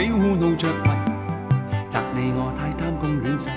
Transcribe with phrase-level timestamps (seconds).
[0.00, 0.90] 贪嗔喜恶怒着迷，
[1.90, 3.50] 责你我太贪功恋势，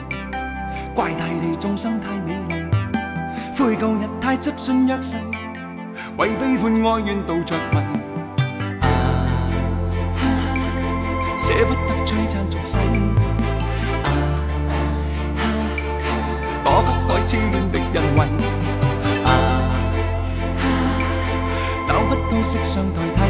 [0.93, 2.65] 怪大地众生太美丽，
[3.57, 5.15] 悔旧日太执信约誓，
[6.17, 7.77] 为悲欢哀怨妒着迷，
[8.81, 8.85] 啊，
[11.37, 12.77] 舍不得璀璨俗世。
[16.61, 18.27] 躲不开痴恋的人为，
[19.23, 19.31] 啊，
[21.87, 23.21] 找不到色相代替，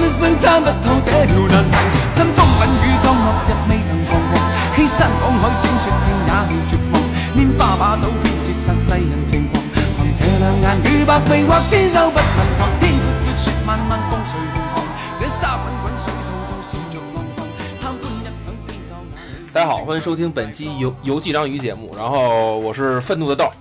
[0.00, 1.76] 参一生参不透这条难题，
[2.16, 4.32] 跟风品雨装落日未曾彷徨，
[4.74, 6.94] 欺山赶海千雪拼也未绝望，
[7.36, 9.62] 拈花把酒偏折煞世人情狂，
[10.00, 12.24] 凭这两眼与百臂或千手不能
[12.58, 14.84] 防，天阔阔雪漫漫风随浪航，
[15.18, 17.46] 这沙滚滚水皱皱笑着浪荡，
[17.82, 19.50] 贪欢一晌偏教那里。
[19.52, 21.94] 大家好，欢迎收听本期游游记章鱼节目。
[21.96, 23.52] 然后我是愤怒的豆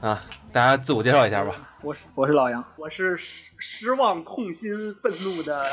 [0.00, 1.52] 啊，大家自我介绍一下吧。
[1.82, 5.66] 我是我是老杨，我是失失望、痛心、愤怒的，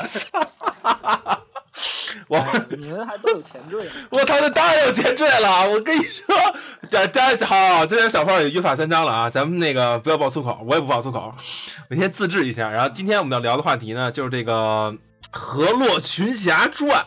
[2.26, 3.90] 我你们还都有前缀呢。
[4.10, 5.70] 我操，那当然有前缀了。
[5.70, 6.36] 我跟你说，
[6.90, 11.34] 这这好，这边小胖也约法三章了啊，咱们那个不要爆粗口，我也不爆粗口，
[11.90, 12.70] 我先自制一下。
[12.70, 14.92] 然后今天我们要聊的话题呢，就是这个
[15.30, 17.02] 《河洛群侠传》。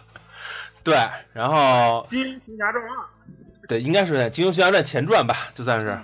[0.84, 2.90] 对，然后《金庸群侠传二》。
[3.68, 5.88] 对，应该是《金庸群侠传》前传吧，就算是。
[5.90, 6.04] 嗯，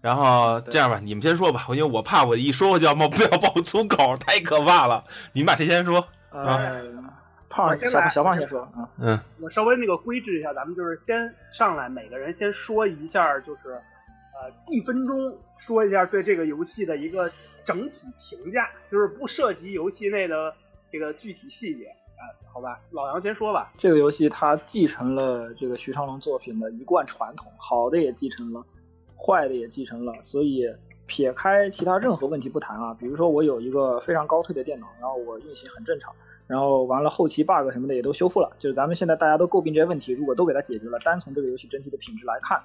[0.00, 5.04] 然后这样吧，你们先说吧，因为我怕我一说我就要冒 不要爆粗口，太可怕了。
[5.32, 6.06] 你们把谁先说？
[6.30, 6.82] 呃，
[7.48, 8.88] 胖我先来小小胖先先说啊。
[8.98, 17.30] 嗯，我稍微那个规制一下，咱们就是先上来，每个人先说一下，就是呃一分钟说一下对这个游戏的一个
[17.64, 20.54] 整体评价，就是不涉及游戏内的
[20.90, 21.84] 这个具体细节
[22.16, 22.22] 啊、
[22.54, 22.78] 好吧？
[22.90, 23.72] 老杨先说吧。
[23.76, 28.64] 这个游戏它继承了这个徐长龙作品的一贯传统，好的也继承了，
[29.20, 30.12] 坏的也继承了。
[30.22, 30.66] 所以
[31.06, 36.14] 撇开其他任何问题不谈啊，比如说我有一个非常高推的电脑，然后我运行很正常，
[36.46, 42.60] 然后完了后期 bug 什么的也都修复了，就是咱们现在大家都诟病这些问题，如果都给它解决了，单从这个游戏整体的品质来看，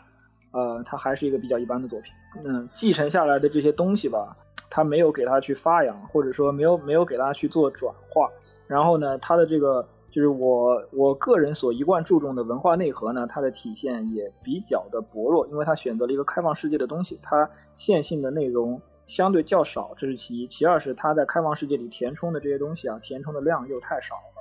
[0.51, 2.13] 呃，它还是一个比较一般的作品。
[2.45, 4.37] 嗯，继承下来的这些东西吧，
[4.69, 8.29] 它没有给它去发扬，或者说没有没有给它去做转化。
[8.67, 20.47] 然后呢，它的这个就是我我个人所一贯注重的文化内核呢，它的体现也比较的薄弱，因为它选择了一个开放世界的东西，它线性的内容相对较少，这是其一。
[20.47, 24.31] 其二是它在开放世界里填充的这些东西啊，填充的量又太少了。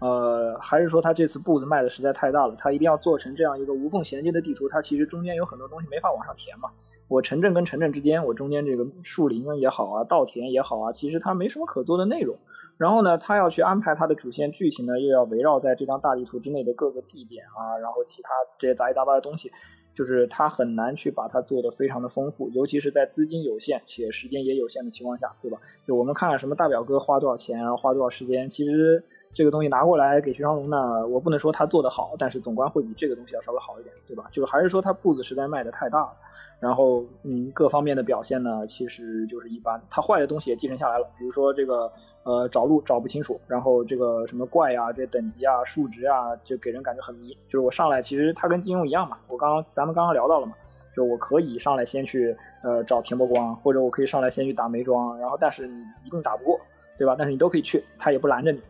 [0.00, 6.70] 呃，还是说它这次步子迈的实在太大了，它一定要做成这样一个无缝衔接的地图，它其实中间有很多东西没法往上填嘛。
[7.08, 12.38] 我城镇跟城镇之间，我中间这个树林也好啊，稻田也好啊，其实它没什么可做的内容。
[12.76, 19.52] 然后呢，他要去安排他的主线剧情呢，又要围绕在这张大地图之内的各个地点啊，然后其他这些杂七杂八的东西，
[19.94, 25.58] 就是他很难去把它做得非常的丰富，尤其是在资金有限且时间也有限的情况下，对吧？
[25.86, 34.26] 就我们看看什么大表哥花多少钱，然后花多少时间，其实这个东西拿过来给徐长龙呢，我不能说他做得好，但是总观会比这个东西要稍微好一点，对吧？
[34.32, 36.12] 就是还是说他步子实在迈得太大了。
[36.60, 39.80] 然后，嗯，各方面的表现呢，其实就是一般。
[39.90, 41.92] 它坏的东西也继承下来了，比如说这个，
[42.22, 47.36] 呃，找路找不清楚，然后这个什么怪呀、这等级啊、数值啊，就给人感觉很迷。
[47.48, 50.54] 就是我上来，其实它跟金庸一样嘛，我刚刚咱们刚刚聊到了嘛，
[50.96, 56.58] 就我可以上来先去呃找田伯光，或者我可以上来先去打梅庄，然后但是你一定打不过，
[56.96, 57.14] 对吧？
[57.18, 58.60] 但是你都可以去，他也不拦着你。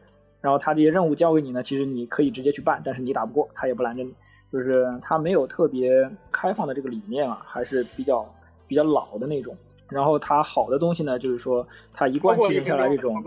[0.41, 4.13] 然后他这些任务交给你呢，其实你可以直接去办，但是你打不过，他也不拦着你。
[4.55, 8.25] 就是它没有特别开放的这个理念啊，还是比较
[8.69, 9.57] 比较老的那种。
[9.89, 13.21] 然后它好的东西呢，就是说它一贯继承下来这种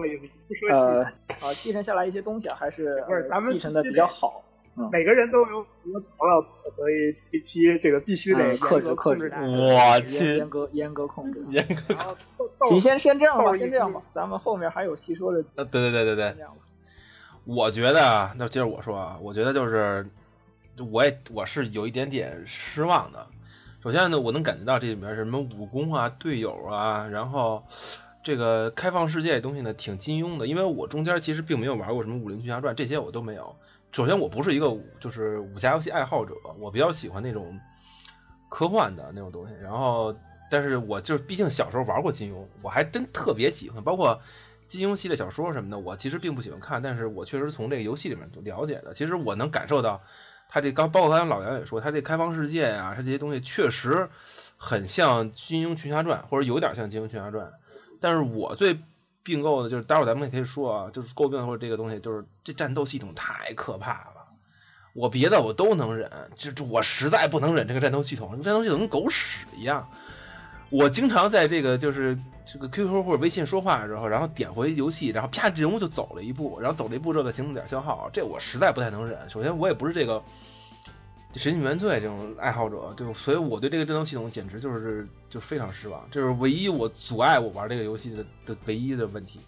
[0.71, 4.41] 呃，啊继承下来一些东西啊，还是不是咱们呃继承的比较好。
[4.77, 6.47] 嗯，每个人都有很多槽要吐，
[6.77, 9.29] 所以这期这个必须得克制克制。
[9.35, 11.43] 我去严格严格控制。
[11.49, 15.43] 严格然后豆豆行，先先这样吧，先这样吧，咱们后面还有细说的。
[15.55, 16.57] 呃，对对对对对这，样吧。
[17.43, 20.07] 我觉得啊，那接着我说啊，我觉得就是，
[20.83, 23.27] 我也我是有一点点失望的。
[23.83, 27.63] 首先呢，我能感觉到这里面什么武功啊、队友啊，然后
[28.23, 30.47] 这个开放世界的东西呢，挺金庸的。
[30.47, 33.55] 因为我中间其实并没有玩过什么《武林群侠传》，这些我都没有。
[33.93, 37.59] 首先，我不是一个就是武侠游戏爱好者，我比较喜欢那种
[38.49, 39.53] 科幻的那种东西。
[39.61, 40.15] 然后，
[40.51, 44.21] 但是我就是毕竟小时候玩过金庸，我还真特别喜欢，包括
[44.67, 48.93] 金庸系列小说什么的，我其实并不喜欢看，但是我确实从这个游戏里面了解的。
[48.93, 50.01] 其实我能感受到，
[50.49, 54.09] 他这刚包括刚才老杨也说，他这开放世界呀、他这些东西确实
[54.57, 57.47] 很像《金庸群侠传》，或者有点像《金庸群侠传》。
[57.99, 58.79] 但是我最
[59.23, 64.27] 并购的就是，待会儿咱们也可以说啊，就是诟病或者这个东西，就是这战斗系统太可怕了。
[64.93, 69.89] 我别的我都能忍，就就我实在不能忍这个战斗系统，这战斗系统跟狗屎一样。
[70.69, 79.29] 我经常在这个就是这个 QQ 或者微信说话的时候，然后点回游戏，然后啪人物就走了一步，然后走了一步这个行动点消耗，这我实在不太能忍。
[79.29, 80.21] 首先我也不是这个
[81.35, 89.39] 神经元罪这种爱好者，对，所以我对这个战斗系统简直就是就非常失望，这是唯一我阻碍我玩这个游戏的的唯一的问题。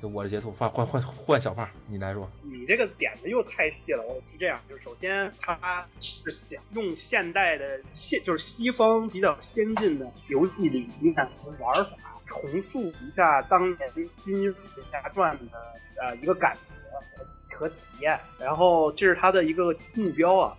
[0.00, 2.26] 就我的截图，换换换换小胖，你来说。
[2.42, 4.02] 你这个点子又太细了。
[4.02, 11.90] 我是这样，就是首先他是想用现代的现，就是西方比较先进的游戏理念和玩法，
[12.26, 15.58] 重塑一下当年《金庸武侠传》的
[16.00, 18.18] 呃一个感觉和体验。
[18.38, 20.56] 然后这是他的一个目标啊。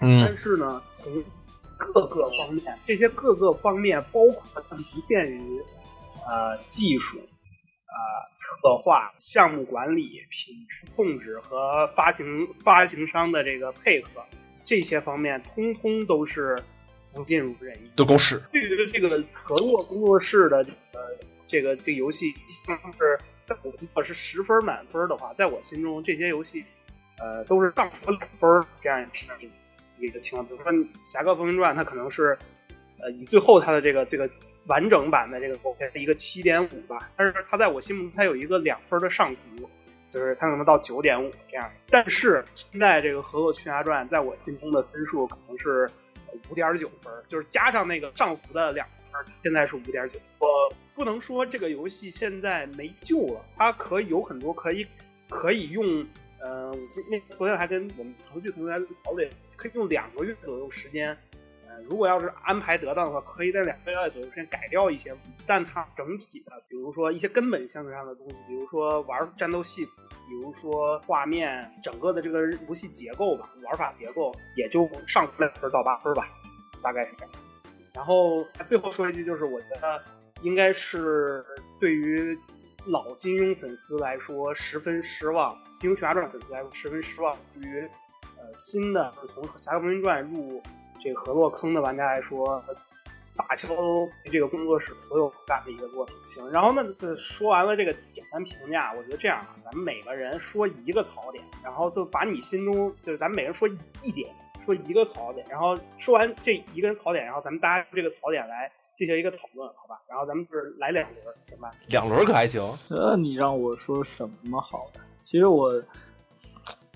[0.00, 0.24] 嗯。
[0.24, 1.22] 但是呢，从
[1.76, 5.62] 各个方面，这些各个方面包括不限于
[6.26, 7.20] 呃技术。
[7.90, 14.26] 呃，策划、项目管理、品质控制和发行发行商的这个配合，
[14.66, 16.62] 这些方面通通都是
[17.10, 18.42] 不尽如人意，都狗屎。
[18.52, 20.58] 对于这个合作工作室的
[20.92, 21.00] 呃
[21.46, 22.30] 这个这个游戏，
[22.92, 26.62] 是在我如果是十分满分的话，在我心中这些游戏
[27.18, 29.00] 呃都是上分两分这样
[29.98, 30.46] 一个情况。
[30.46, 30.70] 比如说
[31.00, 32.38] 《侠客风云传》，它可能是
[33.00, 34.30] 呃以最后它的这个这个。
[34.68, 39.68] 完整版的这个 OK 一个七点五吧，但是它在我心目中它有一个两分的上浮，
[40.10, 41.70] 就是它可能到九点五这样。
[41.90, 45.90] 但是现在这个《河洛群侠传》在我心中的分数可能是
[46.50, 50.20] 五点九分，就是加上那个上浮的两分，现在是五点九。
[50.38, 50.46] 我
[50.94, 54.86] 不能说这个游戏现在没救了，它可以有很多可以
[55.30, 56.06] 可以用，
[56.40, 61.16] 呃，今那昨天还跟我们程序同学聊了，可以用两个月左右时间。
[61.84, 65.16] 如果要是安排得当的话，可以在两个月左右时间改掉一些，
[65.46, 69.94] 但它整体的，比如说一些根本性上的东西，比如说玩战斗系统，
[70.28, 76.26] 比如说画面，整个的这个游戏结构吧，玩法结构也就上两分到八分吧，
[76.82, 77.32] 大概是这样。
[77.94, 80.02] 然后最后说一句，就是我觉得
[80.42, 81.44] 应该是
[81.80, 82.38] 对于
[82.86, 87.88] 老金庸粉丝来说十分失望，金庸群侠传粉丝来说十分失望，对于
[88.22, 90.62] 呃新的就是从《侠客风云传》入。
[90.98, 92.62] 这个河洛坑的玩家来说，
[93.36, 93.68] 打消
[94.24, 96.16] 这个工作室所有干的一个作品。
[96.24, 96.84] 行，然后呢，
[97.16, 103.68] 说完了这个简单评价，我觉得这样啊，咱们每个人说一个槽点，然后就把你心中就是咱们每人说
[104.02, 104.28] 一点，
[104.64, 110.00] 说一个槽点，然后说完这一个人槽点，然后咱们大家这个槽点来进行一个讨论，好吧？
[110.08, 111.70] 然后咱们就是来两轮，行吧？
[111.86, 112.60] 两轮可还行？
[112.88, 115.00] 那你让我说什么好呢？
[115.24, 115.80] 其实我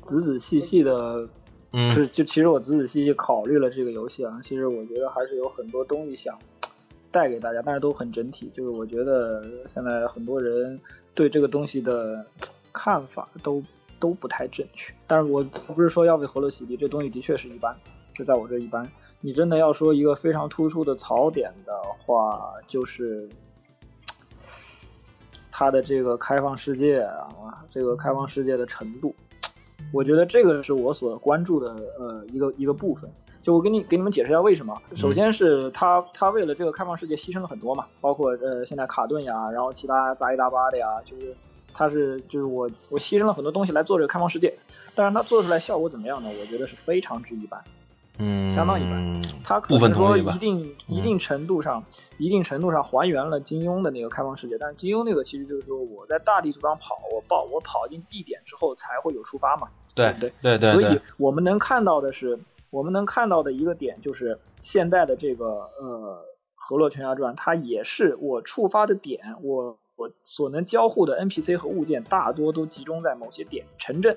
[0.03, 1.29] 仔仔细细的。
[1.73, 6.39] 嗯，就其实我仔仔细细考虑了这个游戏啊，其实我觉得还是有很多东西想
[7.11, 8.51] 带给大家，但是都很整体。
[8.55, 9.43] 就是我觉得
[9.73, 10.79] 现在很多人
[11.15, 12.25] 对这个东西的
[12.73, 13.63] 看法都
[13.99, 14.93] 都不太正确。
[15.07, 17.75] 但是我不是说要为河洛洗地，这东西的确是一般，
[18.15, 18.87] 就在我这一般。
[19.23, 21.73] 你真的要说一个非常突出的槽点的
[22.05, 23.27] 话，就是
[25.51, 29.15] 它的这个开放世界啊，这个开放世界的程度。
[29.93, 31.69] 我觉得这个是我所关注的
[31.99, 33.11] 呃一个一个部分，
[33.43, 34.75] 就我给你给你们解释一下为什么。
[34.97, 41.35] 首先是他他为了这个开放世界牺牲了很多嘛，包括呃现在卡顿呀，然后其他杂七杂八的呀，就是
[41.75, 44.55] 他是就是我我牺牲了很多东西来做这个开放世界，
[44.95, 46.31] 但是他做出来效果怎么样呢？
[46.41, 47.63] 我觉得是非常之一般。
[48.19, 49.23] 嗯，相当一般。
[49.43, 51.83] 它可能说一定一定程度上，
[52.19, 59.69] 一定程度上还原了金庸的那个开放世界，但是金庸那个其实就是说我在大地图上跑，我报我跑进地点之后才会有触发嘛。
[59.95, 60.73] 对对对对。
[60.73, 62.39] 所以我们能看到的是，
[62.71, 74.17] 我们能看到的一个点就是现在的这个呃《河洛全侠传》，它也是我触发的点，我我所能交互的 NPC 和物件大多都集中在某些点，城镇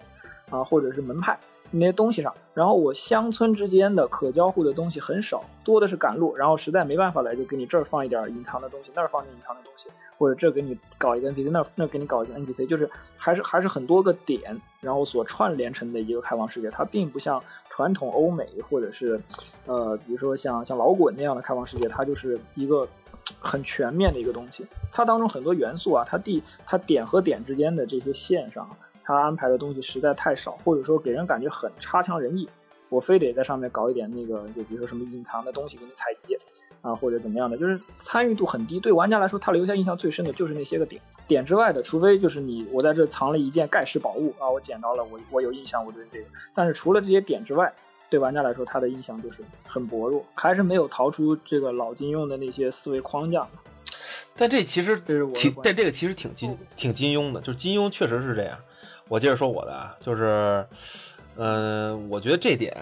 [0.50, 1.40] 啊或者是门派。
[1.72, 19.22] 那些东西上，然后我乡村之间的可交互的东西很少，多的是赶路，然后实在没办法了，就给你这儿放一点隐藏的东西，那儿放点隐藏的东西，或者这给你搞一个 NPC，那那给你搞一个 NPC，就是还是还是很多个点，然后所串联成的一个开放世界，它并不像传统欧美或者是，
[19.66, 22.88] 呃，比如说像像老滚那样的开放世界，它就是一个
[23.40, 28.70] 很全面的一个东西，它当中很多元素啊，它地它点和点之间的这些线上。
[29.08, 32.50] 它安排的东西实在太少，或者说给人感觉很差强人意。
[32.90, 36.36] 我非得在上面搞一点那个，就比如说什么隐藏的东西给你采集
[36.86, 38.80] 啊，或者怎么样的，就是参与度很低。
[38.80, 41.02] 对玩家来说，他留下印象最深的就是那些个点。
[41.28, 46.26] 点之外的，除非就是你我在这藏了一件盖世宝物啊，我捡到了，我我有印象，我对这个。
[46.54, 47.74] 但是除了这些点之外，
[48.12, 53.48] 对玩家来说，他的印象就是很薄弱，还是没有逃出这个老金庸的那些思维框架。
[54.38, 58.60] 但这其实挺，但这个其实挺金挺金庸的，就是金庸确实是这样。
[59.08, 60.68] 我接着说我的啊，就是，
[61.38, 62.76] 嗯、我觉得这点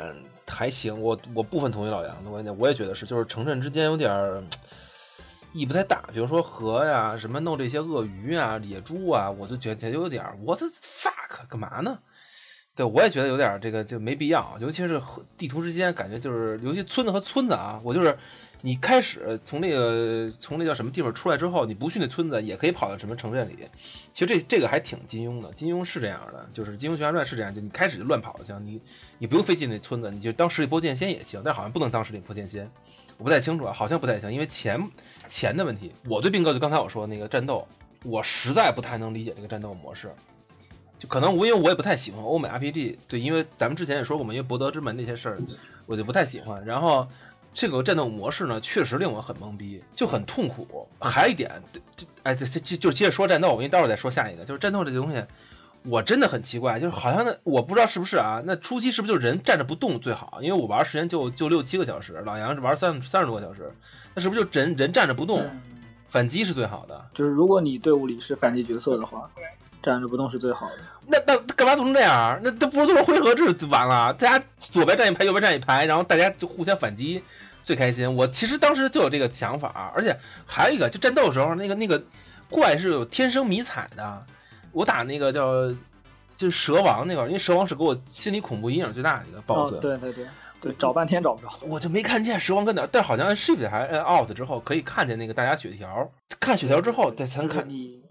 [0.54, 4.44] 还行，我我部分同意老杨的观点，我也觉得是，就是城镇之间有点儿
[5.52, 6.04] 意义不太大。
[6.14, 12.00] 比如说河呀，什么弄这些鳄鱼啊、野猪啊，我就觉得有点 what the fuck 干嘛呢？
[12.76, 18.18] 对，我也觉得有点这个就没必要，尤其是和地图之间，感觉就是，尤其村子和村子啊，我就是
[18.66, 23.58] 你开始从那个从那叫什么地方出来之后，你不去那村子，也可以跑到什么城镇里。
[24.14, 28.80] 其实这这个还挺金庸的，金庸是这样的，就是《金庸群侠传》是这样，就你开始就乱跑就行，你
[29.18, 32.72] 你不用费进那村子，你就当十里坡剑仙也行，但好像不能当十里坡剑仙，
[33.18, 34.90] 我不太清楚啊，好像不太行，因为钱
[35.28, 35.92] 钱的问题。
[36.08, 37.68] 我对斌哥就刚才我说那个战斗，
[38.06, 40.14] 我实在不太能理解这个战斗模式。
[41.00, 45.38] 就可能我因为我也不太喜欢欧美 RPG，对，因为咱们之前也说过嘛，因为博德之门那些事儿，
[45.86, 46.64] 我就不太喜欢。
[46.64, 47.10] 然后
[47.54, 50.90] 这个战斗模式呢，确实令我很懵逼，就很痛苦。
[51.00, 51.62] 还有一点，
[51.96, 55.24] 这哎，这这这就接着说战斗，我给你待会儿再说下一个，就是战斗这东西，
[55.84, 60.40] 我真的很奇怪，就是好像那我不知道是不是啊，那初期是不是就人站着不动最好？
[60.42, 63.72] 因为我玩时间就就六七个小时，老杨是玩三三十多个小时，
[64.16, 65.62] 那是不是就人人站着不动，嗯
[66.08, 67.06] 反击是最好的？
[67.16, 69.30] 就是如果你队伍里是反击角色的话，
[69.82, 70.76] 站着不动是最好的。
[71.08, 72.40] 那那干嘛做成这样？
[72.44, 74.14] 那这不是做成回合制就完了？
[74.14, 77.24] 大家左边站一排，右边站一排，然后大家就互相反击，
[77.64, 78.16] 最开心。
[78.16, 82.04] 我其实当时就有这个想法，而且还有一个，就战斗的时候，那个那个
[82.50, 84.26] 怪是有天生迷彩的。
[84.72, 85.72] 我打那个叫
[86.36, 90.26] 就是蛇王那个，因为蛇王是给我心理恐怖阴影最大的一个 BOSS，、哦，对对对
[90.60, 91.54] 对，找半天找不着。
[91.68, 97.70] 我就没看见蛇王跟哪儿，但好像按 Shift 还按 Out 之后可以看见那个大家血条，看血条之后再才能看。
[97.70, 98.02] 你，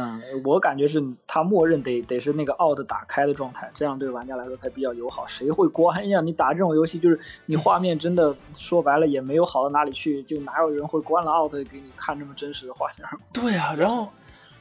[0.00, 5.26] 嗯，我感觉是它默认得得是那个 out 打开的状态，这样对玩家来说才比较友好。
[5.26, 6.20] 谁会关呀？
[6.20, 13.08] 你打这种游戏，就是你画面真的说白了也没有好到哪里去，就哪有人会关了 out 给你看这么真实的画面？
[13.34, 14.10] 对啊，然后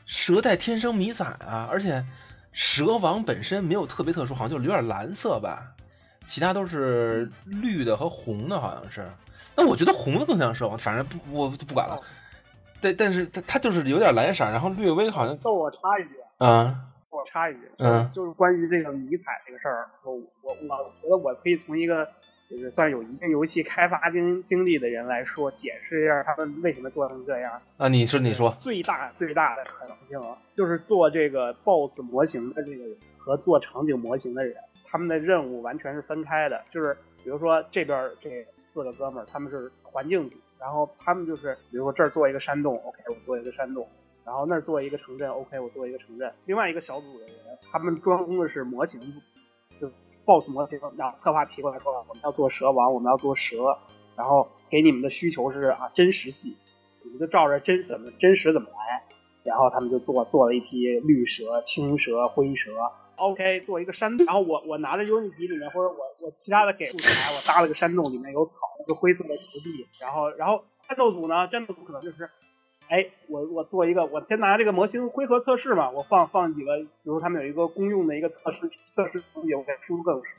[0.07, 2.03] 蛇带天生迷彩啊，而且
[2.51, 5.75] 蛇王本身没有特别特殊，好像就是有点蓝色吧，
[6.25, 9.05] 其他都是绿的和红的，好像是。
[9.55, 12.01] 那我觉得红的更像蛇王，反正不我就不管了。
[12.81, 22.07] 但但是它它就是有点蓝色，然后略微好像逗我插一句，啊我插一句，嗯就是关于这个迷彩这个事儿，我我我觉得我可以从一个
[22.49, 27.59] 就是算有一定游戏开发经经历的人来说，解释一下他们为什么做成这样。
[27.77, 34.55] 啊，你说你说最大最大的可能性啊就是做这个 BOSS 模型的这个人和做场景模型的人，
[34.85, 36.63] 他们的任务完全是分开的。
[36.69, 43.87] 就是比如说这边这四个哥们儿，他们是环境组，然后他们就是比如说这儿做一个山洞，OK，我做一个山洞。
[44.25, 46.33] 然后那儿做一个城镇，OK，我做一个城镇。
[46.45, 47.35] 另外一个小组的人，
[47.71, 48.99] 他们专攻的是模型，
[49.79, 49.89] 就
[50.25, 50.77] BOSS 模型。
[50.97, 53.77] 然后策划提过来说，我们要做蛇王，我们要做蛇，
[54.17, 56.57] 然后给你们的需求是啊真实系，
[57.03, 59.03] 你们就照着真怎么真实怎么来。
[59.45, 62.71] 然后他们就做做了一批绿蛇、青蛇、灰蛇。
[63.17, 69.87] OK，做一个山洞，然后我我拿着 Unity 里面或者我我其他的给素材，我搭了个山洞，里面有草，一个灰色的土地。
[69.99, 72.29] 然后然后战斗组呢，战斗组可能就是，
[72.87, 80.35] 哎，我我做一个，我先拿这个模型回合测试嘛，我放放几个，比如他们有一个公用的一个测试测试东西，我给输入个数，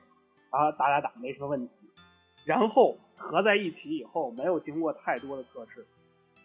[0.51, 1.73] 然后打打打没什么问题。
[2.45, 5.87] 然后合在一起以后，没有经过太多的测试，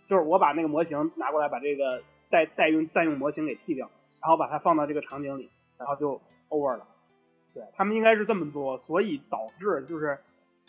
[0.06, 6.88] 就是我把那个模型拿过来，把这个代代用暂用模型给替掉，然后把它放到这个场景里，然后就 over 了。
[7.54, 10.18] 对他们应该是这么做，所以导致就是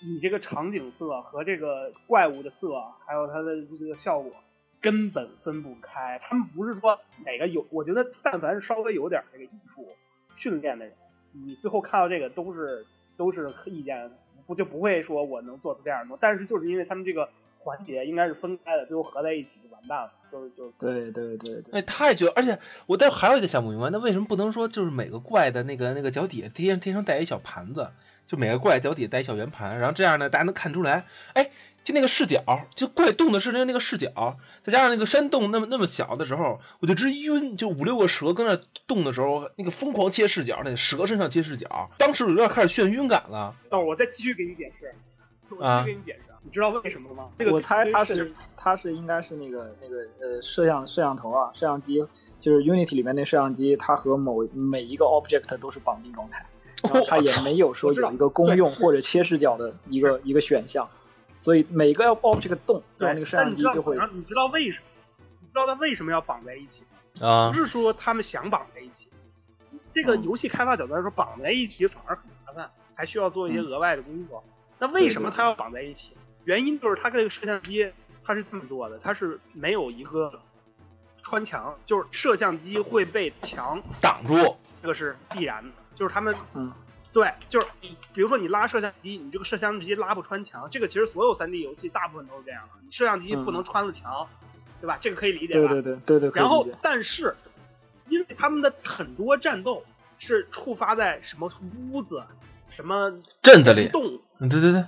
[0.03, 4.31] 你这个场景色和这个怪物的色，还有它的这个效果
[4.83, 6.19] 根本分不开。
[6.21, 9.89] 他们不是说哪个有，我觉得但凡稍微有点这个艺术
[10.37, 10.95] 训练的人，
[11.33, 12.85] 你最后看到这个都是
[13.17, 14.11] 都是意见，
[14.47, 16.19] 不就不会说我能做出这样的东西。
[16.21, 17.31] 但是就是因为他们这个
[17.65, 22.29] 环节应该是分开的，最后合在一起就完蛋了，就是就对对对对，哎，太绝！
[22.29, 27.89] 而且我但还有一点想不明白，那为什么不能说就是每个怪的那个那个脚底下天天生带一小盘子，
[28.27, 31.51] 就每个怪脚底下带一小圆盘，然后这样呢，大家能看出来，哎，
[31.85, 43.55] 就那个视角，就怪动的是那那个视角，再加上那个山洞那么那么小的时候，我就直晕，就五六个蛇跟那动的时候，那个疯狂切视角，那蛇身上切视角，当时我有点开始眩晕感了。
[43.71, 44.95] 等会儿我再继续给你解释，
[45.51, 47.31] 我继啊续给你解释，你知道为什么吗？
[47.39, 52.05] 这个我猜它是它是应该是那个那个呃摄像摄像头啊，摄像机
[52.41, 56.45] 就是 Unity 里面那摄像机，它和某每一个 object 都是绑定状态，
[56.83, 60.89] 然后它也没有说有一个公用或者切视角的一个一个选项，
[61.43, 64.87] 所以每个 object 动，然后那个摄但你知道像机就会然后你知道为什么？
[65.41, 67.29] 你知道它为什么要绑在一起吗？
[67.29, 69.09] 啊不是说他们想绑在一起，
[69.95, 74.43] 这个嗯游戏开发角度来说，绑在一起反而很麻烦，还需要做一些嗯额外的工作。
[74.85, 76.13] 那为什么它要绑在一起？
[76.45, 77.91] 原因就是它这个摄像机
[78.23, 80.41] 它是这么做的，它是没有一个
[81.23, 84.35] 穿墙，就是摄像机会被墙，挡住，
[84.83, 86.71] 这个是必然的，就是他们嗯
[87.15, 94.29] 对，就是你，比如说你拉摄像机，你这个摄像机拉不穿墙，这个其实所有 3D 游戏大部分都是这样的，你摄像机不能穿了墙，
[94.83, 94.99] 对吧？
[95.01, 95.73] 这个可以理解吧？
[95.73, 97.35] 对对对对对，然后，但是
[98.11, 99.83] 因为他们的很多战斗
[100.19, 101.51] 是触发在什么
[101.91, 102.23] 屋子、
[102.75, 104.85] 什么镇子里，洞嗯，对对对，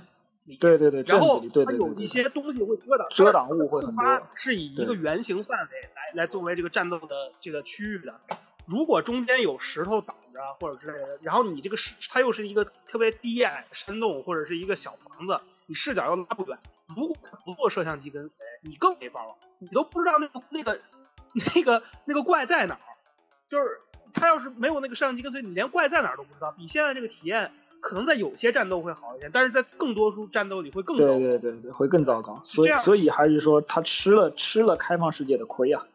[0.59, 8.19] 对对对，然后它有一些东西会遮挡，遮挡物会很多是以一个圆形范围来来作为这个战斗的这个区域的。
[8.65, 16.57] 如果中间有石头挡着或者之类的，然后你这个视它又是一个特别低矮的山洞或者是一个小房子，你视角又拉不远。
[16.93, 17.15] 如果
[17.45, 20.81] 不做摄像机跟随，你更没法玩，你都不知道那个那个
[21.55, 22.81] 那个那个怪在哪儿。
[23.47, 23.79] 就是
[24.13, 26.51] 他要是没有那个摄像机跟随，你连怪在哪儿都不知道。
[26.51, 31.19] 比现在这个体验，可能在有些战斗会好一点，但是在更多数战斗里会更糟对糕。
[31.19, 32.41] 对对对，会更糟糕。
[32.45, 35.85] 所以所以还是说他吃了吃了开放世界的亏啊。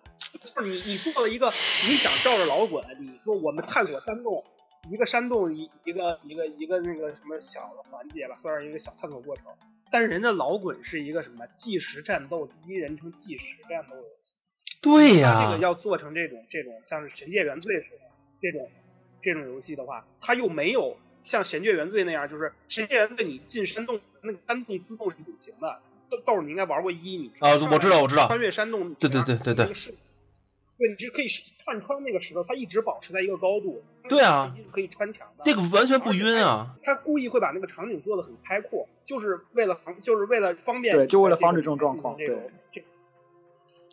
[0.54, 4.44] 就是你你做了一个你想照着老滚，你说我们探索山洞，
[4.90, 9.46] 一个山洞一一个一个一个那个什么小的环节吧，算是一个小探索过程。
[9.90, 14.32] 但是人家老滚是一个什么计时战斗，第一人称计时战斗游戏，
[14.80, 18.02] 对呀、它这个要做成这种这种像是《神界原罪》似的
[18.40, 18.70] 这种
[19.20, 25.81] 这种游戏的话，它又没有像《神界原罪》那样，就是《神界原罪》你进山洞那个山洞自动是隐形的。
[26.11, 29.95] 豆豆，你应该玩过一，你啊我知道我知道穿越山洞，对对对对对是
[30.79, 31.26] 对，你是可以
[31.64, 33.83] 看穿那个石头，它一直保持在一个高度。
[34.09, 35.45] 对啊，可以穿墙的。
[35.45, 36.76] 这个完全不晕啊！
[36.83, 40.95] 他故意会把那个场景做的很开阔，就是为了防，就是为了方便。
[40.95, 42.82] 对就为了防止这种状况这种这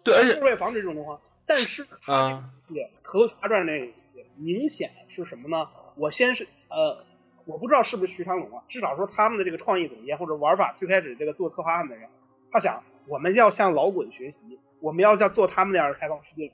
[0.03, 1.21] 对，而且就是为了防止这种状况。
[1.45, 3.93] 但是啊，对《河图侠传》那
[4.35, 5.69] 明显是什么呢？
[5.95, 7.05] 我先是呃，
[7.49, 12.07] 我不知道是不是徐长龙啊，至少说他们的这个创意总监或者玩法最开始这个做策划案的人，
[12.51, 16.51] 他想我们要向老滚学习，我们要像做他们那样的开放世界，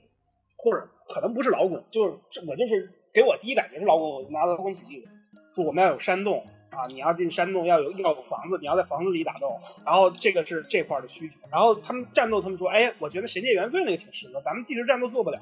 [0.56, 2.14] 或者可能不是老滚，就是
[2.48, 5.08] 我就是给我第一感觉是老滚，我就拿老滚举例子，
[5.54, 15.40] 说我们要有山洞啊，你要进山洞要有要有房子，你要在房子里打斗，然后这个是这块的需求，然后他们战斗他们说，哎，我觉得神界元岁那个挺适合，咱们即时战斗做不了，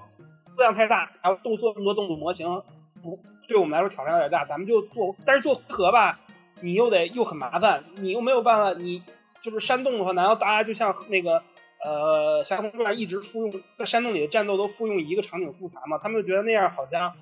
[0.49, 2.63] 数量太大，还有动作那么多动作模型，
[3.03, 6.21] 不对我们来说挑战有点大，咱们就做，但是做回合吧，
[6.61, 9.03] 你又得又很麻烦，你又没有办法，你
[9.43, 11.43] 就是山洞的话，难道大家就像那个
[11.85, 15.99] 呃《侠盗传》一直复用在山洞里的战斗都复用一个场景复杂吗？
[16.03, 17.15] 他们就觉得那样好像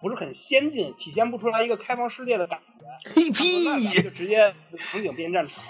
[0.00, 3.12] 不是很先进，体现不出来一个开放世界的感觉。
[3.14, 4.10] 嘿他说那咱们就！
[4.10, 5.62] 直接场景变战场。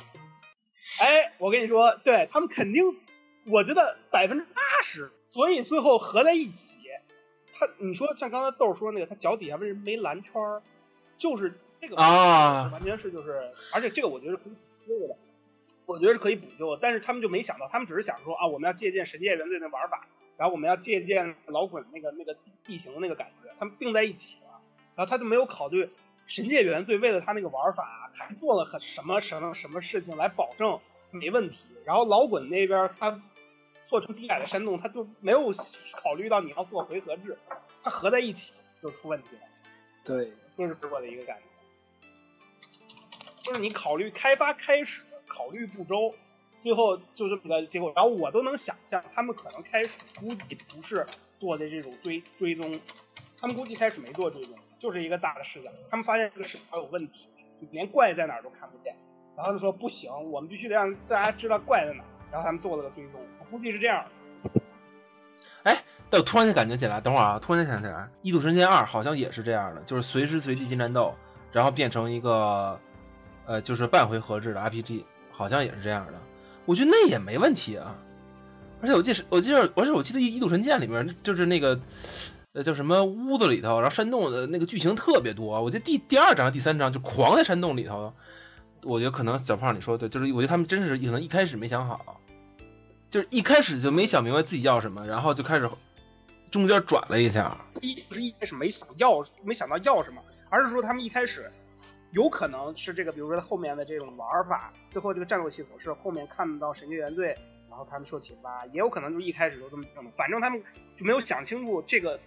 [1.01, 2.83] 哎，我跟你说，对他们肯定，
[3.53, 6.79] 我觉得百分之八十，所以最后合在一起，
[7.59, 10.63] 他你说像刚才豆儿说那个，他脚底下为什么没蓝圈儿？
[11.17, 15.17] 就是这个啊完全是就是，而且这个我觉得是可以补救的，
[15.87, 24.61] 我觉得是可以补救的，但是他们就没想到，他们只是想说啊，我们要借鉴《神界原罪》的玩法，然后我们要借鉴老滚那个那个地形的那个感觉，他们并在一起了，
[24.95, 25.91] 然后他就没有考虑。
[26.27, 30.79] 神界原罪为了他那个玩法，还做了很什么什么什么事情来保证
[31.11, 31.71] 没问题。
[31.87, 33.23] 然后老滚那边他
[33.89, 35.51] 做成低矮的山洞，他就没有
[35.95, 37.39] 考虑到你要做回合制，
[37.83, 39.43] 它合在一起就出问题了。
[40.05, 42.07] 对，这是我的一个感觉，
[43.43, 46.15] 就是你考虑开发开始，考虑不周，
[46.61, 47.91] 最后就这么个结果。
[47.97, 51.07] 然后我都能想象，他们可能开始估计不是
[51.39, 52.79] 做的这种追追踪，
[53.41, 55.71] 他们估计开始没做追踪，就是一个大的视角。
[55.91, 57.31] 他们发现这个视角有问题，
[57.71, 58.95] 连怪在哪儿都看不见，
[59.35, 62.18] 然后就说不行，我们必须得让大家知道怪在哪儿。
[62.31, 64.05] 然后他们做了个追踪，我估计是这样
[65.63, 65.85] 哎。
[66.11, 71.15] 但我突然间感觉起来，等会儿啊，突然间想起来，《异度神剑二》好像也是这样的，就是随时随地进战斗，
[71.53, 72.81] 然后变成一个
[73.45, 76.15] 呃，就是半回合制的 RPG，好像也是这样的。
[76.65, 77.95] 我觉得那也没问题啊。
[78.81, 81.79] 而且我记得，我记得，而且我记得《异度神剑》里面就是那个
[82.55, 85.61] 呃叫什么屋子里头，然后山洞的那个剧情特别多。
[85.63, 88.15] 我觉得第第二章、第三章就狂在山洞里头。
[88.83, 92.21] 我觉得可能小胖你说的对，就是我觉得他们真是可能一开始没想好，
[93.11, 95.69] 就是一开始就没想明白自己要什么，然后就开始
[96.51, 97.57] 中间转了一下。
[97.81, 101.51] 一不是一开始没想要，没想到要什么，而是说他们一开始
[102.13, 107.37] 有可能是这个，比如说后面的这种玩法，最后这个战斗系统是后面看到神界原队，
[107.69, 110.63] 然后他们受启发，也有可能就一开始就这么定的，反正他们
[110.97, 112.19] 就没有想清楚这个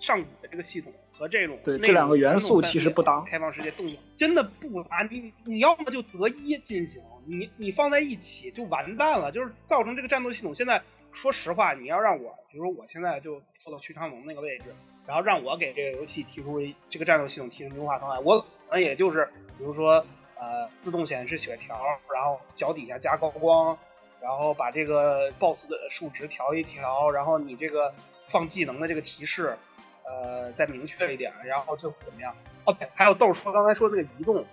[0.00, 10.82] 上古的这个系统和这种对这两个元素其实不搭开放世界动作真的不搭，你你要么就择一进行，你你放在一起就完蛋了，就是造成这个战斗系统现在。
[11.12, 14.64] 说实话，你要让我，比如说我现在就坐到徐长龙那个位置，
[15.06, 20.04] 然后让我给这个游戏提出这个战斗系统提出优化方案，我可能也就是比如说
[20.38, 21.80] 呃自动显示血条，
[22.12, 23.78] 然后脚底下加高光，
[24.20, 27.90] 然后把这个 BOSS 的数值调一调，然后你这个
[28.28, 29.56] 放技能的这个提示
[30.06, 34.44] 呃再明确一点，然后就怎么样？OK，还有豆儿说刚才说那个移动，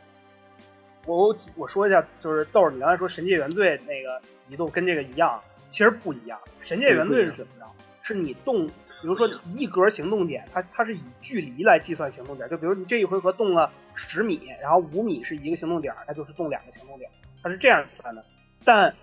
[1.05, 6.39] 我我我说一下，就是豆儿，你刚才说神界原罪那个移动跟这个一样，其实不一样。
[6.61, 7.65] 神界原罪是怎么着？
[8.01, 12.49] 是你动，比如说一格行动点，它它是以距离来计算行动点。
[12.49, 17.09] 就比如你这一回合动了十米，然后五米是一个行动点，它就是动两个行动点，
[17.41, 18.25] 它是这样算的。
[18.65, 18.93] 但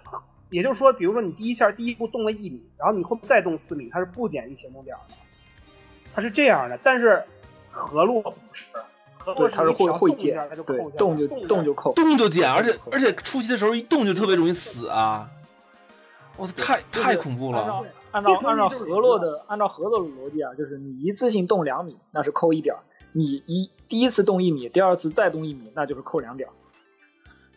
[0.51, 5.15] 也就是说，比如说你第一下第一步动了一米，然后你后面再动四米，它是不减一行动点的，
[6.13, 6.79] 它是这样的。
[6.83, 7.23] 但是
[7.71, 8.67] 河洛不是。
[9.37, 15.29] 对，它是会会减，对，动就动就扣，动就减，而且而且初期的时候一动就特别容易死啊！
[16.39, 17.85] 我操，太太恐怖了。
[18.13, 22.77] 按照按照河洛的按照河洛的逻辑啊，就是你一次性动两米，那是扣一点；
[23.13, 26.49] 你一第一次动一米，第二次再动一米，那就是扣两点。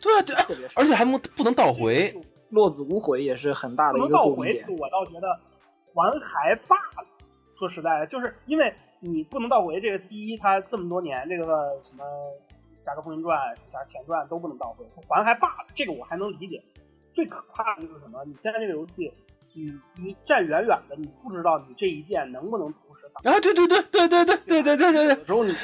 [0.02, 0.36] 对啊，对，
[0.74, 2.14] 而且还不不能倒回，
[2.50, 5.40] 落子无悔也是很大的一个倒回，我倒觉得
[5.94, 7.06] 玩还罢了。
[7.58, 8.74] 说实在的，就是因为。
[9.06, 12.02] 你不能倒回这个，第一，他这么多年这个什么
[12.82, 13.38] 《侠客风云传》
[13.70, 16.64] 《侠前传》都不能倒回，还还罢了，这个我还能理解。
[17.12, 18.24] 最可怕的就是什么？
[18.24, 19.12] 你现在这个游戏，
[19.52, 23.30] 你你站远远的，你不知道你这一剑能不能同时打。
[23.30, 25.08] 啊，对对对对对对对对对对对。
[25.18, 25.54] 有时候你，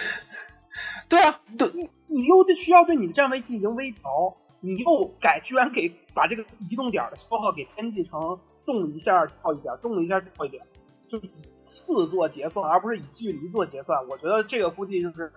[1.09, 1.67] 对啊，对，
[2.09, 10.63] 你又需要对你的站位进行微调，你又改，居然给把这个移动点的消耗给编辑成动一下跳一点，动一下跳一点，
[11.11, 11.31] 就以。
[11.63, 15.31] 次做结算，而不是以距离做结算，我觉得这个估计就是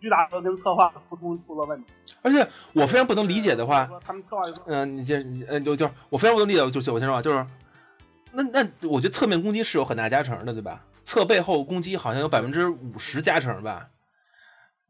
[0.00, 1.92] 巨大的跟策划沟通出了问题。
[2.22, 7.46] 而且我非常不能理解的话，他们策划嗯，你这你呃就就我非常不能理解，就是我先说啊，就是
[8.32, 10.84] 那那我觉得侧面攻击是有很大加成的，对吧？
[11.04, 13.90] 侧背后攻击好像有百分之五十加成吧？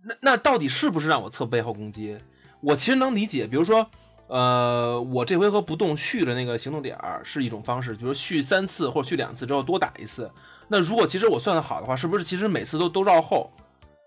[0.02, 2.18] 那那到底是不是让我侧背后攻击？
[2.60, 3.90] 我其实能理解，比如说。
[4.28, 10.30] 呃，我这回合不动续的那个行动点儿是一种方式，比如续三次或者续两次之后多打一次。
[10.68, 13.52] 那如果其实我算的好的话，是不是其实每次都都绕后，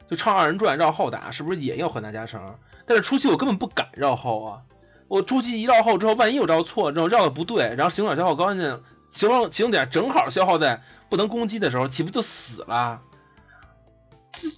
[0.08, 2.56] 就唱二人转绕后打，是不是也有很大加成？
[2.86, 4.62] 但是初期我根本不敢绕后啊，
[5.08, 8.82] 我初期一绕后之后，万一我绕错，然后绕的不对，然后行动点消耗高，呢
[9.12, 13.02] 行动行动点正好消耗在不能攻击的时候，岂不就死了？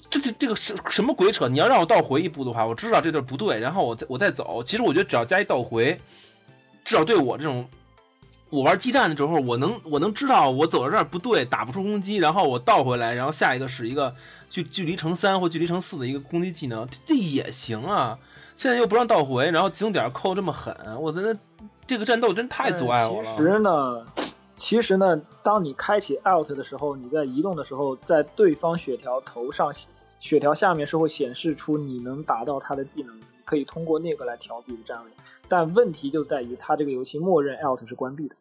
[0.10, 1.50] 这这这个什什么鬼扯？
[1.50, 4.64] 你要让我倒回一步的话，我知道这地儿不对，然后我再我再走。
[4.64, 6.00] 其实我觉得只要加一倒回，
[6.86, 7.68] 至少对我这种
[8.50, 14.16] 我玩激战的时候，我能我能知道我走到这儿不对，打不出攻击，然后我倒回来，然后下一个使一个
[14.50, 18.20] 距距离乘三或距离乘四的一个攻击技能，这也行啊。
[18.56, 21.40] 现在又不让倒回，然后行动点扣这么狠，我的那
[21.88, 23.36] 这个战斗真太阻碍我了。
[23.38, 24.06] 其实呢。
[24.56, 29.74] 其实呢，当你开启 Alt 的时候，你在移动的时候，在对方血条头上，
[30.20, 35.12] 血条下面是会显示出你能达到他的技能，可以通过那个来调自己的站位。
[35.48, 38.36] 但问题就在于，它这个游戏默认 Alt 是关闭的。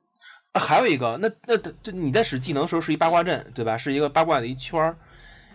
[0.54, 3.78] 还有一个，那那这你在使技能的时候是一八卦阵，对吧？
[3.78, 4.96] 是一个八卦的一圈儿。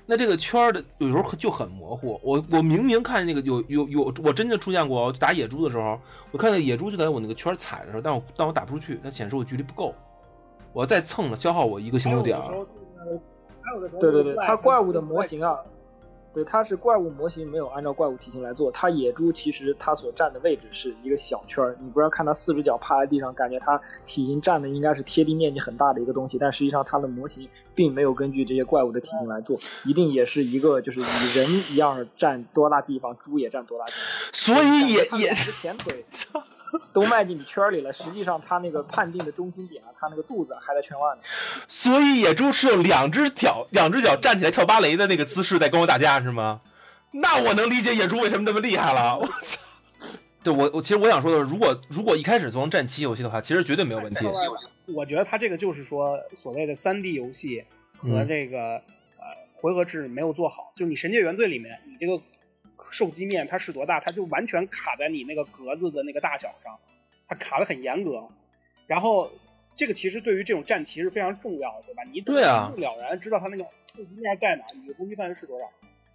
[0.08, 2.20] 那这个圈儿的有时候就很模糊。
[2.24, 6.00] 我我明明看那个有有有，我真的出现过打野猪的时候，
[6.32, 9.94] 我看到野猪就在我那个圈踩的时候，但我但我打不出去，它显示我距离不够。
[10.78, 12.40] 我再蹭了，消耗我一个行动点。
[14.00, 15.58] 对对对，它怪物的模型啊，
[16.36, 18.72] 对，它是怪物模型，没有按照怪物体型来做。
[18.72, 34.00] 它野猪其实它所站的位置是一个小圈儿，你不要看它四只脚趴在地上，感觉它体型占的应该是贴地面积很大的一个东西，但实际上它的模型并没有根据这些怪物的体型来做，一定也是一个就是以人一样占多大地方，猪也占多大地方。
[34.32, 36.06] 所以也也前腿。
[36.94, 41.22] 都迈进你圈里了，实际上他那个判定的中心点啊，他那个肚子还在圈外呢。
[41.68, 46.62] 所以野猪是用两只脚，两只脚站起来跳芭蕾的那个姿势在跟我打架是吗？
[47.12, 49.18] 那我能理解野猪为什么那么厉害了。
[49.18, 49.62] 我操！
[50.44, 54.26] 对我我其实我想说的是，如果如果一开始从战棋游戏的话，其实绝对没有问题。
[54.94, 57.66] 我觉得他这个就是说所谓的三 D 游戏
[57.98, 58.58] 和这个
[59.18, 59.26] 呃
[59.56, 62.22] 回合制没有做好，就是你《神界原罪》里面你这个。
[62.92, 66.80] 受击面它是多大，它就完全卡在你那个格子的那个大小上，
[67.28, 68.28] 它卡的很严格。
[68.86, 69.30] 然后
[69.76, 72.04] 这个其实对于这种战棋是非常重要的，对吧？
[72.12, 73.64] 你对啊，一目了然知道它那个
[73.96, 75.66] 受击面在哪，你的攻击范围是多少。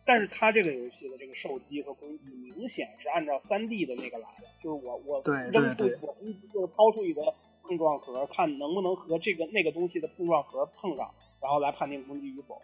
[0.05, 12.63] 但是它这个游戏的这个受击和攻击明显是按照三 D 的那个来的，就是我我扔出我一就是抛出一个碰撞盒，看能不能和这个那个东西的碰撞盒碰上，然后来判定攻击与否。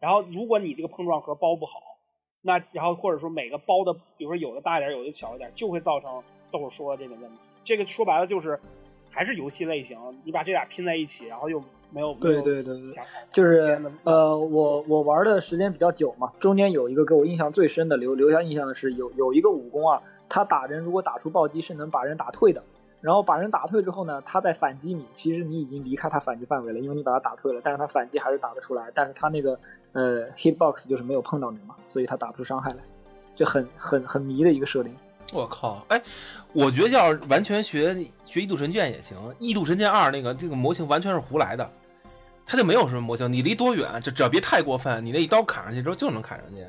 [0.00, 1.91] 然后如果你这个碰撞盒包不好。
[2.42, 7.38] 那然后或者说每个包的，比如说有的大一点，有的小一点，就会造成豆说的这个问题。
[7.64, 8.58] 这个说白了就是
[9.10, 12.82] 还是游戏类型，你把这俩拼在一起，然后又没有对对对对，
[13.32, 22.64] 就是呃，我我玩的时间比较久嘛，中间有一个给我印象最深的留留下印象的是有有一个武功啊，他打人如果打出暴击是能把人打退的，
[23.00, 29.60] 然后把人打退之后呢，他再反击你，其实你已经离开他反击范围了，因为你把他打退了，但是他反击还是打得出来，但是他那个。
[29.92, 32.78] 呃，hitbox 就是没有碰到你嘛，所以他打不出伤害来。
[33.34, 34.94] 就很很很迷的一个设定。
[35.32, 36.02] 我靠，哎，
[36.52, 37.94] 我觉得要是完全学
[38.26, 41.70] 学《异度神剑》也行，《异度神剑二》那个这个模型完全是胡来的，
[42.44, 46.62] 它就没有什么模型，你离多远就只要别太过分，你那一刀砍上去之后就能砍上去，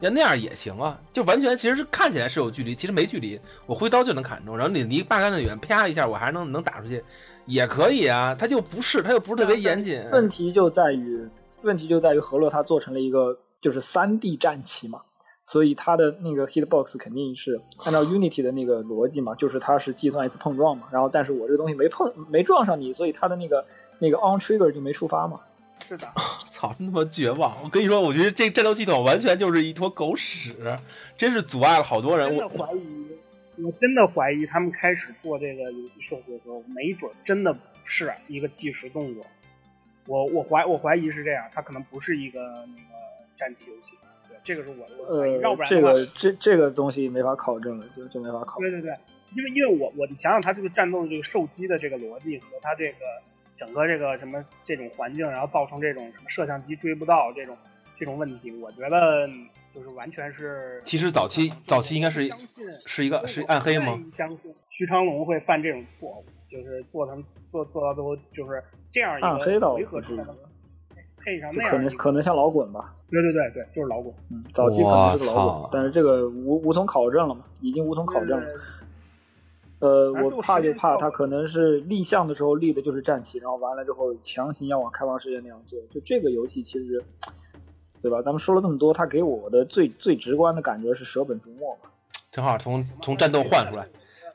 [0.00, 7.02] 要那样也行啊，就完全其实是看起来是有距离，其实没距离，我挥刀就能砍中，然后你离八竿子远，啪一下我还能能打出去，
[7.46, 10.04] 也可以啊，它就不是，它又不是特别严谨。
[10.12, 11.26] 问题就在于，
[11.62, 15.02] 问题就在于河洛它做成了一个就是三 D 战旗嘛。
[15.44, 23.66] 所以它的那个 hitbox 肯定是按照 Unity 的那个逻辑嘛，就是它是计算一次碰撞嘛，然后但是我这个东西没碰没撞上你，所以它的那个
[23.98, 25.40] 那个 on trigger 就没触发嘛。
[25.84, 26.06] 是的，
[26.48, 27.56] 操，那么绝望！
[27.64, 30.54] 我跟你说，我觉得这战斗系统完全就是一坨狗屎，
[31.18, 32.34] 真是阻碍了好多人。
[32.36, 39.26] 我怀疑，我真的怀疑他们开始做这个游戏设计的时候，没准真的是一个计时动作。
[40.06, 42.94] 我我怀我怀疑是这样，它可能不是一个那个
[43.38, 43.92] 战棋游戏。
[44.28, 48.58] 对这个是我的呃，要不然这个这这个东西没法考证了，就就没法考。
[48.58, 48.96] 对对对，
[49.36, 52.98] 因为因为我我你想想，它这个战斗的这个受击的这个逻辑和它这个
[53.58, 57.56] 整个这个什么这种环境，然后造成这种什么摄像机追不到这种
[57.98, 59.28] 这种问题，我觉得
[59.72, 60.80] 就是完全是。
[60.84, 62.28] 其实早期早期应该是
[62.86, 64.02] 是一个是暗黑吗？
[64.12, 68.62] 相信徐长龙会犯这种错误，就是做成做做到最后就是
[68.92, 69.20] 这样一
[69.58, 70.16] 个回合制。
[71.24, 72.94] 配上那样，可能可能像老滚吧。
[73.08, 74.12] 对对对对，就是老滚。
[74.30, 78.46] 嗯，早期可能是老滚，但是这个无无从考证了嘛，已经无从考证了。
[79.78, 85.78] 呃，我怕就怕他可能是立项的时候立的就是战旗，然后完了之后强行要往开放世界那样做。
[85.92, 87.04] 就这个游戏其实，
[88.02, 88.20] 对吧？
[88.22, 91.90] 咱们说了这么多，他给我的最最直观的感觉是舍本逐末嘛。
[92.32, 93.86] 正好从从战斗换出来，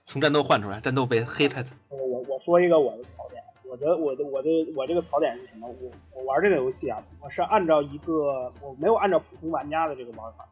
[0.05, 1.65] 从战斗换出来，战斗被黑太。
[1.89, 3.36] 我我我说一个我的槽点。
[3.79, 5.67] 我的我的我的我这个槽点是什么？
[5.67, 10.47] 我我玩这个游戏啊，我是按照一个我没有按照普通玩家的这个玩法，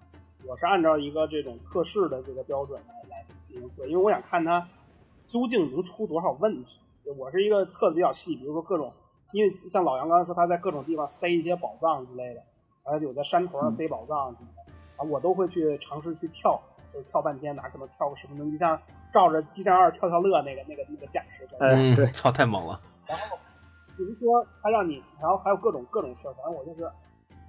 [0.46, 4.68] 我是按照一个这种测试的这个标准来来进行测，因为我想看它
[5.28, 6.80] 究竟能出多少问题。
[7.18, 8.92] 我是一个测的比较细，比如说各种，
[9.32, 12.42] 因为像老杨刚才说他在各种地方塞一些宝藏之类的，
[12.84, 16.60] 还有在山头上塞宝藏什么的，啊，我都会去尝试去跳，
[16.92, 18.52] 就是跳半天，哪可能跳个十分钟？
[18.52, 18.80] 你像
[19.14, 22.82] 照着《激战二》跳跳乐那个那个那个架势，嗯，对，操，太猛了。
[23.08, 23.38] 然后，
[23.96, 26.90] 比如说他让你，然后还有各种各种事儿，反正我就是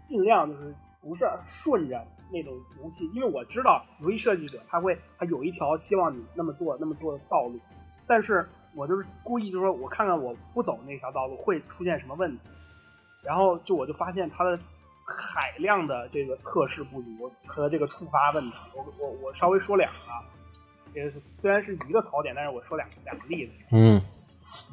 [0.04, 7.58] 尽量就是不是顺着那种游戏，因为我知道游戏设计者他会他有一条希望你那么做那么做的道路，
[8.06, 12.40] 但是我就是故意就是说我看看我不走那条道路会出现什么问题，
[13.22, 14.58] 然后就我就发现他的
[15.06, 19.98] 海量的这个测试不足和这个触发问题，我我我稍微说两个，
[20.92, 24.02] 这个虽然是一个槽点，但是我说两两个例子，嗯，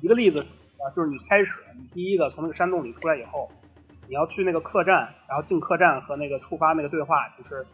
[0.01, 0.45] 一个例子。
[0.83, 3.49] 啊，就是你开始，你第一个从那个山洞里出来以后，
[4.07, 7.65] 你要去那个客栈，然后进客栈和那个触发那个对话，就是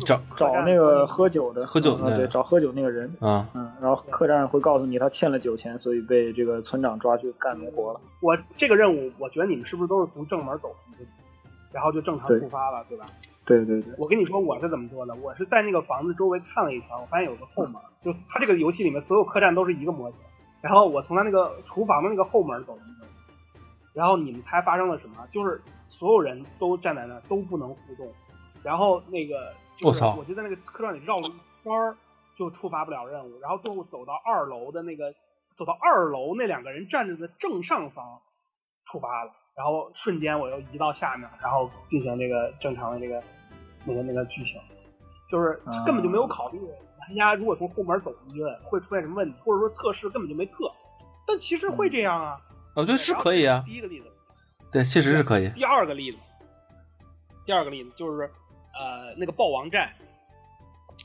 [0.00, 8.00] 找找那个喝酒的，喝酒的，对，找喝酒那个人，啊，嗯，然后客栈会告诉你他欠了酒钱，所以被这个村长抓去干农活了。
[8.20, 10.74] 我这个任务，我觉得你们是不是都是从正门走
[11.72, 13.06] 然后就正常触发了，对吧？
[13.44, 13.94] 对对对。
[13.98, 20.24] 我跟你说我是怎么做的，我是在那个房子周围看了一圈，我发现有个后门，就他这个游戏里面所有客栈都是一个模型。
[20.66, 23.60] 然后我从他那个厨房的那个后门走进去，
[23.94, 25.24] 然后你们猜发生了什么？
[25.32, 28.12] 就是所有人都站在那儿都不能互动，
[28.64, 31.96] 然后那个就是我就在那个客栈里绕了一圈儿，
[32.34, 33.38] 就触发不了任务。
[33.38, 35.14] 然后最后走到二楼的那个，
[35.54, 38.20] 走到二楼那两个人站着的正上方
[38.86, 43.22] 触发了，然后瞬间我又移到下面，然后进行这个正常的这个
[43.84, 44.60] 那个那个剧情，
[45.30, 46.60] 就是根本就没有考虑。
[47.08, 49.38] 玩家如果从后门走进去，会出现什么问题？
[49.44, 50.70] 或者说测试根本就没测，
[51.26, 52.40] 但其实会这样啊。
[52.74, 53.62] 我觉得是可以啊。
[53.66, 54.06] 第一个例子，
[54.70, 55.48] 对，确实是可以。
[55.50, 56.18] 第二个例子，
[57.44, 58.30] 第二个例子就是
[58.74, 59.94] 呃那个豹王寨，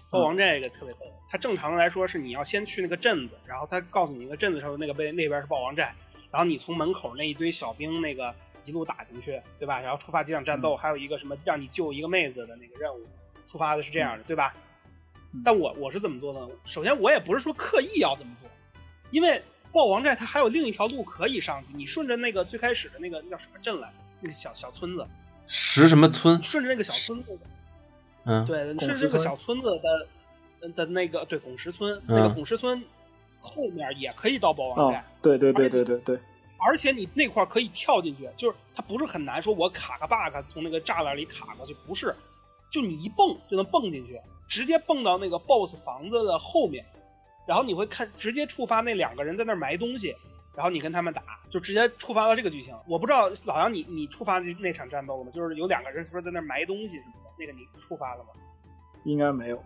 [0.10, 1.00] 豹王寨这个特别逗。
[1.30, 5.96] 它正常来说是你要先去那个镇子，然后他告诉你一个镇子上那个被那边是豹王寨，
[6.30, 8.36] 然后你从门口那一堆小兵那个
[8.66, 9.80] 一路打进去，对吧？
[9.80, 13.08] 然后触发几场战斗，还有一个什么让你救一个妹子的那个任务，
[13.48, 14.54] 触发的是这样的，对吧？
[15.44, 16.48] 但我我是怎么做呢？
[16.66, 18.50] 首先我也不是说刻意要这么做，
[19.12, 19.42] 因为
[19.72, 21.68] 豹王寨它还有另一条路可以上去。
[21.74, 25.08] 你顺着那个最开始的那个那叫什么镇来，那个小小村子，
[25.48, 26.42] 石什么村？
[26.44, 27.40] 顺着那个小村子，
[28.26, 29.80] 嗯，对，顺着这个小村子
[30.60, 32.84] 的的那个对拱石村，那个拱石村
[33.40, 35.06] 后面也可以到豹王寨。
[35.22, 36.20] 对对对对对对。
[36.64, 42.16] 而且你那块可以跳进去，就是它不是很难，说我卡个 bug 从那个栅栏里卡过去，不是，
[42.72, 44.20] 就你一蹦就能蹦进去。
[44.48, 46.84] 直接蹦到那个 BOSS 房子的后面，
[47.48, 50.14] 然后你会看直接触发那两个人在那埋东西，
[50.54, 52.76] 然后你跟他们打，就直接触发到这个剧情。
[52.86, 55.32] 我不知道老杨你你触发那那场战斗了吗？
[55.32, 58.32] 就是有两个人说在那埋东西什么的，那个你触发了吗？
[59.06, 59.64] 应该没有。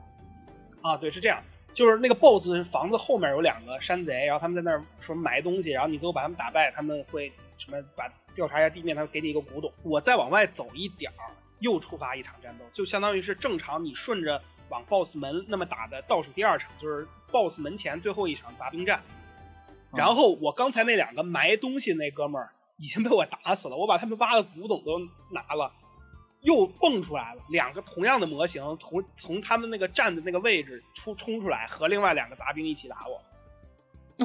[0.81, 1.41] 啊，对，是这样，
[1.73, 9.73] 就是那个 BOSS 房子后面有两个山贼，然后他们在那儿说埋东西，然后你最后把他们打败，他们会什么把调查一下地面，他会给你一个古董。
[9.81, 19.03] 我再往外走一点儿，又触发一场战斗，就相当于是正常你顺着往 BOSS 门那么打的倒数第二场，就是 BOSS 门前最后一场杂兵战。
[19.93, 24.99] 然后我刚才那两个埋东西那哥们儿已经被我打死了，我把他们挖的古董都
[25.31, 25.71] 拿了。
[26.41, 33.19] 又蹦出来了两个同样的模型，从从他们那个站的那个位置出冲出来，和另外两个杂兵一起打我。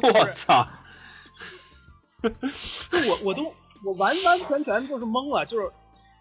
[0.03, 0.69] 我操！
[2.21, 5.73] 就我我都我完完全全就是懵了，就是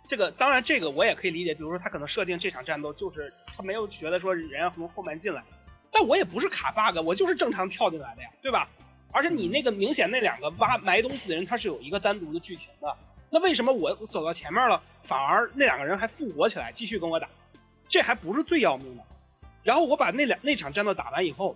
[0.10, 5.44] 这个当然这个我也可以理解，比如说他可能设定这场战斗就是他没有觉得说人要从后面进来，
[5.92, 8.68] 但我也不是卡 bug，我就是正常跳进来的呀，对吧？
[9.12, 12.98] 而且你那个明显那两个挖埋东西的人，他是有一个单独的剧情的，
[13.30, 17.30] 那为什么我走到前面了，反而那两个人还复活起来继续跟我打？
[17.88, 19.04] 这还不是最要命的。
[19.62, 21.56] 然后我把那两那场战斗打完以后，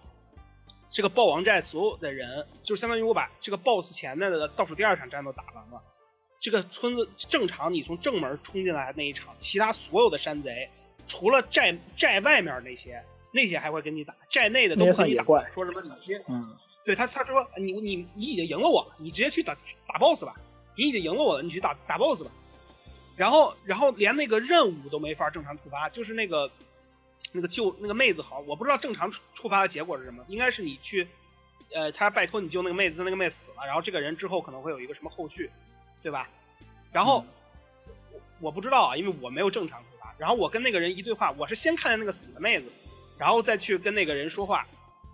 [0.91, 5.81] 这个暴王寨所有的人，就相当于我把这个 BOSS 前面的倒数第二场战斗打完了。
[6.43, 10.69] 这个村子正常，你从正门冲进来那一场，其他所有的山贼，
[11.07, 13.01] 除了寨寨外面那些，
[13.31, 15.23] 那些还会跟你打，寨内的都不跟你打。
[15.23, 16.53] 说什么你直接，嗯，
[16.83, 19.55] 对他他说你你你已经赢了我了，你直接去打
[19.87, 20.35] 打 BOSS 吧，
[20.75, 22.31] 你已经赢了我了，你去打打 BOSS 吧。
[23.15, 26.51] 然后然后连那个任务都没法正常触发，就是那个
[27.31, 31.07] 那个救那个妹子好，我不知道正常触发的结果是什么，应该是你去，
[31.73, 35.49] 呃，他拜托你救那个妹子，那个妹子死了，然后这个人之后可能会有一个什么后续。
[36.03, 36.29] 对吧？
[36.91, 37.25] 然后
[38.11, 40.13] 我我不知道啊，因为我没有正常触发。
[40.19, 42.69] 然后我跟那个人一对话，我是先看见那个死的妹子，
[43.17, 44.67] 然后再去跟那个人说话。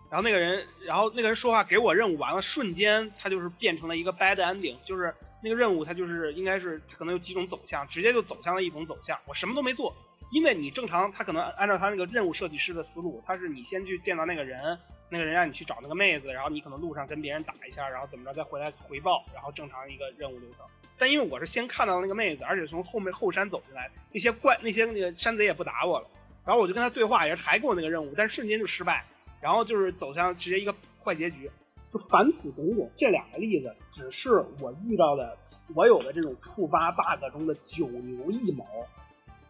[0.10, 9.16] 然后那个人，然后那个人说话给我任务完了，瞬间他就是变成了一个 bad ending，就是那个任务他就是应该是可能有几种走向，直接就走向了一种走向。
[9.28, 9.96] 我什么都没做，
[10.32, 14.80] 因为你正常他可能按照他那个任务设计师的思路，他是你先去见到那个人。
[15.12, 20.64] 那个人让你去找那个妹子，然后你可能路上跟别人打一下，然后怎么着再回来回报，然后正常一个任务流程。
[21.00, 26.08] 但因为我是先看到那个妹子，而且从后面后山走进来，那些怪那些那个山贼也不打我了，
[26.46, 29.04] 然后我就跟他对话，也是还给我那个任务，但瞬间就失败，
[29.42, 31.50] 然后就是走向直接一个坏结局。
[31.92, 34.30] 就凡此种种，这两个例子只是
[34.62, 38.64] 我遇到的所有的这种触发 bug 中的九牛一毛。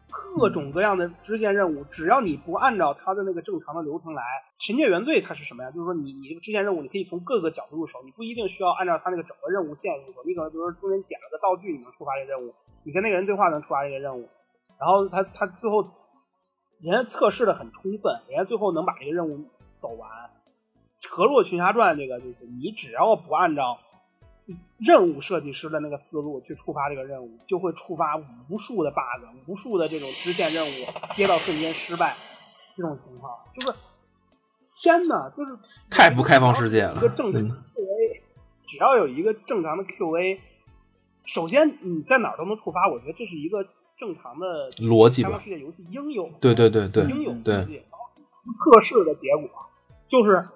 [0.09, 4.23] 各种各样的支线任务，只要你不按照它的那个正常的流程来，
[4.57, 5.71] 神界原罪它是什么呀？
[5.71, 14.29] 就是说你你这个支线任务，你可以从各个角度入手，你不一定需要按照它那个整个任务线入手，你可能比如说中间捡了个道具，你能触发这个任务，你跟那个人对话能触发这个任务，
[14.79, 15.83] 然后他他最后
[16.81, 19.45] 人家测试的很充分，人家最后能把这个任务
[19.77, 20.09] 走完。
[21.09, 23.79] 《河洛群侠传》这个就是你只要不按照。
[24.77, 28.17] 任务设计师的那个思路去触发这个任务，就会触发
[28.49, 30.69] 无数的 bug，无数的这种支线任务
[31.13, 32.15] 接到瞬间失败
[32.75, 33.77] 这种情况，就是
[34.75, 35.57] 天呐，就是
[35.89, 36.97] 太不开放世界了。
[36.97, 38.21] 一个正常的 QA，
[38.65, 40.39] 只要有一个正常的 QA，
[41.23, 43.65] 首先你在哪儿都能触发，我觉得这是一个
[43.97, 47.83] 正常的逻辑开放世界游戏应有对对对对应有逻辑。
[48.55, 49.49] 测试的结果
[50.07, 50.47] 就是。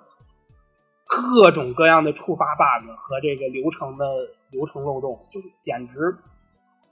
[1.13, 4.05] 各种各样的触发 bug 和这个流程的
[4.49, 6.17] 流程漏洞，就是简直，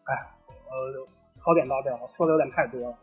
[0.05, 0.31] 哎，
[0.69, 1.07] 呃，
[1.37, 2.95] 槽点到这了，说的有点太多了。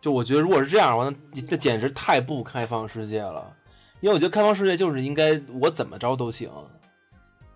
[0.00, 3.54] 就我觉得，如果是这样的话，那这简直太不开放世界了。
[4.00, 6.50] 因为我觉得开放世界就是应该我怎么着都行。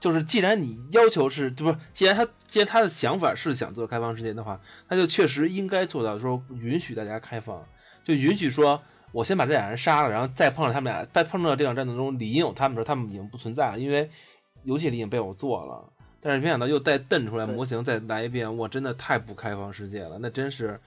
[0.01, 7.67] 就是既然你要求是，就不是，既然他既然他的想法是想做开放世界的话，那就确实应该做到说允许大家开放，
[8.05, 8.83] 就允许说。
[9.13, 14.11] 我先把这俩人杀了，然后再碰上他们俩，再碰到这场战斗中理应有他们的时候，他们已经不存在了，因为
[14.65, 15.93] 游戏里已经被我做了。
[16.21, 20.81] 但是没想到又再瞪出来模型，再来一遍，我真的太不开放世界了，那真是，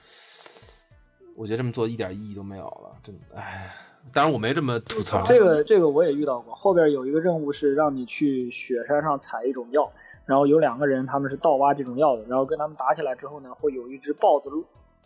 [1.36, 3.72] 我觉得这么做一点意义都没有了，真的，唉。
[4.12, 5.24] 当然我没这么吐槽。
[5.26, 9.90] 这个这个我也遇到过，后边有一个任务是让你去雪山上采一种药，
[10.26, 14.50] 然后有两个人他们是盗挖这种药的，然后跟他们打起来之后呢，会有一只豹子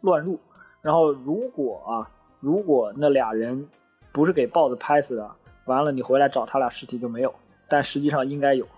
[0.00, 0.40] 乱入，
[0.82, 2.10] 然后如果啊。
[2.46, 3.68] 如果那俩人
[4.12, 5.32] 不是给豹子拍死的，
[5.64, 7.34] 完了你回来找他俩尸体就没有，
[7.68, 8.68] 但实际上应该有，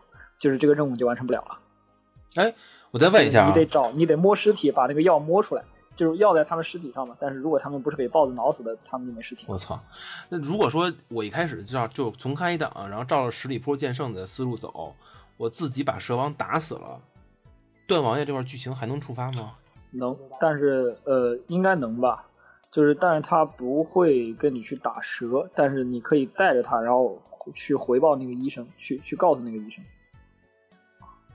[0.41, 1.59] 就是这个任务就完成不了了。
[2.37, 2.55] 哎，
[2.93, 5.65] 我再问一下啊，你得找，你得摸尸体，把那个药摸出来，
[5.97, 7.15] 就是药在他们尸体上嘛。
[7.21, 9.45] 但是如果他们不是给豹子挠死的，他们就没尸体。
[9.47, 9.79] 我操，
[10.31, 14.97] 那如果说我一开始就就重开一档，然后照着十里坡剑圣的思路走，
[15.37, 17.03] 我自己把蛇王打死了，
[17.87, 19.57] 段王爷这块剧情还能触发吗？
[19.91, 22.25] 能，但是呃，应该能吧。
[22.71, 27.19] 就是，但是他不会跟你去打蛇，但是你可以带着他，然后
[27.55, 29.85] 去回报那个医生，去去告诉那个医生。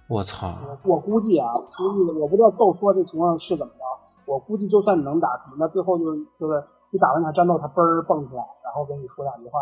[0.07, 0.55] 我操！
[0.83, 3.79] 我估计啊，估计我不知道豆说这情况是怎么着。
[4.25, 5.27] 我估计就算你能打，
[5.57, 9.59] 那最后就是就是你打完他战斗，他嘣儿蹦出来，然后跟你说两句话。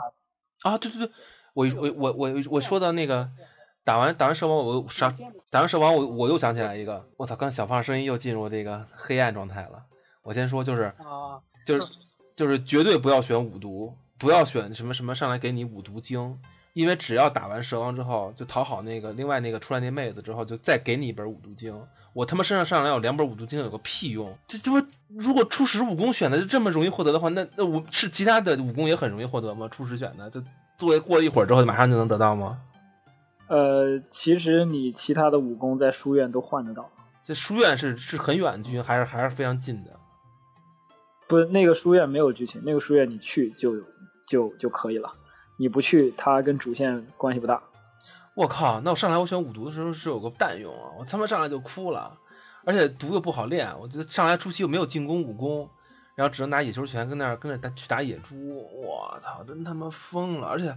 [0.63, 1.13] 啊，对对对，
[1.53, 3.29] 我我我我我说的那个
[3.83, 5.13] 打完打完蛇王，我上
[5.49, 9.85] 打完蛇王，我我又想起来一个，我操，刚小胖声音又进入这个黑暗状态了。
[10.21, 11.87] 我先说就是啊，就是
[12.35, 16.39] 就是绝对不要选五毒，不要选什么什么上来给你五毒经，
[16.73, 21.81] 因为只要打完蛇王之后，就讨好那个另外那个出来那妹子之后，就再给你一本五毒经。
[22.13, 24.37] 我他妈身上上来有两本五毒经，有个屁用？
[24.47, 29.69] 这这不如果初始武功选的就这么容易获得的话，那那我是其他的武功也很容易获得吗？
[29.69, 30.43] 初始选的，就
[30.77, 32.59] 作为过了一会儿之后马上就能得到吗？
[33.47, 36.89] 呃，其实你其他的武功在书院都换得到。
[37.23, 39.91] 这书院是是很远的剧情，还是还是非常近的？
[41.31, 43.77] 不是那个书院没有剧情，那个书院你去就
[44.27, 45.13] 就就可以了，
[45.55, 47.63] 你不去它跟主线关系不大。
[48.33, 50.91] 我靠，那我上来我选五毒的时候是有个蛋用啊！
[50.99, 52.17] 我他妈上来就哭了，
[52.65, 55.69] 而且毒又不好练，我觉得上来初期又没有进攻武功，
[56.15, 58.35] 然后只能拿野球拳跟那儿跟那去打野猪，
[58.83, 60.49] 我操，真他妈疯了！
[60.49, 60.75] 而且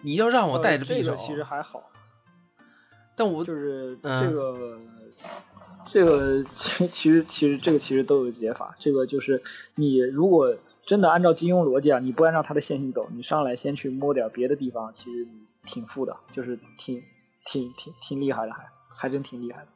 [0.00, 1.92] 你要让我带着匕首，其实还好，
[3.14, 4.80] 但我就是这个
[5.86, 9.42] 这个 其其实其实这个其实都有解法，这个就是
[9.74, 15.26] 你如果真的按照金庸逻辑啊，你不按照他的线性走，你上来先去摸点别的地方，其实。
[15.68, 17.02] 挺富的，就是挺
[17.44, 19.66] 挺挺挺厉害的，还还真挺厉害的。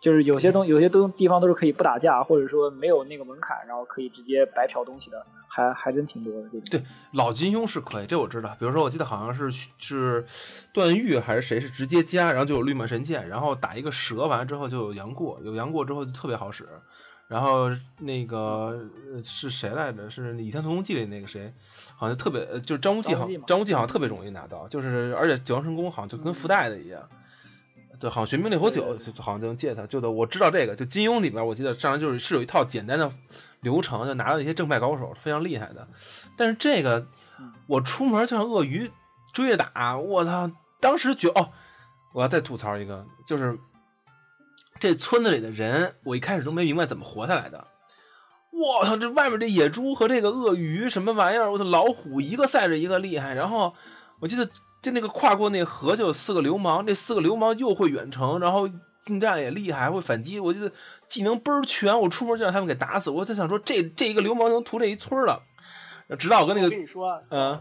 [0.00, 6.48] 就是有些东有些东地方都是可以不打架，或者说没有那个门槛，然后可以直接白嫖东西的，还还真挺多的。
[6.70, 6.82] 对
[7.12, 8.56] 老金庸是可以，这我知道。
[8.58, 10.24] 比如说我记得好像是是
[10.72, 16.68] 段誉还是谁是直接加，然后就有绿满神剑，然后打一个蛇完了之后就有杨过，有杨过之后就特别好使。
[17.26, 18.88] 然后那个
[19.22, 20.08] 是谁来着？
[20.08, 21.52] 是《倚天屠龙记》里那个谁，
[21.94, 27.06] 好像特别，就是张无忌，好张无忌好像特别容易拿到，就是而且九阳神功好像就跟附带的一样，
[28.00, 33.12] 对，好像玄冥烈火九好像就能借他，就的我知道这个，就金庸里边我记得上来就是是有一套简单的
[33.60, 35.88] 流程，就拿到一些正派高手非常厉害的，
[36.36, 37.06] 但是这个
[37.66, 38.90] 我出门就像鳄鱼
[39.32, 41.50] 追着打，我操，当时觉哦，
[42.12, 43.58] 我要再吐槽一个，就是。
[44.80, 47.66] 这村子里的人，我一开始都没明白怎么活下来的。
[48.52, 51.50] 我操，这外面这野猪和这个鳄鱼什么玩意儿？
[51.50, 53.34] 我的老虎一个赛着一个厉害。
[53.34, 53.74] 然后
[54.20, 54.48] 我记得
[54.82, 58.68] 就那个跨过那河就有四个流氓，这四个流氓又会远程，然后
[59.00, 60.40] 近战也厉害，还会反击。
[60.40, 60.72] 我记得
[61.08, 63.10] 技能倍儿全，我出门就让他们给打死。
[63.10, 65.42] 我就想说，这这一个流氓能屠这一村了。
[66.18, 67.60] 直到我跟那个，我跟你说，嗯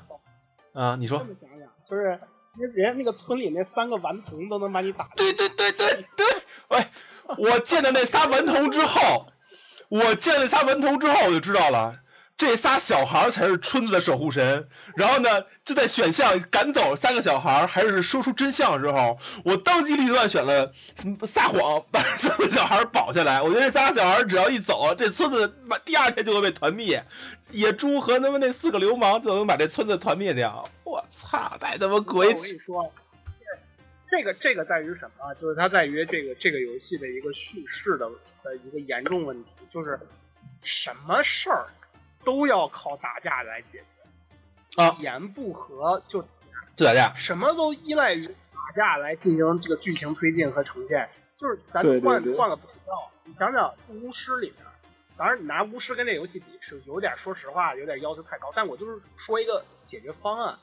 [0.74, 2.20] 啊，你说，这么想想，就是
[2.74, 5.10] 人家那个村里那三个顽童都能把你打。
[5.16, 6.26] 对对对对对。
[6.70, 6.86] 喂，
[7.38, 9.28] 我见到那仨顽童之后，
[9.90, 12.00] 我见了仨顽童之后，我就知道了，
[12.38, 14.68] 这仨小孩儿才是村子的守护神。
[14.96, 20.72] 然后呢，就在选项赶走三个小孩儿，还是说出真相的时候，我当机立断选了
[21.26, 23.42] 撒谎，把三个小孩儿保下来。
[23.42, 27.06] 我觉得这仨小孩儿只要一走，这村子第二天就会被团灭，
[27.52, 30.70] 野猪和他们那四个流氓就能把这村子团灭掉。
[30.84, 32.28] 我操，太他妈鬼！
[32.28, 32.94] 我跟你说。
[34.10, 35.34] 这个这个在于什么？
[35.42, 38.10] 就是它在于这个这个游戏的一个叙事的
[38.42, 40.00] 的一个严重问题，就是
[40.64, 41.68] 什么事儿
[42.28, 46.22] 都要靠打架来解决啊，一言不合就
[46.76, 51.08] 就打架，什么都依赖于打架来进行这个剧情推进和呈现。
[51.38, 52.92] 就是咱换换个比较，
[53.24, 54.66] 你想想巫师里面，
[55.16, 58.52] 当然你拿巫师跟这游戏比是有点，说实话有点要求太高。
[58.54, 60.60] 但我就是说一个解决方案，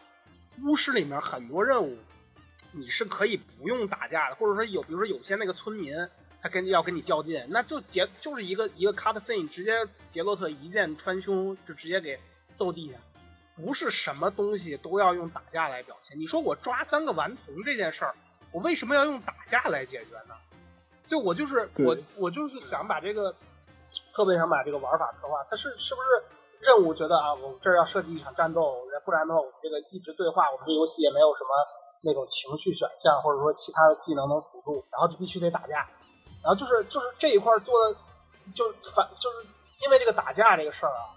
[0.64, 1.96] 巫师里面很多任务。
[2.72, 5.96] 你是可以不用打架的，或者说有，比如说有些那个村民，
[6.44, 9.72] 他跟要跟你较劲，那就杰就是一个一个 cut scene，直接
[10.10, 12.20] 杰洛特一剑穿胸就直接给
[12.54, 12.98] 揍地下，
[13.56, 16.20] 不是什么东西都要用打架来表现。
[16.20, 18.14] 你说我抓三个顽童这件事儿，
[18.52, 20.34] 我为什么要用打架来解决呢？
[21.08, 23.34] 对我就是我我就是想把这个
[24.14, 26.06] 特别想把这个玩法策划，他是是不是
[26.60, 31.48] 任务觉得啊，我们这儿要设计一场战斗，不然的话我们这个一直对话，我们这游戏也没有什么。
[32.06, 35.88] 那种情绪选项，或者说其他的技能能辅助，然后就必须得打架，
[36.44, 37.96] 然后就是就是这一块做的，
[38.54, 39.46] 就是反就是
[39.82, 41.16] 因为这个打架这个事儿啊，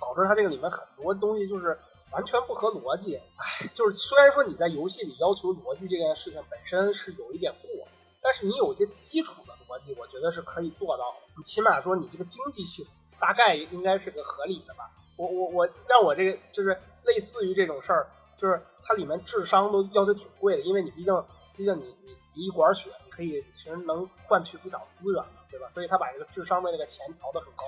[0.00, 1.76] 导致它这个里面很多东西就是
[2.12, 3.16] 完全不合逻辑。
[3.16, 7.86] 唉，就是虽然说你在游戏里要求逻辑这件事情本身是有一点过，
[8.22, 11.14] 但是你有些基础的逻辑，我觉得是可以做到。
[11.36, 14.88] 你起码说你这个经济系统大概应该是个合理的吧？
[15.16, 18.08] 我我我让我这个就是类似于这种事儿。
[18.40, 21.12] 就是它里面智商都要求挺贵的，因为你毕竟，
[21.56, 22.88] 毕竟你你你一管血，
[23.18, 25.68] 可以其实能换取不少资源的，对吧？
[25.70, 27.64] 所以他把这个智商的那个钱调得很高，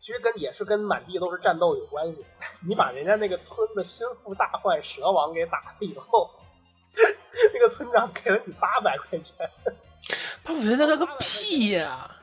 [0.00, 2.26] 其实跟也是跟满地都是战斗有关系。
[2.66, 6.28] 你把人家那个村的心腹大患蛇王给打了以后，
[7.54, 9.48] 那个村长给了你八百块钱，
[10.48, 12.16] 我觉得那个屁呀！
[12.16, 12.19] 那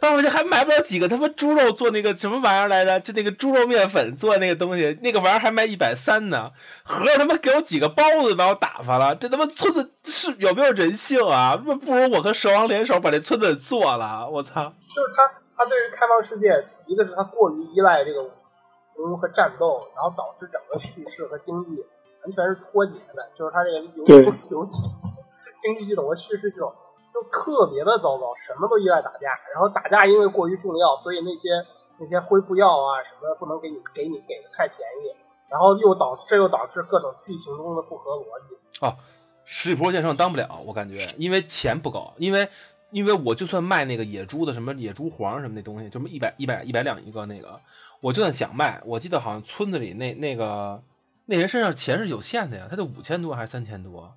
[0.00, 3.00] 我就还买不了几个他妈猪肉做那个什么玩意儿来着？
[3.00, 6.52] 就那个猪肉面粉做那个东西，那个玩意儿还卖一百三呢。
[6.84, 11.56] 合着他妈给我几个包子把我打发了，这他妈村子是有没有人性啊？
[11.56, 14.74] 不不如我和蛇王联手把这村子做了，我操！
[14.94, 18.30] 就是他他对于开放世界，一个是他过于依赖这个武
[18.96, 21.70] 功和战斗，然后导致整个叙事和经济
[22.22, 24.82] 完全是脱节的，就是他这个游对游戏
[25.60, 26.72] 经济系统和叙事系统
[27.16, 31.48] 就特别的糟糕，什么都依赖打架，然后打架因为过于重要，所以那些
[31.98, 35.16] 那些恢复药啊什么不能给你给你给的太便宜，
[35.48, 38.84] 然后又导这又导致各种剧情中的不合逻辑。
[38.84, 38.98] 哦，
[39.46, 42.50] 十里坡剑圣当不了，我感觉，因为钱不够，因为
[42.90, 47.60] 因为我就算卖那个野猪的什么野猪黄什么那东西，就什么一百一百一百两一个那个，
[48.02, 50.82] 我就算想卖，我记得好像村子里那那个
[51.24, 54.12] 那人身上钱是有限的呀，他就五千多还是三千多，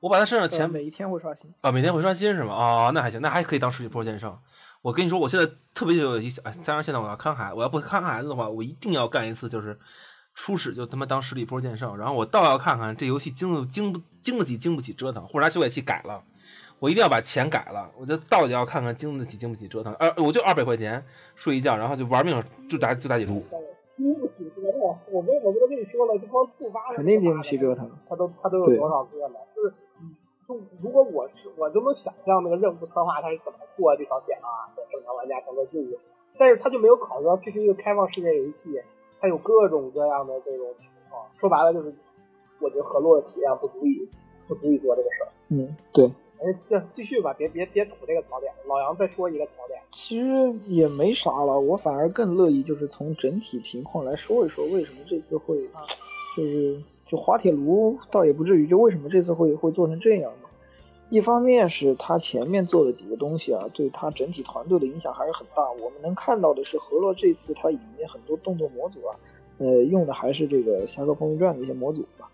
[0.00, 1.52] 我把他身上钱每一天会刷新。
[1.60, 2.54] 啊，每天会刷新是吗？
[2.54, 4.38] 哦，那还行，那还可以当十里坡剑圣。
[4.80, 9.78] 我跟你说，我现在特别有一，哎，加上现在我要看孩，我要不看孩子的话，我一定要干一次，就是
[10.34, 16.22] 初始就他妈当十里坡剑圣，然后我倒要看看这游戏经不经不经得起经不起折腾，或者拿修改器改了，
[16.78, 19.94] 我一定要把钱改了，我就到底要看看经得起经不起折腾。
[19.94, 23.44] 呃，我就二百块钱睡一觉，然后就玩命就打就打野猪。
[23.96, 24.80] 经不起折腾，
[25.10, 29.34] 我跟我不都跟你说了，就光触发了肯定经不起折腾，他都他都有多少个了？
[29.56, 29.74] 就是，
[30.48, 35.98] 就如果我是我就能想象那个任务策划他是怎么过这条线啊，给正常玩家成个任务，
[36.38, 38.80] 但是他就没有考虑到这是一个开放世界游戏，
[39.20, 41.94] 它有各种各样的这种情况，说白了就是，
[42.60, 44.08] 我觉得河洛的体量不足以
[44.48, 45.28] 不足以做这个事儿。
[45.50, 46.06] 嗯，对，
[46.40, 49.78] 哎，继继续吧，别别别吐这个槽点，老杨再说一个槽点。
[49.92, 55.68] 其实也没啥了，我反而更乐意就是从整体情况来说一说，为什么这次会，
[56.34, 60.48] 就是就滑铁卢倒也不至于，就为什么这次会会做成这样呢。
[61.10, 65.62] 一方面是他前面做的几个东西啊，对他整体团队的影响还是很大。
[65.82, 69.16] 我们能看到的是，何洛这次它里面很多动作模组啊，
[69.56, 72.30] 呃，用的还是这个《侠客风云传》的一些模组吧。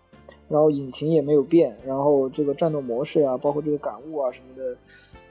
[0.47, 4.77] 然后引擎也没有变，然后这个战斗模式啊，包括这个感悟啊什么的，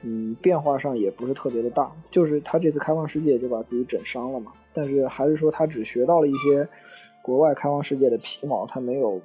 [0.01, 1.89] 嗯，变化上也不是特别的大。
[2.11, 6.67] 就是他这次开放世界就把自己整伤了嘛，但是还是说他只学到了一些
[7.21, 9.21] 国外开放世界的皮毛，他没有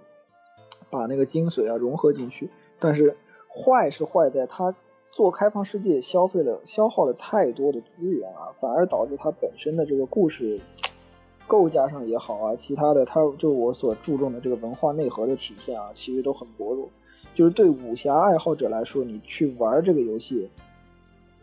[0.91, 2.51] 把那个精髓啊融合进去。
[2.79, 3.17] 但是
[3.49, 4.75] 坏是坏在他
[5.11, 10.61] 做开放世界消费了消耗了太多的资源啊，反而导致他本身的这个故事
[11.47, 16.89] 构架上也好啊，其他的他就我所注重的这个文化内核的体现啊，其实都很薄弱。
[17.35, 20.49] 就是对武侠爱好者来说，你去玩这个游戏，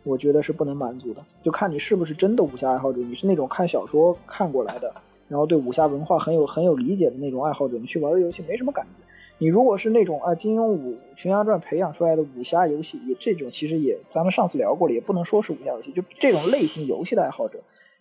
[0.05, 1.23] 我觉得是不能满足的。
[1.43, 4.93] 就看你是不是真的武侠爱好者，你是那种看小说看过来的，
[5.27, 9.03] 然后对武侠文化很有很有理解的那种爱好者，你去玩这游戏没什么感觉。
[9.39, 17.59] 你如果是那种啊金庸武群侠传培养出来的武侠游戏，也这种其实也咱们上次聊过了，也不能说是武侠游戏，就这种类型游戏的爱好者，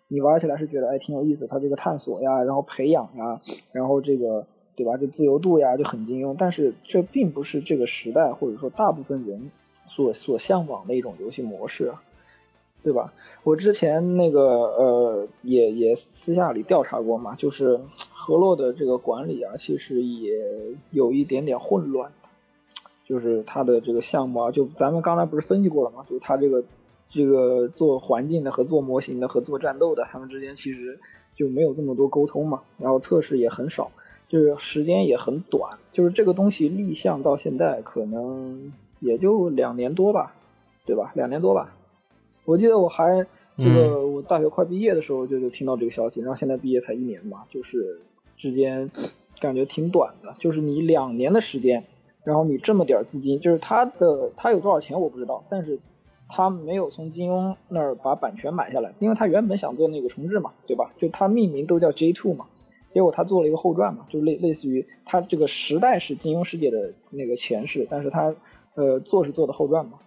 [0.09, 3.41] 你玩起来是觉得哎挺有意思，它这个探索呀，然后培养呀，
[3.73, 9.51] 然后这个对吧，这自由度呀就很金庸，但是这并不是这个时代或者说大部分人
[9.89, 12.03] 所所向往的一种游戏模式啊。
[12.87, 13.13] 对吧？
[13.43, 17.81] 我之前那个呃，也也私下里调查过嘛，就是
[18.13, 20.41] 河洛的这个管理啊，其实也
[20.93, 22.13] 有一点点混乱
[23.05, 26.07] 就是他的这个项目啊，就咱们刚才不是分析过了吗？
[26.09, 26.63] 就他这个
[27.11, 31.01] 这个做环境的和做模型的和做战斗的，他们之间其实
[31.35, 33.91] 就没有这么多沟通嘛，然后测试也很少，
[34.29, 40.37] 就是时间也很短，就是这个东西立项到现在可能也就两年多吧，
[40.85, 41.11] 对吧？
[41.17, 41.73] 两年多吧。
[42.47, 43.27] 我记得我还
[43.59, 48.01] 这个，我大学快毕业的时候就就听到这个消息，然后现在毕业才一年嘛，就是
[48.37, 48.91] 之间
[49.41, 51.85] 感觉挺短的，就是你两年的时间，
[52.25, 55.81] 然后你这么点资金，就是他的他有多少钱我不知道，但是
[56.29, 60.93] 他没有从金庸那儿把版权买下来，因为他原本想做那个重置嘛，对吧？
[60.99, 62.47] 就他命名都叫 J Two 嘛，
[62.91, 68.35] 结果他做了一个后传嘛，就类类似于他这个时代是金庸世界的那个前世，但是他
[68.75, 69.99] 呃做是做的后传嘛。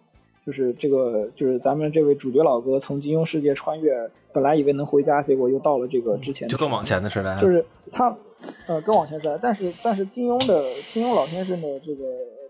[0.50, 8.18] 就是这个，就是咱们这位主角老哥从金庸世界穿越，本来以为能回家，结果又到了这个之前就更往前的时代，就是他，
[8.66, 9.38] 呃，更往前时代。
[9.40, 12.04] 但是但是金庸的金庸老先生的这个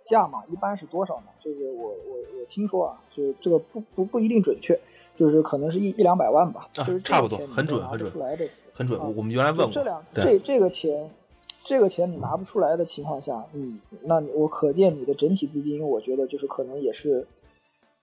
[0.06, 1.24] 价码一般是多少呢？
[1.44, 4.80] 就是我我我听说啊，就是这个不不不一定准确，
[5.18, 8.98] 就是可能是一一两百万吧，啊就是差不多很准很准出来的，很准。
[8.98, 11.10] 啊我们原来问过，这两对这这个钱，
[11.66, 17.28] 这个钱你拿不出来的情况下，嗯，那你我可见你的整体资金，我觉得就是可能也是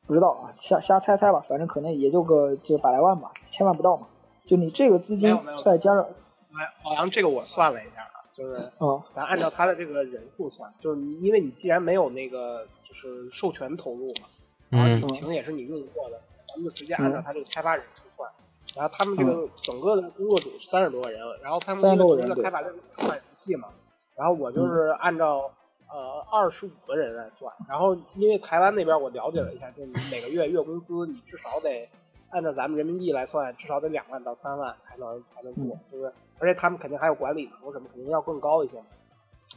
[0.06, 4.06] 不知道啊，瞎瞎猜猜吧，反正可能也就个就百来万吧，千万不到嘛。
[4.46, 14.28] 就你这个资金再加上哎，老杨，这个我算了一下啊，就是啊，咱按照他的这个人数算，就是你因为你既然没有那个就是授权投入嘛，
[14.70, 18.30] 然后嗯引擎也是你用过的，咱们就直接按照他这个开发人数算，
[18.76, 23.68] 然后他们这个整个的工作组三十多个人，然后他们30因多个人对为同一个开发商出版游戏嘛，
[24.16, 25.50] 然后我就是按照
[25.88, 31.88] 呃二十五个人来算，然后因为台湾那边我了解了一下，就是你每个月月工资你至少得
[32.30, 38.86] 按照咱们人民币来算，至少得两万到三万才能才能做，就是而且他们肯定还有管理层什么，肯定要更高一些嘛。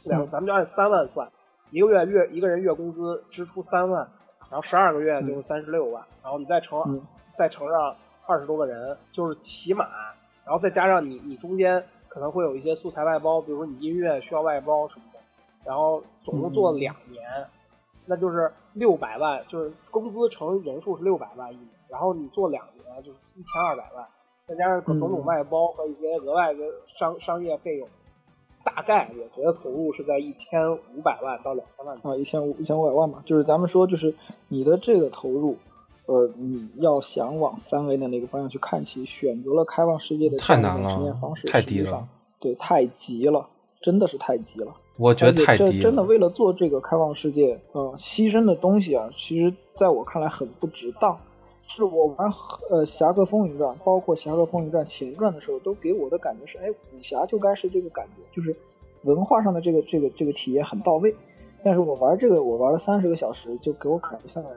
[0.04, 0.28] 两嗯。
[0.28, 1.30] 咱们就按三万算，
[1.70, 4.08] 一个月月一个人月工资支出三万，
[4.50, 7.02] 然后十二个月就是三十六万，然后你再乘、嗯
[7.36, 9.86] 再乘上二十多个人，就是起码，
[10.44, 15.09] 然后再加上你你中间可能会有一些素材外包，比如说你音乐需要外包什么的，
[15.64, 17.22] 然后总共做了两年，
[18.06, 24.06] 那就是六百万，就是工资乘人数是六百万一年，然后你做两年就是一千二百万，
[24.46, 27.88] 再加上种种外包和一些额外的商商业费用，
[28.64, 31.96] 大概我觉得投入是在一千五百万到两千万。
[32.02, 34.14] 啊，一千五一千五百万吧，就是咱们说，就是
[34.48, 35.56] 你的这个投入，
[36.06, 42.08] 呃，你要想往三维的那个方向去看齐，选择了开放世界的太难这种呈现了方式，太低了
[42.40, 43.48] 对，太急了，
[43.80, 44.74] 真的是太急了。
[44.98, 46.02] 我觉得太低这真的。
[46.02, 51.18] 为了做这个开放世界，呃，牺牲的东西啊，其实在我看来很不值当。
[51.72, 52.28] 是我玩
[52.68, 58.54] 呃《侠客风云传》，包括《侠客风云传》前传的时候，都给我的感觉是，哎，武侠就该是这个感觉，就是
[59.04, 61.14] 文化上的这个这个这个体验很到位。
[61.62, 64.50] 但是我玩这个，我玩了三十个小时，就给我感觉下来，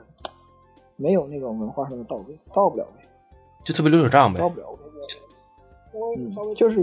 [0.96, 3.04] 没有那种文化上的到位，到不了位，
[3.62, 4.48] 就特别流水账呗到。
[4.48, 4.78] 不了位。
[5.92, 6.80] 微就是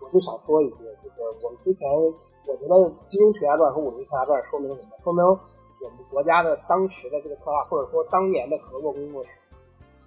[0.00, 0.74] 我就想说一句，
[1.16, 2.74] 就是我们之前我觉得
[3.06, 4.88] 《金庸群侠传》和《武林群侠传》说明什么？
[5.02, 9.30] 说明我们国家的当时的这个策划，或者说当年的合作工作室，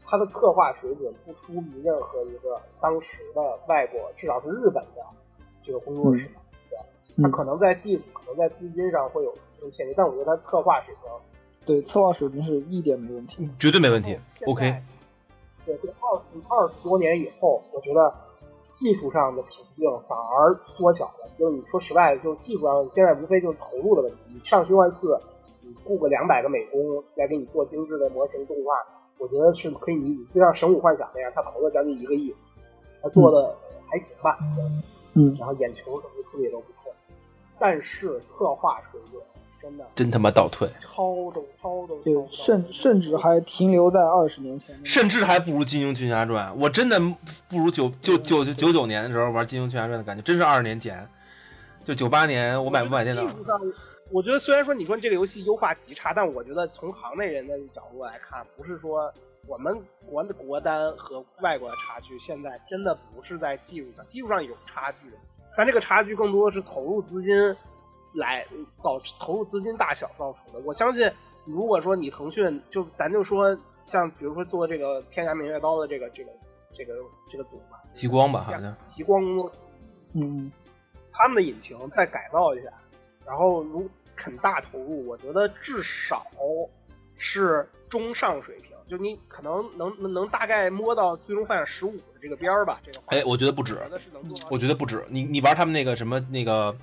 [0.06, 5.06] 它的策划水准不输于任何一个当时的外国，至少是日本的
[5.64, 6.30] 这个工作室。
[6.70, 6.86] 对吧，
[7.18, 11.12] 它嗯可能在技术，可能在资金上会有这种欠缺，但我觉得它策划水平
[11.66, 13.48] 对策划水平是一点没问题。
[13.60, 14.82] 绝对没问题，OK。
[15.66, 18.12] 对，这个二二十多年以后，我觉得
[18.70, 21.30] 技术上的瓶颈反而缩小了。
[21.38, 24.18] 就是你说实在的，就是技术上现在无非就是投入的问题。
[24.34, 25.20] 你上虚幻四，
[25.62, 28.74] 你雇个两百个美工来给你做精致的模型动画，
[29.18, 30.34] 我觉得是可以弥补。
[30.34, 32.36] 就像《神武幻想》那样，他投了将近一个亿，
[33.02, 33.56] 他做的
[33.88, 34.38] 还行吧，
[35.14, 36.94] 嗯，然后眼球什么的处理也都不错。
[37.58, 39.22] 但是策划水准
[39.70, 44.76] 真的真他妈倒退，超都超都就超都甚甚至还停留在二十年前。
[44.84, 46.52] 甚至还不如《金庸群侠传》。
[46.56, 47.00] 我真的
[47.48, 51.08] 不如九九九九九九年的时候玩《金庸群侠传》的感觉，真是二十年前。
[51.86, 53.30] 就九八年我买不买电脑技？
[53.30, 53.60] 术上，
[54.12, 59.12] 我觉得虽然说你说这个游戏优化极差，但我觉得从行内人的角度来看，不是说
[59.48, 64.98] 我们国的国单和外国的差距，现在真的不是在技术上，技术上有差距，
[65.58, 67.56] 但这个差距更多的是投入资金
[68.14, 68.46] 来
[68.78, 70.60] 造投入资金大小造成的。
[70.66, 71.12] 我相信，
[71.46, 76.32] 如果说你腾讯就咱就说像比如说做这个《天涯明月刀》的这个这个
[76.76, 76.94] 这个
[77.32, 79.52] 这个组吧，极光吧，好像极光工作
[80.14, 80.52] 嗯，
[81.12, 82.70] 他们的引擎再改造一下，
[83.26, 86.26] 然后如肯大投入，我觉得至少
[87.16, 92.80] 是中上水平，就你可能能能能大概摸到《最终幻想十五》的这个边儿吧。
[92.84, 94.48] 这个话哎，我觉得不止我，觉得是能做到。
[94.52, 95.06] 我觉得不止。
[95.10, 96.76] 你你玩他们那个什么那个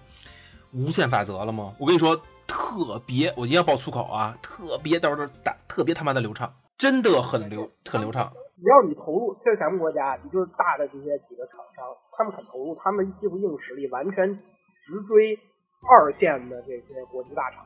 [0.77, 1.75] 无限法则了吗？
[1.81, 4.37] 我跟你说，特别，我一定要爆粗口啊！
[4.43, 8.31] 特别到时候打，特别他妈的流畅，真的很流很流畅。
[8.57, 15.39] 只要你投入，在咱们国家，你就是大的这些几个厂商，他们肯投入，他们的技术硬实力完全直追
[15.89, 17.65] 二线的这些国际大厂。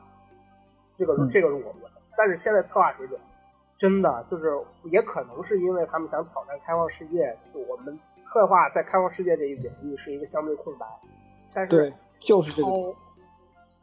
[0.97, 3.19] 这个是、嗯这个是我我，但是现在策划水准
[3.77, 4.51] 真的就是，
[4.85, 10.85] 也可能是因为他们想挑战开放世界，就我们策划在开放世界这一领域是一个相对空白，
[11.53, 12.95] 但是对，就是这个。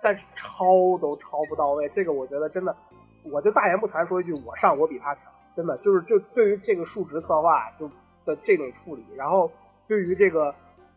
[0.00, 1.88] 但是抄都抄不到位。
[1.88, 2.76] 这个我觉得真的，
[3.24, 7.90] 我就大言不惭说一句，我上我比他强，真的就是就对于这个数值策划就
[8.24, 9.50] 的这种处理，然后
[9.88, 10.54] 对于这个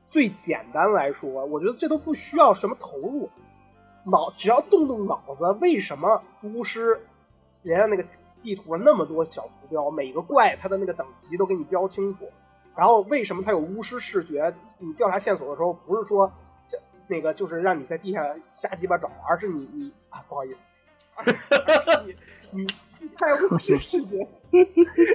[0.07, 3.31] 最简单来说，我觉得这都不需要什么投入，
[4.05, 6.99] 脑只要动动脑子，为什么巫师
[7.63, 8.05] 人家那个
[8.43, 12.29] 地图上那么多小图标，每个怪它的那个等级都给你标清楚，
[12.75, 14.53] 然后为什么它有巫师视觉？
[14.77, 16.31] 你调查线索的时候，不是说
[17.12, 20.66] 那个就是让你在地下瞎鸡巴找，而是你你啊不好意思，
[21.20, 22.16] 而是你
[22.51, 22.64] 你
[23.01, 24.26] 一开巫师视觉，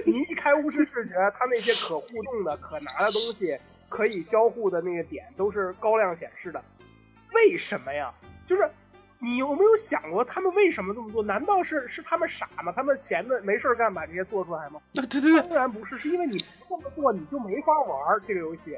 [0.05, 3.57] 你一开巫师视觉，它那些可互动的、可拿的东西、
[3.89, 6.63] 可以交互的那个点都是高亮显示的，
[7.33, 8.13] 为什么呀？
[8.45, 8.69] 就是
[9.17, 11.23] 你有没有想过他们为什么这么做？
[11.23, 12.71] 难道是是他们傻吗？
[12.75, 14.79] 他们闲的没事儿干把这些做出来吗？
[14.93, 18.77] 对对对，当然不是，是因为你不这么做，你就没法玩这个游戏。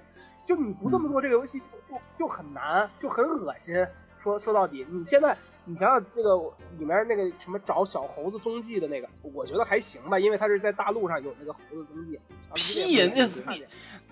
[0.49, 3.85] 就你不这么做，这个游戏就就就很难，就很恶心。
[4.19, 6.35] 说说到底，你现在你想想那个
[6.79, 12.19] 里面那个什么找小猴子踪迹的那个，我觉得还行吧，因为他是在大陆上有那个猴子踪迹。
[12.55, 13.11] 屁呀，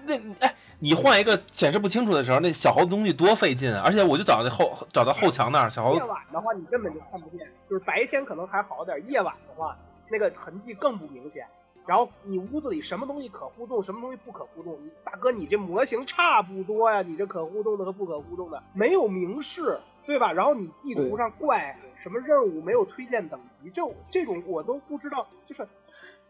[0.05, 3.81] 那那哎，你换一个显示不清楚的时候，那小猴子东西多费劲啊！
[3.83, 9.75] 而且我就找那后找到后墙那儿，小猴子夜晚的话你根本就看不见，就是白天可能还好点，夜晚的话
[10.11, 11.47] 那个痕迹更不明显。
[11.87, 14.73] 然后你屋子里什么东西可互动，什么东西不可互动？
[14.83, 20.33] 你大哥，你这模型差不多呀，你这可互动的和不可互动的没有明示，对吧？
[20.33, 23.81] 然后你地图上怪什么任务没有推荐等级，这
[24.11, 25.65] 这种我都不知道，就是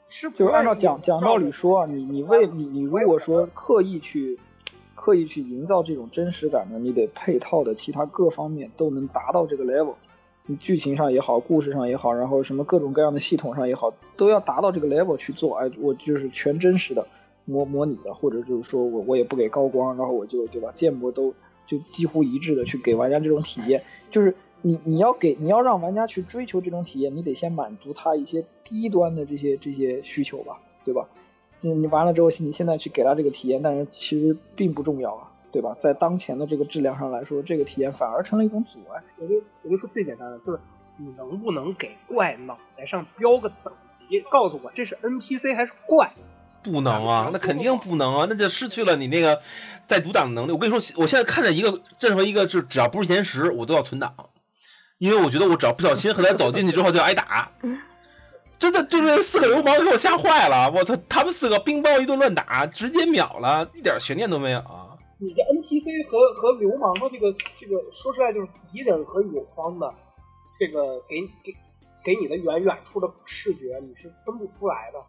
[0.06, 4.40] 是就是按照讲讲道理说啊，你你为你你如果说刻意去
[4.94, 9.96] 刻意去营造这种真实感呢，你得配套的其他各方面都能达到这个 level。
[10.50, 15.58] 你剧情上也好，故事上也好，然后什么各种各样的系统上也好，都要达到这个 level 去做。
[15.58, 17.06] 哎，我就是全真实的
[17.44, 21.34] 模模拟的，或者就是说我我也不给高光，然后我就对吧，建模都
[21.68, 23.84] 就几乎一致的去给玩家这种体验。
[24.10, 31.08] 就是你你要给你要让玩家去追求这种体验，你得先满足他一些低端的这些这些需求吧，对吧？
[31.60, 35.32] 你你完了之后，你现在去给他这个体验，但是其实并不重要啊。
[35.52, 35.76] 对吧？
[35.80, 39.02] 在当前的这个质量上来说，这个体验反而成了一种阻碍。
[39.18, 40.60] 我就我就说最简单的，就是
[40.98, 46.12] 你能不能给怪脑袋上标个等级，告诉我这是 NPC 还是怪？
[46.64, 49.42] 不能啊，那肯定不能啊，那就失去了你那个
[49.88, 50.52] 在读档的能力。
[50.52, 54.14] 我跟你说，我现在看见一个任何一个，就只要不是延时，我都要存档，
[54.98, 57.52] 因为我觉得我只要不小心和他走进去之后就要挨打。
[58.60, 64.64] 真的就是四个流氓给我吓坏了，我操，他们四个冰雹一顿乱打，直接秒了，一点悬念都没有。
[65.20, 69.92] 你这 NPC 和和流氓的这个这个说实在就是敌人和友方的
[70.60, 71.56] 这个给给
[72.04, 75.00] 给你的远远处的视觉你是分不出来的。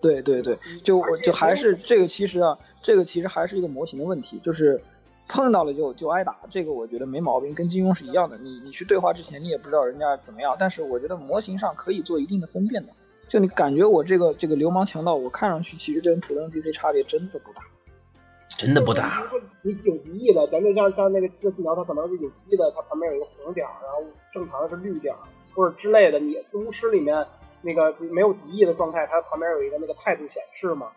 [0.00, 4.80] 对对对，就我就还是这个其实啊，这个其实还是一个模型的问题，就是
[5.26, 8.38] 碰到了就就挨打，这个我觉得没毛病，跟金庸是一样的。
[8.38, 12.92] 你你去对话之前你也不知道人家怎么样，但是我觉得模型上可以做一定的分辨的。
[13.28, 17.62] 就你感觉我这个这个流氓强盗，我看上去其实跟普通 NPC 差别真的不大。
[18.58, 19.22] 真的不大。
[19.62, 24.02] 你有敌意的，咱就像像那个七个信条，它可能是有敌意的，它旁边有一个红点，然后
[24.34, 25.14] 正常的是绿点，
[25.54, 26.18] 或者之类的。
[26.18, 27.24] 你巫师里面
[27.62, 30.90] 那个没有敌意的状态，它旁边有一个那个态度显示嘛。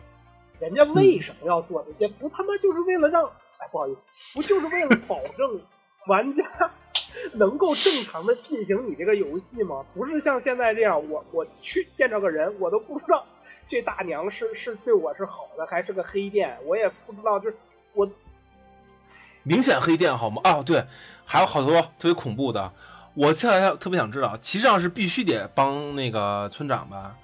[0.60, 2.08] 人家为什么要做这些？
[2.08, 3.26] 不他妈就是为了让……
[3.60, 4.00] 哎，不好意思，
[4.36, 5.62] 不就是为了 保证
[6.08, 6.72] 玩家
[7.34, 9.86] 能够正常的进行你这个游戏吗？
[9.94, 13.24] 不是像现在这样，我我去见着个人，我都不知道。
[13.72, 16.58] 这大娘是是对我是好的，还是个黑店？
[16.66, 17.40] 我也不知道。
[17.40, 17.56] 就是
[17.94, 18.06] 我
[19.44, 20.42] 明显黑店好吗？
[20.44, 20.84] 啊，对，
[21.24, 22.74] 还有好多特别恐怖的。
[23.14, 27.16] 我现在特别想知道，其实上是必须得帮那个村长吧？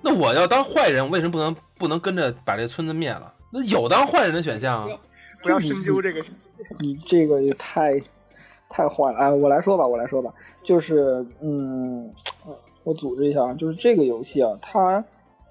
[0.00, 3.34] 那我要当坏人，我为什么不能不能跟着把这村子灭了？
[3.50, 4.98] 那有当坏人的选项啊？
[5.42, 6.22] 不要深究这个。
[6.78, 8.00] 你这个也太
[8.70, 9.18] 太坏了。
[9.18, 10.32] 啊，我来说吧，我来说吧，
[10.64, 12.10] 就是嗯，
[12.82, 15.04] 我组织一下啊，就是这个游戏啊，它。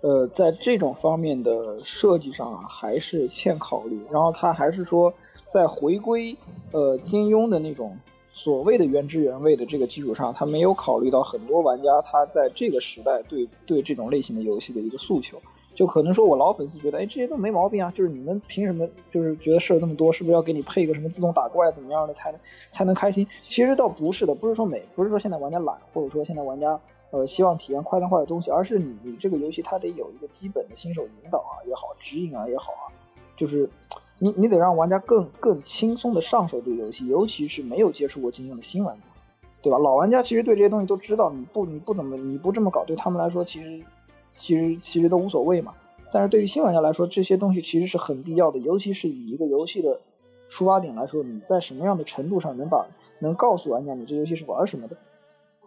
[0.06, 4.00] 呃，在这种方面的设计上啊，还是欠考虑。
[4.12, 5.12] 然后他还是说，
[5.50, 6.38] 在回归
[6.72, 7.98] 呃金庸的那种
[8.32, 15.42] 所谓的原汁原味的这个基础上，他没有考虑到很多玩家他在这个时代对对这种类型的游戏的一个诉求。
[15.74, 22.40] 就可能说我老粉丝觉得，哎，这些都没毛病啊，就是你们凭什么就是觉得事儿那么多，是不是要给你配一个什么自动打怪怎么样的才能
[22.72, 23.26] 才能开心？
[23.42, 26.80] 其实倒不是的，不是说每不是说现在玩家懒，或者说现在玩家。
[27.12, 32.92] 呃，希望体验快餐化的东西，而是你你这个游戏它得有一个基本的新手引导啊也好，指引啊也好啊，
[33.38, 33.70] 就是
[34.20, 39.04] 你你得让玩家更更轻松的上手这个游戏，尤其是没有接触过金庸的新玩家，
[39.62, 39.78] 对吧？
[39.78, 43.84] 老玩家其实对这些东西都知道，你不你不怎么你不这么搞，对他们来说其实
[44.38, 45.74] 其实其实都无所谓嘛。
[46.12, 50.00] 但是对于新玩家来说，这些东西其实是很必要的，尤其是以一个游戏的
[50.50, 52.88] 出发点来说，你在什么样的程度上能把
[53.20, 54.96] 能告诉玩家你这游戏是玩什么的。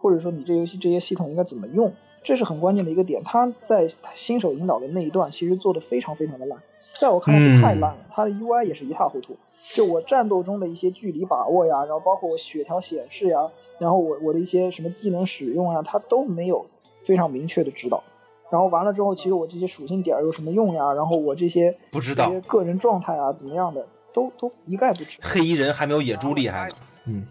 [0.01, 1.93] 或者说你这游戏这些系统应该怎么用，
[2.23, 3.21] 这是很关键的一个点。
[3.23, 6.59] 他在新手引导的那一段其实做的非常非常的烂，
[6.93, 7.97] 在我看来是太烂了。
[8.11, 9.37] 他的 UI 也是一塌糊涂。
[9.73, 16.65] 就我战斗中的一些距离把握呀，然后包括我血条显示呀，然后我我的一些什么技能使用啊，他都没有
[17.05, 18.03] 非常明确的指导。
[18.49, 20.93] 然后完了之后，其实我这些属性点有什么用呀？
[20.93, 25.19] 然后我这些不知道个人状态啊怎么样的，都都一概不知。
[25.21, 26.75] 黑衣人还没有野猪厉害呢。
[27.05, 27.27] 嗯。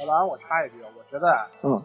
[0.00, 1.82] 老板，我插一句，我觉得，嗯，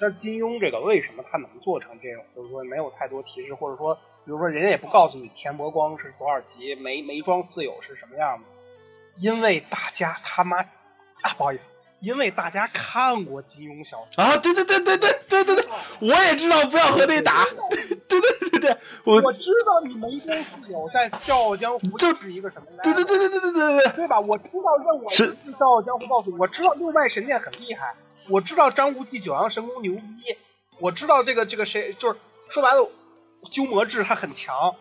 [0.00, 3.94] 像金庸这个，为什么他能做成这种，就是说没有太多提示，或者说，
[4.24, 8.44] 比如说人家也不告诉你田伯光是多少级，梅梅庄四友是什么样的，
[9.18, 14.22] 因为大家他妈啊，不好意思，因为大家看过金庸小说。
[14.22, 15.66] 啊，对对对对对对对对，
[16.00, 22.66] 我也知道不要和那打，对对对对，我我知道你梅庄四友在《笑傲江湖》是一个什么？
[22.82, 24.20] 对对对对对对对对，对吧？
[24.20, 27.94] 我知道任我是《笑傲江湖》告诉我，知道六脉神剑很厉害，
[28.28, 30.02] 我知道张无忌九阳神功牛逼，
[30.80, 32.18] 我知道这个这个谁就是
[32.50, 32.90] 说白了，
[33.50, 34.74] 鸠摩智他很强，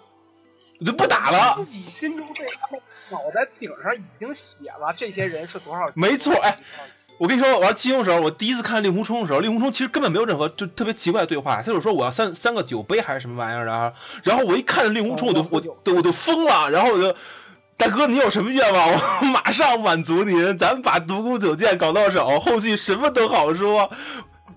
[0.79, 1.65] 我就不打了自。
[1.65, 6.59] 己心中对他们脑袋顶上已经写了这些人是多少，没错哎
[7.17, 13.93] 我跟你说，我玩金庸的时候，我第一次看令狐冲的时候，令狐冲其实根本没有任何就特别奇怪的对话，他就说我要三三个酒杯还是什么玩意儿啊，
[14.23, 17.15] 然后我一看令狐冲，我就我对我就疯了，然后我就。
[17.79, 18.89] 大哥，你有什么愿望？
[19.21, 20.57] 我马上满足您。
[20.57, 23.91] 咱们把独孤九剑搞到手，后续什么都好说。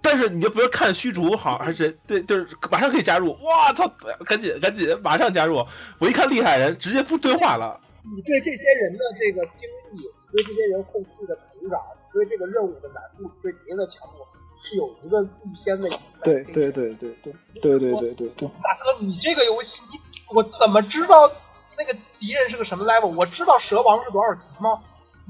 [0.00, 3.36] 但是你就不要看虚竹好还是对，就是马上可以加入。
[3.42, 3.92] 哇操！
[4.24, 5.66] 赶紧赶紧，马上加入！
[5.98, 7.78] 我一看厉害人，直接不对话了。
[8.16, 10.02] 你对这些人的这个经历，你
[10.32, 14.26] 对这些人后续的成长，你对这个任务的难度，对敌人的强度，
[14.62, 20.80] 是有一个预先的一次对对对对对对对对对对，大哥，你这个游戏，你我怎么？
[20.82, 21.30] 知道
[21.76, 23.08] 那个敌人是个什么 level？
[23.18, 24.70] 我知道蛇王是多少级吗？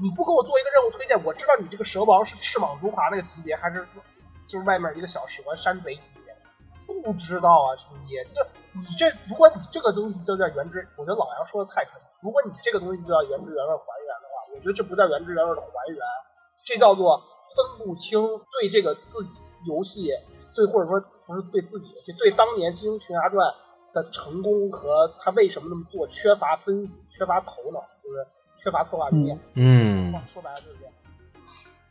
[0.01, 3.85] 你不给我做一个任务推荐，我知道你这个蛇王是翅膀如华那个级别，还是
[4.47, 7.01] 就是外面一个小蛇山贼级别？
[7.03, 12.01] 不知道啊，兄弟，这你这如果你这个东西就叫原汁，我觉得老杨说的太可以。
[12.21, 14.11] 如果你这个东西就叫原汁原味还原
[14.53, 15.99] 我觉得这不叫原汁原味的还原，
[16.65, 18.21] 这叫做分不清
[18.59, 19.31] 对这个自己
[19.67, 20.09] 游戏，
[20.55, 23.47] 对或者说不是对自己游戏，对当年《金庸群侠传》
[23.93, 28.25] 的成功和他为什么那么做缺乏分析、缺乏头脑，就是
[28.63, 29.39] 缺乏策划经验。
[29.55, 30.93] 嗯说白了就是这样。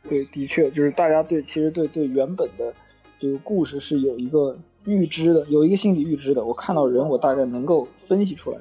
[0.09, 2.73] 对，的确就是大家对其实对对原本的
[3.19, 6.43] 这个故事是有一个预知的，有一个心理预知的。
[6.43, 8.57] 我看到人，我大概能够分析出来。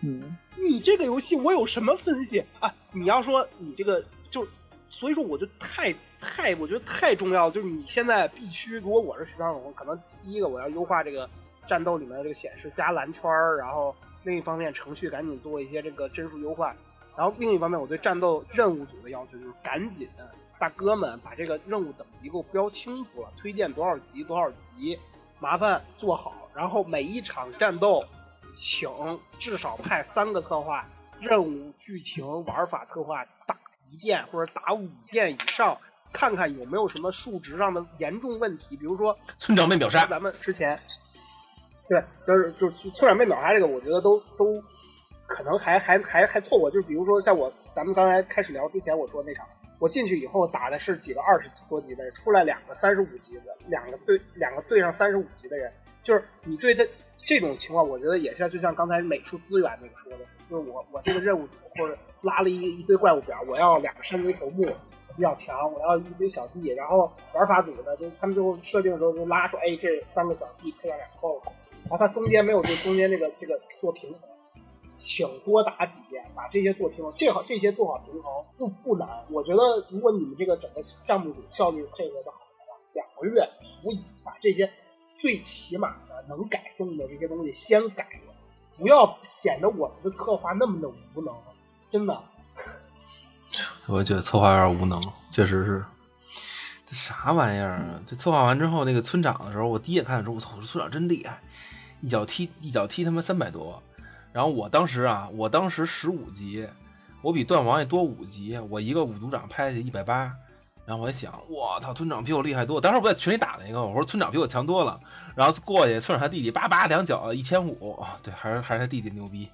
[0.00, 2.74] 嗯，你这个游戏我有什么分析啊？
[2.92, 4.46] 你要说你这个就，
[4.90, 7.52] 所以说我就太太我觉得太重要了。
[7.52, 11.28] 就是你现在必须，如果我是徐长龙，可能第一个我要优化这个
[11.66, 13.94] 战斗里面的这个显示，加蓝圈儿，然后
[14.24, 16.74] 另一方面程序赶紧做一些这个帧数优化，
[17.16, 20.08] 然后另一方面我对战斗任务组的要求就是赶紧。
[20.60, 24.98] 大哥们，把这个任务等级给我标清楚了，推荐多少级多少级，
[25.38, 26.34] 麻烦做好。
[26.52, 28.04] 然后每一场战斗，
[28.52, 28.88] 请
[29.38, 30.86] 至少派三个策划，
[31.20, 33.56] 任务、剧情、玩法策划打
[33.90, 35.78] 一遍或者打五遍以上，
[36.12, 38.76] 看看有没有什么数值上的严重问题。
[38.76, 40.78] 比如说村长被秒杀，咱们之前，
[41.88, 44.62] 对，就是就是村长被秒杀这个，我觉得都都
[45.26, 46.70] 可能还还还还凑合。
[46.70, 49.46] 就是比如说像我，咱们刚才开始聊之前我说那场。
[49.80, 55.72] 我进去以后打的是几个二十多级的人，出来两个三十五级的，两个对两个对上三十五级的人，
[56.02, 56.84] 就是你对他
[57.24, 64.66] 这种情况，我觉得也是就像刚才美术资源那个说的，就是我我这个任务组或者拉了一一堆怪物表，我要两个山贼头目
[65.16, 71.48] 比较强，我要一堆小弟，然后玩法组的就他们最后设定的时候就拉出，哎，这三个小弟配上两个 BOSS，
[71.84, 74.20] 然后他中间没有对中间这个这个做平衡。
[75.00, 79.08] 请多打几遍，把这些做平衡，这好这些做好平衡不不难。
[79.30, 84.68] 我觉得如果你们这个整个项目组效率配合的好的话，两个月足以把这些
[85.18, 88.32] 最起码的能改动的这些东西先改了，
[88.78, 91.34] 不要显得我们的策划那么的无能，
[91.90, 92.22] 真的。
[93.86, 95.02] 我觉得策划有点无能，
[95.32, 95.84] 确实是。
[96.86, 98.00] 这啥玩意儿啊？
[98.06, 101.42] 这策划完之后，那个村长的时候，我第一眼看的时候，我操，这村长真厉害，
[102.00, 103.82] 一脚踢一脚踢他妈三百多。
[104.32, 106.68] 然后我当时啊，我当时十五级，
[107.22, 110.36] 我比段王爷多五级，我一个五组长拍下去一百八。
[110.88, 112.80] 然后我一想，我操，村长比我厉害多。
[112.80, 115.00] 当时我在群里打那个，我说村长比我强多了。
[115.36, 119.50] 然后过去，村长他弟弟叭叭两脚一千五，对，还是还是他弟弟牛逼。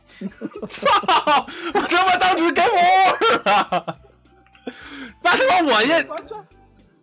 [0.68, 0.88] 操！
[1.74, 3.96] 我他妈当时给我啊！
[5.22, 6.06] 那他妈我也。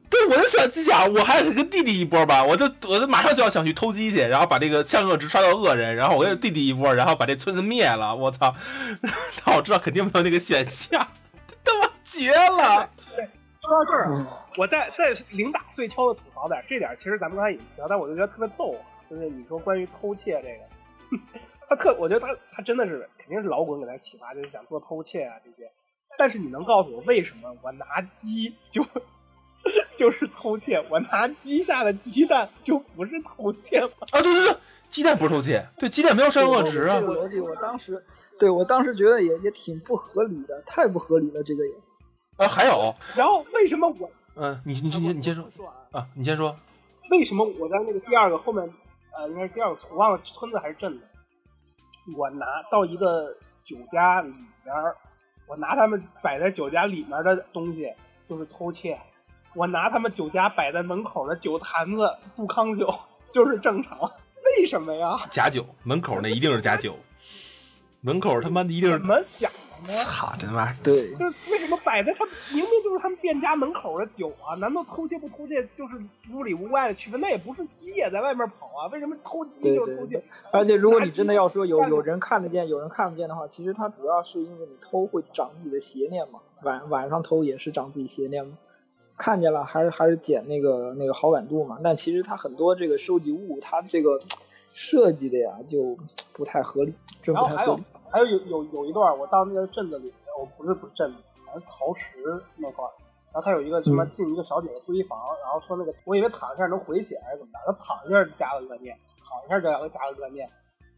[0.09, 8.15] 对，我就想就想，我还得跟弟弟一波吧，我就我就马上就要想去偷鸡去，然后把这个善恶值刷到恶人，然后我跟弟弟一波，然后把这村子灭了。
[8.15, 8.55] 我操！
[9.43, 11.07] 但我知道肯定没有那个选项，
[11.65, 12.89] 他妈绝了！
[13.71, 21.23] 对，说到这儿，我再再零打碎敲的吐槽点，这点其实咱们刚才也提到，但我就觉得特别逗啊，就是你说关于偷窃这个，
[21.69, 25.71] 他特，我觉得他他真的是肯定是老滚给他启发，就是想做偷窃啊这些。
[26.17, 28.83] 但是你能告诉我为什么我拿鸡就？
[29.95, 33.91] 就是偷窃，我拿鸡下的鸡蛋就不是偷窃吗？
[34.11, 34.57] 啊，对对对，
[34.89, 36.99] 鸡蛋不是偷窃，对，鸡蛋没有善恶值啊。
[36.99, 38.03] 这个逻辑我当时，
[38.39, 41.73] 对我当时觉得也也挺不合理的，太不合理了，这个也。
[42.41, 44.09] 啊，还有，然后为什么我？
[44.35, 45.45] 嗯，你你你你先说
[45.91, 46.55] 啊，你先说。
[47.09, 48.63] 为什么我在那个第二个后面，
[49.17, 51.03] 呃，应该是第二个，我忘了村子还是镇子，
[52.17, 54.73] 我拿到一个酒家里面，
[55.47, 57.93] 我拿他们摆在酒家里面的东西
[58.29, 58.97] 就是偷窃。
[59.53, 62.93] 我拿他们酒家摆在门口的酒坛子不康酒
[63.29, 63.99] 就是正常，
[64.57, 65.17] 为什么呀？
[65.29, 66.97] 假酒，门口那一定是假酒。
[67.99, 69.51] 门口他妈的一定是，怎么想
[69.85, 74.55] 操，真妈对，就是为什么摆在他明明就是他们店家门口的酒啊？
[74.55, 75.95] 难道偷窃不偷窃就是
[76.33, 77.19] 屋里屋外的区分？
[77.21, 80.23] 那也不是鸡也在外面跑啊，为什么偷鸡就是偷窃？
[80.51, 88.57] 而且如果你真的要说有有人看得见，有人看不见的话，其实它主要是因为你偷会长自己的邪念嘛，晚晚上偷也是长自己邪念嘛。
[89.17, 94.19] 看见了还是还是减那个那个好感度嘛，但其实它很多这个收集物，它这个
[94.73, 95.95] 设计的呀就
[96.33, 97.83] 不太合理，真然后还有不太合理。
[97.83, 102.91] 还有有有有有一段，我到那个镇子里，我不是不是镇子，好像是陶石那块儿，
[103.31, 110.49] 然后他有一个什么嗯进一个小姐的闺房，然后说那个我以为躺一下能回血还是怎么着，他躺一下就加了恶念，躺一下就加了恶念，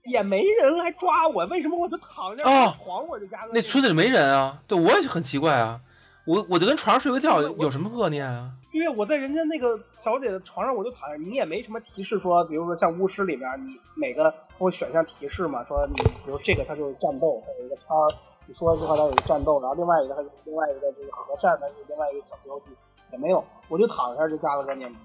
[0.04, 3.56] 也没人来抓我，为什么我就躺一下哦床我就加恶念？
[3.56, 5.82] 那村子里没人啊，对我也很奇怪啊，
[6.26, 8.52] 我我就跟床上睡个觉，有什么恶念啊？
[8.72, 14.34] 因为，我在人家那个小姐的床上我就躺着，你也没什么提示说，比如说像巫师里边，你每个
[14.64, 17.84] 会选项提示嘛，说你比如这个它就是战斗，它有一个叉，
[18.48, 22.66] 你说这话它有一个战斗，然后另外一个它是另外一个这个和善，它是另外一个小标记，
[23.12, 25.00] 也没有，我就躺一下就加了个念珠，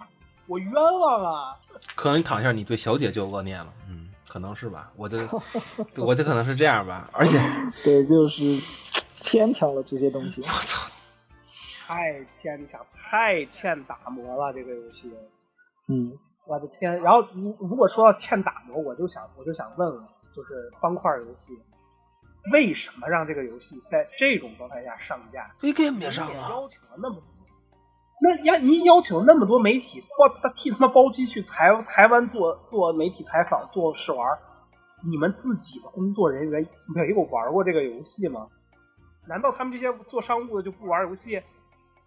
[0.47, 1.57] 我冤枉啊！
[1.95, 4.91] 可能你躺一下，你对小姐就有恶念了，嗯，可能是吧？
[4.97, 5.19] 我就
[5.97, 7.39] 我这可能是这样吧，而且
[7.85, 8.43] 对，就是
[9.21, 10.47] 牵强了这些东西 我。
[10.47, 10.89] 操，
[11.87, 15.13] 太牵强，太欠打磨了这个游戏。
[15.87, 16.19] 嗯，
[16.49, 17.03] 我的天！
[17.03, 20.03] 然后如如果说到欠打磨，我就想我就想问问，
[20.35, 21.53] 就是方块游戏，
[22.53, 27.23] 为什么让这个游戏在这种状态下上架？v game 也也上啊，邀请了那么多，
[28.23, 34.27] 那呀，您邀请了那么多媒体，包他替他妈包机去台台湾做做媒体采访、做试玩，
[35.07, 38.49] 你们自己的工作人员没有玩过这个游戏吗？
[39.27, 41.43] 难道他们这些做商务的就不玩游戏？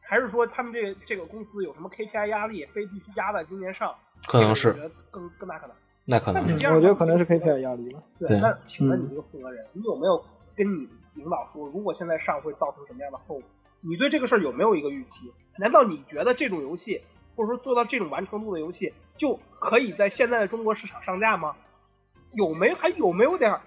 [0.03, 3.95] 还是说他们这个这个公司有什么 KPI 压力，非必须压在今年上？
[4.27, 5.75] 可能是我觉得更更大可能。
[6.05, 8.01] 那可能是那你这样我觉得可能是 KPI 压力吧。
[8.19, 10.23] 对，那请问你嗯这个负责人，你有没有
[10.55, 13.43] 跟你领导说，如果现在上会造成什么样的后果？
[13.81, 15.31] 你对这个事儿有没有一个预期？
[15.57, 17.01] 难道你觉得这种游戏，
[17.35, 21.55] 或者说做到这种完成度的游戏，就可以在现在的中国市场上架吗？
[22.33, 23.61] 有没还有没有点儿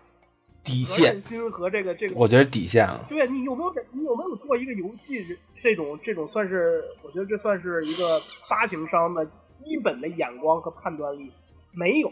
[0.65, 2.15] 底线，心和这个这个？
[2.17, 3.05] 我觉得底线了。
[3.09, 5.25] 对你有没有点你有没有做一个游戏
[5.61, 11.31] 这种这种算是，我觉得这算是一个发行商的基本的眼光和判断力
[11.73, 12.11] 没有。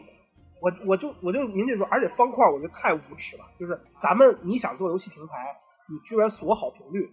[0.61, 5.57] 我我就我就明确说，而且方块我觉得太无耻了，就是咱们你想做游戏平台，
[5.89, 7.11] 你居然锁好评率，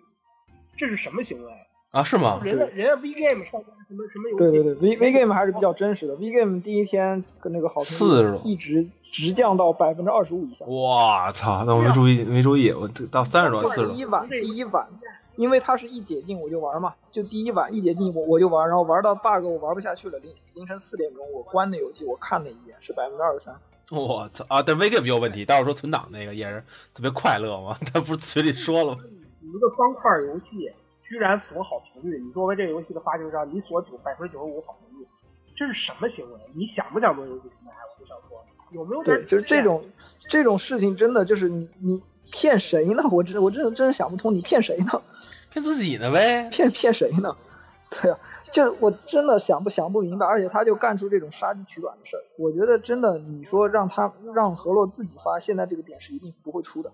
[0.78, 1.52] 这是什么行为？
[1.92, 2.40] 啊，是吗？
[2.44, 4.52] 人家人家 V Game 上什么什么游戏？
[4.52, 6.16] 对对对，V V Game 还是比较真实的。
[6.16, 10.66] V Game 第一天跟那个好评40率一直直降到百分之二十五以下。
[10.68, 14.88] 我操，那我没注意，没注意，我到三十多四十第一晚，第一晚，
[15.36, 23.56] 因为它是一解禁我就玩嘛，就第一晚一解禁我我就玩，然后玩到 bug 我玩不下去了，凌凌晨四点钟我关的游戏，我看了一眼是百分之二十三。
[23.90, 24.62] 我操啊！
[24.62, 26.64] 但 v game 有问题，待会儿说存档那个也是
[26.94, 29.00] 特别快乐嘛， 他不是群里说了吗？
[29.42, 30.72] 一个方块游戏
[31.10, 35.08] 居然锁好评率，你作为这个游戏的发行商，你锁九百分之九十五好评率，
[35.56, 36.36] 这是什么行为？
[36.54, 37.72] 你想不想做游戏平台？
[37.98, 39.84] 我就想说，有没有点对，就是这种
[40.30, 43.04] 这种事情真的就是你你骗谁呢？
[43.12, 45.02] 我真我真的真的想不通，你骗谁呢？
[45.50, 46.48] 骗自己呢呗。
[46.54, 47.36] 骗骗谁呢？
[47.90, 48.20] 对啊，
[48.52, 52.22] 就我真的想不想不明白，而且他就干出这种杀鸡取卵的事儿。
[52.38, 56.92] 我觉得真的，你说让他让何洛自己发，现在这个点是一定不会出的。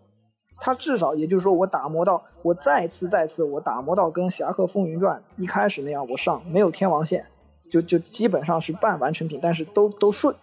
[0.60, 7.26] 他至少也就是说，我打磨到我再次再次我打磨到跟《侠客风云传》一开始那样，我上没有天王线，
[7.70, 10.36] 就就基本上是半完成品，但是都都顺，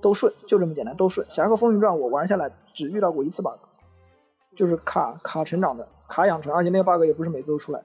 [0.00, 1.26] 都顺，就这么简单，都顺。
[1.34, 3.58] 《侠客风云传》我玩下来只遇到过一次 bug，
[4.56, 7.82] 就是卡卡成长的卡养成，而且那个 bug 也不是每次都出来，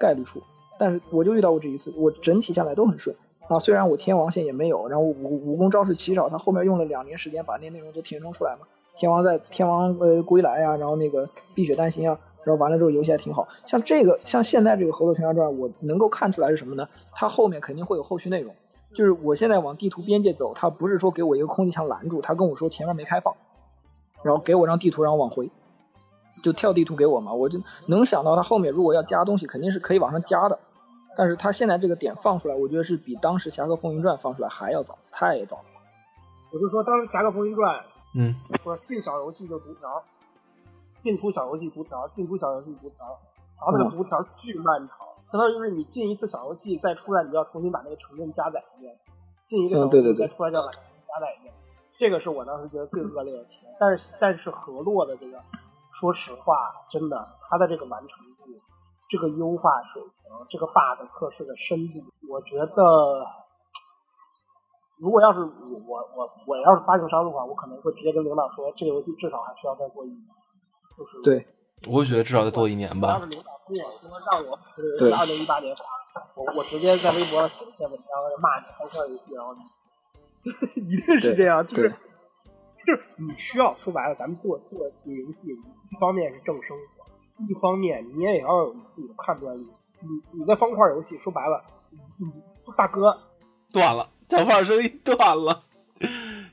[0.00, 0.42] 概率出。
[0.78, 3.16] 但是我就遇到过这一次，我整体下来都很顺
[3.48, 3.58] 啊。
[3.58, 8.66] 虽然我天王线也没有，然后武武功招式奇少，他后面用了两年时间把那内容都填充出来嘛。
[8.96, 13.46] 天王在天王呃归来呀、然后那个碧血丹心啊，然后完了之后游戏还挺好。
[13.66, 16.88] 像这个像现在这个《河洛群侠传》，我能够看出来是什么呢？
[17.12, 18.54] 它后面肯定会有后续内容。
[18.94, 23.34] 就是我现在往地图边界走，它不是说给我一个空气墙拦住，他跟我说前面没开放，
[24.22, 25.50] 然后给我张地图让我往回，
[26.42, 27.34] 就跳地图给我嘛。
[27.34, 30.58] 我就能想到他后面如果要加东西，肯定是可以往上加的。
[31.18, 35.64] 但是他现在这个点放出来，我觉得是比当时《侠客风云传》放出来还要早，太早了。
[36.52, 37.74] 我就说当时《侠客风云传》
[38.18, 40.02] 嗯，说进小游戏就读条，
[40.98, 43.06] 进出小游戏读条，进出小游戏读条，
[43.58, 44.96] 然后那个读条巨漫长，
[45.26, 48.98] 相当于就是你进一次小游戏再出来，你就要重新把那个城镇加载一遍，
[49.44, 51.52] 进一个小游戏嗯对对对再出来就要把城镇加载一遍，
[51.98, 53.76] 这个是我当时觉得最恶劣的体验。
[53.78, 55.38] 但是但是河洛的这个，
[55.92, 58.58] 说实话，真的它的这个完成度，
[59.10, 63.26] 这个优化水平，这个 bug 测试的深度，我觉得
[64.98, 70.20] 如果要是我我我我要是发行商的话，我可能会直接跟领导说，这个游戏至少还需要再过一年。
[70.96, 71.46] 就是对，
[71.90, 73.26] 我觉得至少再多一年吧要是。
[73.26, 75.84] 领导跟我说让我这个游戏二零一八年发，
[76.34, 78.08] 我我直接在微博上写一篇文章
[78.40, 79.60] 骂你方块游戏，然后你
[80.80, 81.90] 一定是这样，就是
[82.86, 87.04] 就是你需要说白了，咱们做做这个游戏，一方面是挣生活，
[87.46, 89.68] 一方面你也要有你自己的判断力。
[90.00, 92.32] 你你在方块游戏说白了，你你
[92.76, 93.18] 大哥
[93.72, 95.62] 断了， 小胖声音断了，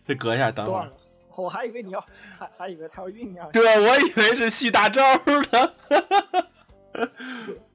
[0.06, 0.90] 再隔一下，等会儿。
[1.36, 2.06] 我还以为你要，
[2.38, 3.52] 还还以为他要酝酿。
[3.52, 5.74] 对，我以为是续大招呢。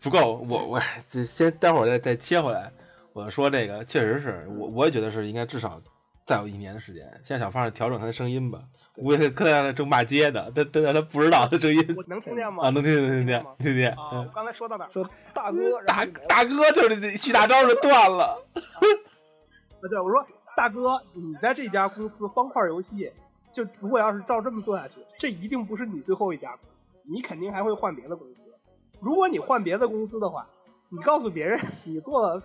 [0.01, 0.81] 不够，我我
[1.11, 2.71] 这先待会儿再再切回来。
[3.13, 5.83] 我说这个确实是我我也觉得是应该至少
[6.25, 7.21] 再有一年的时间。
[7.25, 8.61] 现在小胖调整他的声音吧，
[8.95, 12.69] 我也可能让他正骂街的，但但他不知道他声音我能听见吗？
[12.69, 13.91] 啊，能听见能听见能听见。
[13.91, 14.91] 啊，我嗯，刚才说到哪儿？
[14.93, 18.47] 说大哥，大大哥就是这续大招就断了。
[19.81, 20.27] 啊，对，我说
[20.57, 23.13] 大哥，你在这家公司方块游戏，
[23.53, 28.49] 就如果要是照这么做下去，这一定不是你最后一家公司，你肯定还会换别的公司。
[29.01, 30.47] 如果你换别的公司的话，
[30.89, 32.41] 你告诉别人你做了《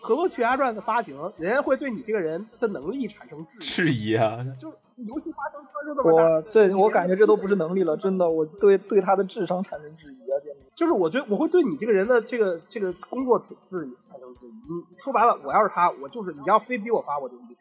[0.00, 10.53] 合作群侠传》的发行，人家会对你这个人的能力产生质疑质疑啊，就是游戏发行圈就这么大，我这我感觉这都不是能力了，真的，我对对他的智商产生质疑啊，简直。
[10.76, 14.54] 就是我对我会对你这个人的这个这个工作品质产生质疑。
[14.90, 17.60] 你说白了，我要是他，我就是你要非逼我发，我就离职。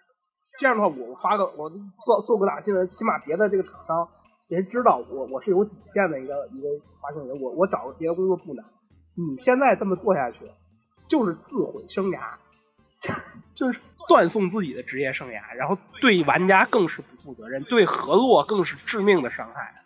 [0.60, 1.70] 这样的话，我发个我
[2.06, 4.08] 做做个打新闻，起码别的这个厂商
[4.48, 6.68] 人知道我我是有底线的一个一个
[7.02, 8.66] 发行人，我我找个别的工作不难。
[9.16, 10.40] 你现在这么做下去，
[11.08, 12.20] 就是自毁生涯，
[13.54, 19.83] 就是断送自己的职业生涯，然后对玩家更是不负责任，对河洛更是致命的伤害。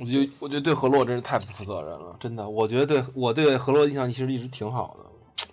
[0.00, 0.30] 我觉得。
[0.40, 2.48] 我觉得对河洛真是太不负责任了，真的。
[2.48, 5.46] 我觉得对我对河洛印象其实一直挺好的，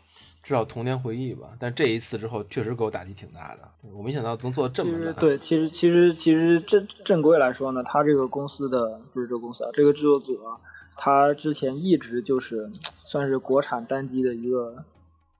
[0.43, 1.49] 至少童年回忆吧。
[1.59, 3.69] 但这一次之后，确实给我打击挺大的。
[3.93, 10.57] 我没想到能做得这么对，其实其实其实正正规来说呢，他这个公司的不是这个公司啊，这个制作组啊，
[10.97, 12.71] 他之前一直就是
[13.05, 14.83] 算是国产单机的一个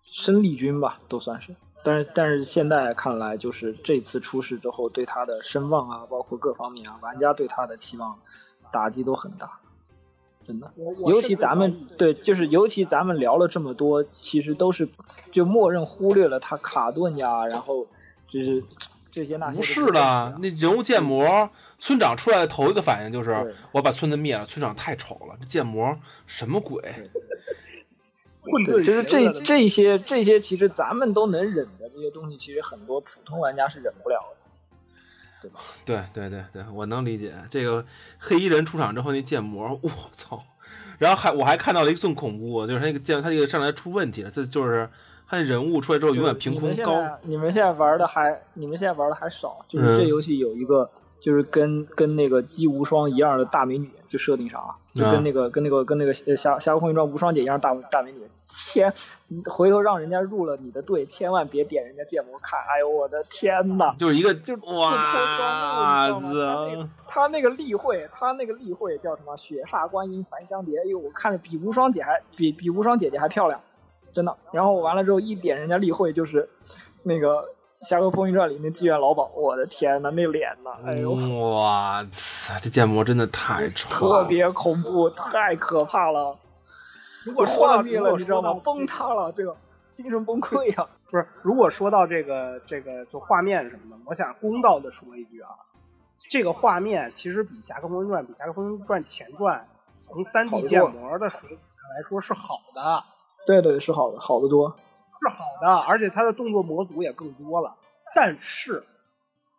[0.05, 1.55] 生力军吧，都算是。
[1.83, 8.19] 但是但是现在看来，就是这次出事之后，对他的声望啊，包括各方面啊，玩家对他的期望
[8.71, 9.59] 打击都很大，
[10.47, 10.71] 真的。
[11.05, 14.89] 尤其咱们对，就是尤其咱们聊了这么多，其实都是
[15.31, 17.87] 就默认忽略了他卡顿呀，然后
[18.27, 18.63] 就是
[19.11, 19.57] 这些那些。
[19.57, 21.49] 不是的，那人物建模，
[21.79, 25.97] 村长出来的头一个反应就是我把村子灭了，村长太丑了，这建模
[26.27, 26.81] 什么鬼？
[28.43, 34.40] 混，沌其实这这些这些其实咱们都能忍的这些东西，其实很多普通玩家是忍不了的。
[35.41, 37.33] 对吧 对对对对，我能理解。
[37.49, 37.85] 这个
[38.19, 40.43] 黑衣人出场之后那建模，我操！
[40.99, 44.87] 然后还我还看到了一个更恐怖，就是他那个建他这个上来出问题了，这就是
[45.27, 47.01] 他那人物出来之后永远凭空高。
[47.23, 58.19] 你们现在玩的还你们现在玩的还少，就是嗯这游戏有一个就是跟跟那个姬无双一样的大美女，就设定上啊，就啊跟那个跟那个跟那个呃侠侠客风云传无双姐一样大大美女，
[58.53, 58.93] 千
[59.27, 63.95] 你 回头让人家入了你的队，千万别点人家建模看，哎呦我的天呐！
[63.97, 69.37] 就是一个就自哇子个，他那个例会，他那个例会叫什么？
[69.37, 73.61] 雪煞观音还香蝶，哎呦，我看着比无双姐还比比无双姐姐还漂亮，
[74.13, 74.37] 真的。
[74.51, 76.49] 然后完了之后一点人家例会就是
[77.03, 77.45] 那个
[77.87, 81.13] 《侠客风云传》里那妓院老鸨，我的天呐，那脸呐，哎呦，
[81.55, 82.53] 哇操！
[82.61, 84.23] 这建模真的太丑了。
[84.23, 86.37] 特别恐怖，太可怕了，
[87.25, 88.53] 如果说到幻灭了，你知道吗？
[88.63, 89.55] 崩塌了，这个
[89.95, 95.49] 精神崩溃呀、 不是，如果说到这个这个就画面什么的，我想公道的说一句啊，
[96.29, 99.67] 这个画面其实比《侠客风云传》比《侠客风云传前传》
[100.05, 103.03] 从三 D 建模的水平上来说是好的，
[103.45, 104.75] 对对，是好的，好得多。
[105.21, 107.75] 是好的，而且它的动作模组也更多了。
[108.15, 108.83] 但是，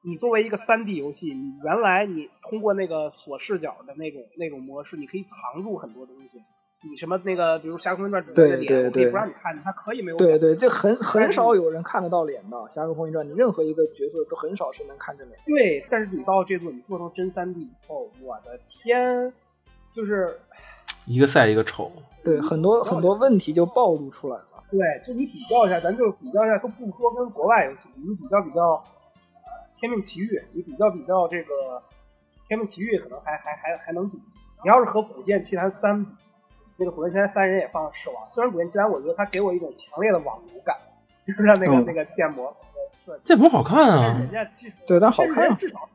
[0.03, 6.43] 你作为一个三 D 游戏，你原来你通过那个锁视角的那种那种模式，你可以藏住很多东西。
[6.85, 15.39] 你什么那个，比如《侠客风云传》主角的脸，对对我可以不让你看，他可以没有对对，这很很少有人看得到脸的，《侠客风云传》你任何一个角色都很少是能看正脸。
[15.47, 19.33] 对，但是你到这部你做成真三 D 以后，我的天，
[19.93, 20.39] 就是
[21.07, 21.93] 一个赛一个丑。
[22.25, 24.45] 对，很多很多问题就暴露出来了。
[24.71, 29.51] 对，就你比较一下，咱就比较一下，都不说跟国外游戏，你比较比较，呃，
[29.81, 31.53] 《天命奇遇》，你比较比较这个
[32.49, 34.19] 《天命奇遇》，可能还还还还能比。
[34.65, 36.11] 你要是和《古剑奇谭三》比，
[36.77, 40.77] 那个《古剑奇谭三》人也放了试玩，虽然《古剑奇谭》我觉得它给我一种强烈的网游感，
[41.27, 42.57] 就是它那个、嗯那个建模
[43.25, 45.57] 建模好看啊人，家技术，对，但好看啊。
[45.59, 45.89] 至少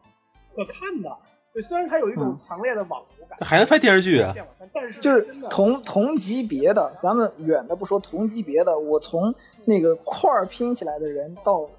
[0.55, 1.17] 可看的。
[1.53, 4.33] 对，虽然它有一种嗯强烈的网游感，还能拍电视剧啊？
[4.73, 9.33] 但是就是同同级别的，咱们远的不说，同级别的，我从
[9.65, 11.69] 那个块儿拼起来的人到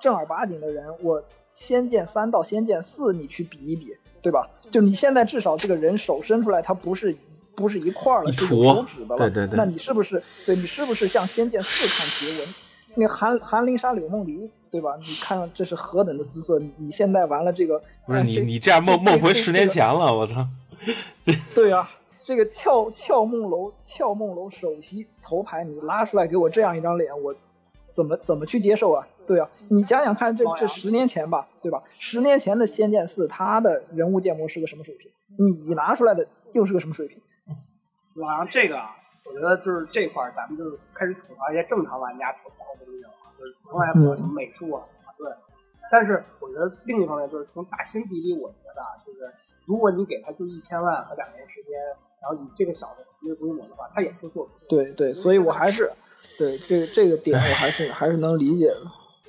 [0.00, 4.48] 正儿八经的人，我《仙剑三》到《仙剑四》你去比一比，对吧？
[4.70, 7.16] 就你现在至少这个人手伸出来，他不是
[7.56, 9.16] 不是一块儿了，是一坨有手指的了。
[9.16, 12.54] 对对对那你是不是对你是不是像《仙剑四》看结文？
[12.98, 14.96] 那个韩韩林杀柳梦璃，对吧？
[15.00, 16.58] 你看这是何等的姿色！
[16.58, 20.46] 你你现在完了这个，不是你你这样梦梦回十年前了，我操！
[21.54, 21.90] 对啊，
[22.24, 27.34] 这个俏俏梦楼俏梦楼首席头牌，你拉出来给我这样一张脸，我
[27.92, 29.06] 怎么怎么去接受啊？
[29.26, 31.82] 对啊，你想想看这，这十年前吧，对吧？
[31.98, 35.10] 十年前的《仙剑四》，它的人物建模是个什么水平？
[35.66, 37.20] 你拿出来的又是个什么水平？
[38.16, 45.30] 老杨这个啊，我觉得就是这块儿，咱们就是开始吐槽一些正常玩家吐槽的东西了，就是普通玩家不管什么美术啊、团队。
[45.90, 49.30] 但是我觉得另一方面就是从打心底里，我觉得啊，就是
[49.66, 51.78] 如果你给他就一千万和两年时间，
[52.22, 54.52] 然后以这个小的团队规模的话，他也会做出。
[54.68, 55.92] 对对，所以我还是
[56.38, 58.80] 对这个这个点我还是还是能理解的。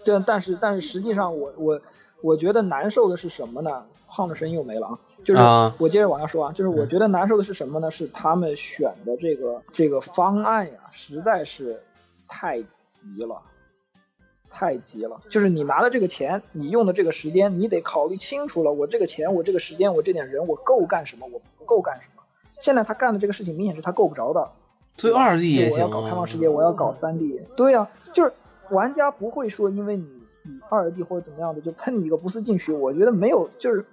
[0.06, 1.82] 但但是但是实际上我我
[2.22, 3.86] 我觉得难受的是什么呢？
[4.18, 5.00] 胖的声音又没了啊！
[5.24, 7.92] 就是啊我接着往下说啊，就是我觉得难受的是什么呢？
[7.92, 11.84] 是他们选的这个这个方案呀，实在是
[12.28, 12.62] 太
[12.92, 13.42] 急了。
[14.50, 18.72] 太急了，就是你拿的这个钱，你用的这个时间，你得考虑清楚了。
[18.72, 21.28] 我这个钱，我这个时间，我这点人，我够干什么？
[21.28, 22.24] 我不够干什么？
[22.60, 24.50] 现在他干的这个事情，明显是他够不着的。
[24.96, 27.40] 所以二 D 也行我要搞开放世界，啊我要搞三 D。
[27.56, 28.34] 对呀、就是
[28.72, 30.06] 玩家不会说因为你
[30.44, 32.72] 你二 D 或者怎么样的就喷你一个不思进取。
[32.72, 33.86] 我觉得没有，就是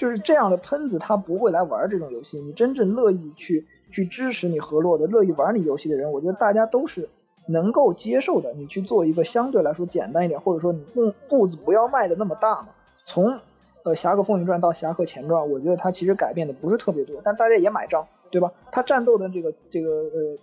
[0.00, 2.40] 就是这样的喷子，他不会来玩这种游戏。
[2.40, 7.10] 你真正乐意去去支持你河洛的、乐意玩你游戏的人，我觉得大家都是
[7.46, 8.54] 能够接受的。
[8.54, 12.68] 你去做一个相对来说简单一点，或者说你步步子不要迈的那么大嘛。
[13.04, 13.40] 从
[13.82, 18.50] 呃《侠客风云传》到《侠客前传》，我觉得它其实改变的不是特别多，但大家也买账，对吧？
[18.72, 20.38] 它战斗的这个这个呃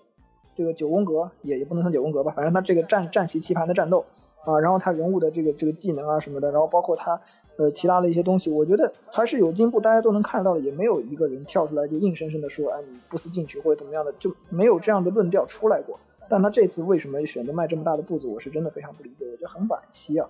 [0.55, 4.05] 这个九宫格也也不能算九宫格吧，反正它这个战战旗棋盘的战斗
[4.45, 7.19] 啊，然后他人物的这个这个技能啊什么的，然后包括他
[7.57, 15.99] 呃其他的一些东西，我觉得还是有进步，大家都能看到的，也没有一个人跳出来就硬生生的说，哎，你不思进取或者怎么样的，就没有这样的论调出来过。
[16.29, 20.29] 但他这次为什么选择迈这么大的步子，我是真的非常不理解，我觉得很惋惜啊，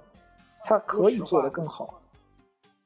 [0.64, 2.02] 他可以做得更好。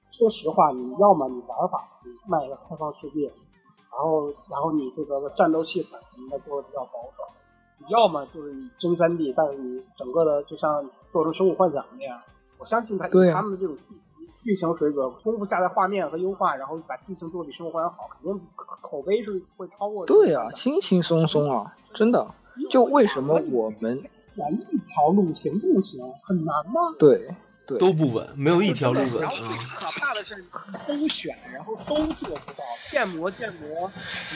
[0.10, 3.28] 说实话，你要么你玩法你卖一个开放世界，
[3.92, 7.34] 然后然后你这个战斗系统什么的做的比较保守，
[7.80, 12.22] 你要么就是你真三 D，但是你整个的就像做成生物幻想那样，
[12.60, 13.96] 我相信他对啊他们的这种剧
[14.44, 20.06] 剧情水准，功夫下的画面和优化，然后把剧情做得比生物幻想好，肯定口口碑是会超过。
[20.06, 22.28] 对啊，轻轻松松啊，真的。
[22.70, 24.04] 就为什么我们
[24.36, 26.04] 选一条路行不行？
[26.24, 26.82] 很难吗？
[27.00, 27.34] 对
[27.66, 29.58] 对都不稳，没有一条路稳然后最啊。
[29.76, 30.44] 可怕的是，
[30.88, 33.90] 都选，然后都做不到，建模建模，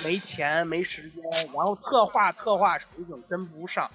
[0.04, 1.24] 没钱没时间，
[1.54, 3.90] 然后策划策划水准跟不上。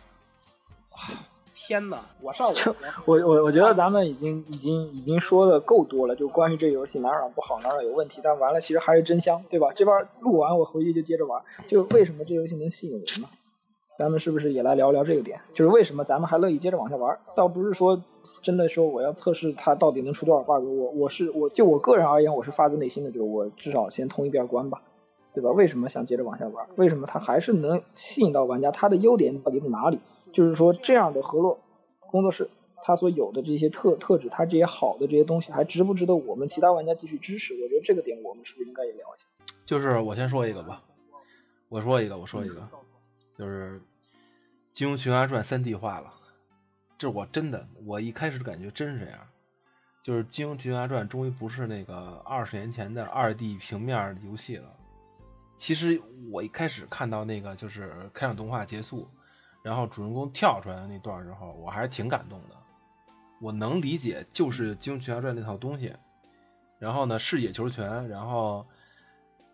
[1.71, 2.01] 哇天哪！
[2.21, 2.53] 我上
[3.07, 9.69] 我我我我觉得咱们已经已经已经说的够多了，就关于这游戏哪哪不好，哪哪有问题，但完了其实还是真香，对吧？
[9.73, 13.29] 这边录完我回去就接着玩，就为什么这游戏能吸引人呢？
[14.01, 15.43] 咱们是不是也来聊聊这个点？
[15.55, 17.17] 就是为什么咱们还乐意接着往下玩？
[17.37, 18.03] 倒不是说
[18.43, 24.83] 真的说我要测试它到底能出多少 bug，我我是我就我个人而言，我是发自内心的，就是我至少先通一遍关吧，
[25.33, 25.51] 对吧？
[25.53, 26.67] 为什么想接着往下玩？
[26.75, 28.73] 为什么它还是能吸引到玩家？
[28.73, 30.01] 它的优点到底在哪里？
[30.33, 31.61] 就是说这样的河洛
[32.11, 32.49] 工作室，
[32.85, 37.55] 它所有的这些特特质，它这些好的这些东西，还值不值得我们其他玩家继续支持？
[37.55, 39.55] 我觉得这个点我们是不是应该也聊一下？
[39.65, 40.83] 就是我先说一个吧，
[41.69, 42.69] 我说一个，我说一个，
[43.39, 43.79] 就是
[44.73, 46.13] 《金庸群侠传》三 D 化了，
[46.99, 49.21] 这我真的，我一开始感觉真是这样，
[50.03, 54.77] 就是《金庸群侠传》终于不是那个二十年前的二 D 平面游戏了。
[55.57, 56.01] 其实
[56.33, 59.07] 我一开始看到那个就是开场动画结束，
[59.63, 62.57] 然后主人公跳出来的那段之后，我还是挺感动的。
[63.41, 65.95] 我能理解，就是《金庸群侠传》那套东西，
[66.79, 68.67] 然后呢，是野球拳，然后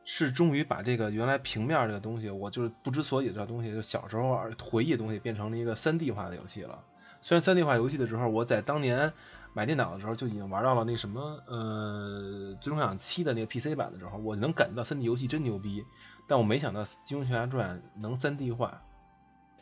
[0.05, 6.83] 是终于把这个原来平面这个东西，我就是不知所以的这东西，就小时候回忆的东西，变成了一个三 D 化的游戏了。
[7.23, 9.13] 虽然三 D 化游戏的时候，我在当年
[9.53, 15.85] 买电脑的时候就已经玩到了那什么呃《最终幻想七》的那个 PC 版的时候，我能感觉到三 D 游戏真牛逼。
[16.29, 18.83] 但我没想到《金庸群侠传》能三 D 化，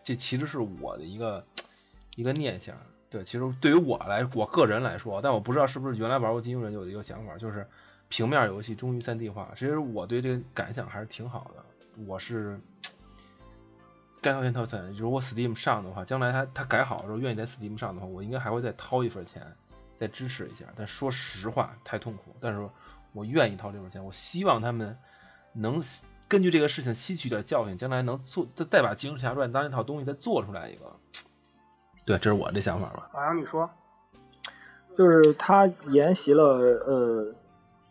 [0.04, 1.44] 这其实是我的一个
[2.14, 2.76] 一个念想。
[3.10, 7.68] 对，其实对于我来，我个人来说，但我不知道是不是原来玩过金庸人有一个想法，就是
[8.08, 9.52] 平面游戏终于三 D 化。
[9.54, 11.64] 其实我对这个感想还是挺好的。
[12.06, 12.60] 我是
[14.20, 19.54] 该掏钱掏钱，如果 Steam 上的话，将来它它改好的时候，愿意在 Steam 上的话，我应该还会再掏一份钱，
[19.94, 20.64] 再支持一下。
[20.74, 22.34] 但说实话，太痛苦。
[22.40, 22.68] 但是
[23.12, 24.98] 我愿意掏这份钱，我希望他们
[25.52, 25.80] 能
[26.34, 30.80] 根据这个事情吸取点教训，将来能做再再把《金庸侠传》当一套东西再做出来一个。
[32.04, 33.08] 对，这是我这想法吧。
[33.14, 33.70] 老杨，你说，
[34.96, 37.32] 就是他沿袭了呃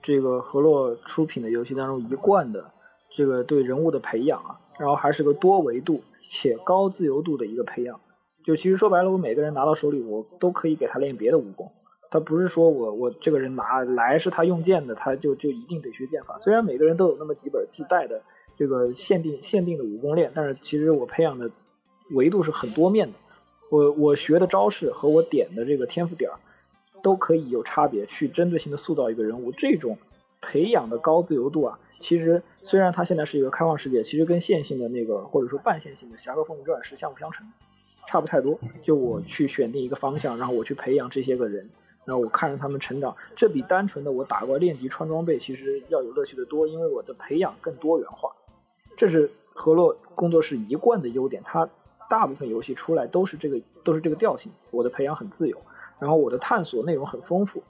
[0.02, 2.70] 这个河洛出品的游戏当中一贯的
[3.10, 8.02] 这个对人物的培养啊，然后还是个多维度且高自由度的一个培养。
[8.44, 11.72] 就其实说白了，我每个人拿到手里，我都可以给他练别的武功。
[12.11, 16.38] 他不是说我我这个人拿来是他用剑的，他就就一定得学剑法。
[16.40, 18.22] 虽然每个人都有那么几本自带的
[18.56, 21.50] 这个限定限定的武功链，但是其实我培养的
[22.12, 23.14] 维度是很多面的。
[23.70, 26.38] 我我学的招式和我点的这个天赋点儿
[27.02, 29.52] 都可以有差别，去针对性的塑造一个人物。
[29.52, 29.98] 这种
[30.42, 37.54] 培养的高自由度啊，其实虽然它现在是一个开放世界，其实跟线性的那个或者说半线性的《侠客风云传》是相辅相成的，
[38.08, 38.60] 差不太多。
[38.84, 41.68] 就我去选定一个方向，然后我去培养这些个人。
[42.06, 48.30] 然后我看着他们成长，这比单纯的我打怪练级穿装备其实要有乐趣的多，因为我的培养更多元化。
[48.95, 51.70] 这是河洛工作室一贯的优点，它
[52.10, 54.52] 大部分游戏出来都是这个都是这个调性。
[54.72, 55.57] 我的培养很自由，
[55.99, 57.64] 然后我的探索内容很丰富，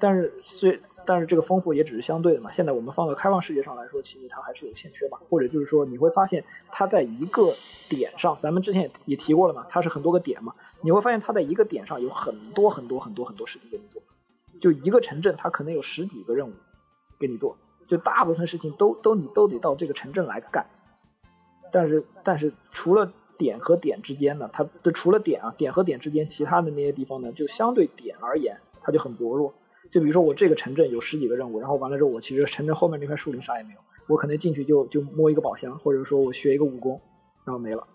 [0.00, 2.50] 但是虽但是这个丰富也只是相对的嘛。
[2.50, 7.54] 现在我们放到开放世界上来说，其实它还是有欠缺吧，或者就是说你会发现它在一个
[7.88, 14.02] 点上，咱们之前也也提过了嘛，它是很多个点嘛，你会发现它在一个点上有很多很多很多很多事情给你做，
[14.60, 16.52] 就一个城镇它可能有十几个任务
[17.20, 17.56] 给你做，
[17.88, 20.66] 就大部分事情都都你都得到这个城镇来干，
[21.72, 29.54] 但是但是除了点和点之间呢，它的除了点啊点和点之间，其他的那些地方呢，就相对点而言它就很薄弱。
[29.90, 37.00] 就比如说我这个城镇有十几个任务，然后完了之后我其实城镇后面那块树林啥也没有，我可能进去就就摸一个宝箱，或者说我学一个武功，
[37.44, 37.86] 然后没了，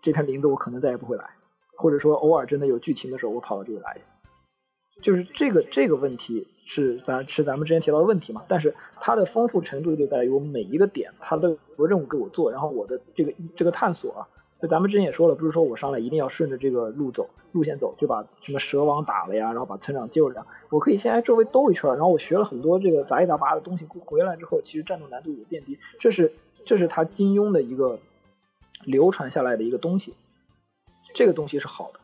[0.00, 1.24] 这片林子我可能再也不会来，
[1.76, 4.00] 或者说偶尔真的有剧情的时候我跑到这里来，
[5.02, 14.28] 就是这个这个问题是咱是咱们之前提到的问题嘛，但是它的丰富程度就在于我每一个点它都有任务给我做，然后我的这个这个探索啊。
[14.62, 26.34] 就咱们之前也说了，不是说我上来一定要顺着这个路走，路线走，就把什么蛇王打了呀，然后把村长救了呀，我可以先来周围兜一圈，然后我学了很多这个杂七杂八的东西，回来之后其实战斗难度也变低，这是
[26.64, 27.98] 这是他金庸的一个
[28.84, 30.14] 流传下来的一个东西，
[31.14, 31.99] 这个东西是好的，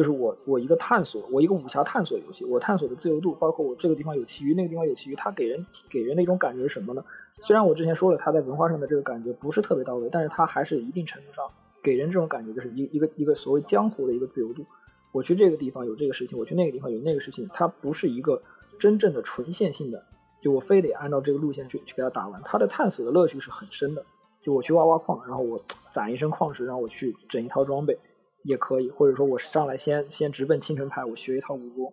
[0.00, 7.04] 就是我我一个探索，我一个武侠探索游戏，我探索的自由度，包括我这个地方有奇遇，那个地方有奇遇，它给人给人的一种感觉是什么呢？
[7.42, 11.44] 虽然我之前说了，它在文化上的这个感觉不是特别到位，但是它还是一定程度上。
[11.82, 14.64] 给人这种感觉就是一一个一个所谓江湖的一个自由度。
[15.12, 18.40] 我去这个地方有这个事情，我去那个地方有那个事情，它不是一个
[18.78, 20.02] 真正的纯线性的，
[20.40, 22.40] 就我非得按照这个路线去去给它打完。
[22.42, 24.02] 它的探索的乐趣是很深的。
[24.40, 25.60] 就我去挖挖矿，然后我
[25.92, 27.98] 攒一身矿石，然后我去整一套装备
[28.42, 31.92] 也可以，或者说我上来先先直奔青城派，我学一套武功，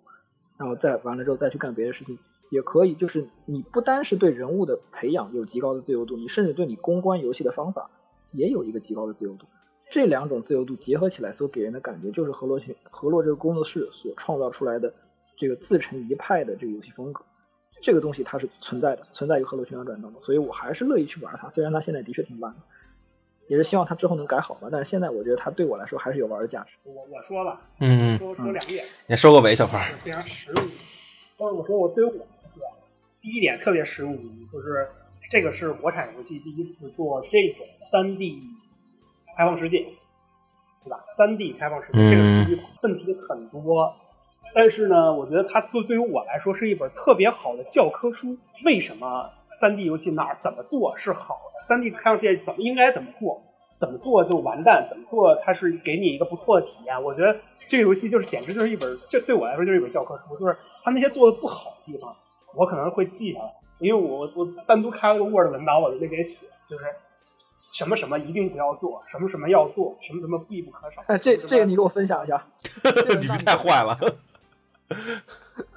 [0.57, 2.17] 然后再完了之后再去干别的事情
[2.49, 2.95] 也可以。
[2.95, 7.89] 就是你不单是对人物的培养有极高的自由度，你甚至对你公关游戏的方法
[8.31, 9.45] 也有一个极高的自由度。
[9.89, 14.93] 这两种自由度结合起来，所给人的感觉就是河洛群河洛这个工作室所创造出来的
[15.37, 17.23] 这个自成一派的这个游戏风格。
[17.79, 21.49] 这个东西它是存在的，存在于河洛群侠传当中，所以我还是乐意去玩它。
[21.51, 22.57] 虽然它现在的确挺烂的，
[23.47, 24.69] 也是希望它之后能改好吧。
[24.71, 26.69] 但是现在我觉得它对我来说还是有玩的价值。
[26.83, 29.83] 我我说吧，嗯，说说两点，你收个尾，小胖。
[29.99, 30.63] 非常实用。
[31.37, 32.17] 但是我说我对我来
[32.55, 32.61] 说，
[33.21, 34.15] 第一点特别实用，
[34.51, 34.89] 就是
[35.29, 38.41] 这个是国产游戏第一次做这种三 D。
[39.37, 39.85] 开放世界，
[40.83, 41.05] 对吧？
[41.15, 43.95] 三 D 开放世界，这个第一问题很多，
[44.57, 48.39] 但是呢，我觉得它做对于我来说是一本特别好的教科书。
[48.65, 51.61] 为什么三 D 游戏哪儿怎么做是好的？
[51.61, 53.43] 三 D 开放世界怎么应该怎么做？
[53.77, 54.87] 怎么做就完蛋？
[54.89, 57.03] 怎么做它是给你一个不错的体验？
[57.03, 60.35] 我觉得这个游戏就是简直就是一本，这对我来说就是一本教科书。
[60.39, 62.15] 就是它那些做的不好的地方，
[62.55, 66.83] 我可能会记下来，因为我我单独开了个 Word 文档，我在那边写，就是。
[67.69, 71.03] 什么什么一定不要做，什么什么要做，什么什么必不可少。
[71.05, 72.47] 哎，这这个你给我分享一下。
[73.21, 73.99] 你太坏了。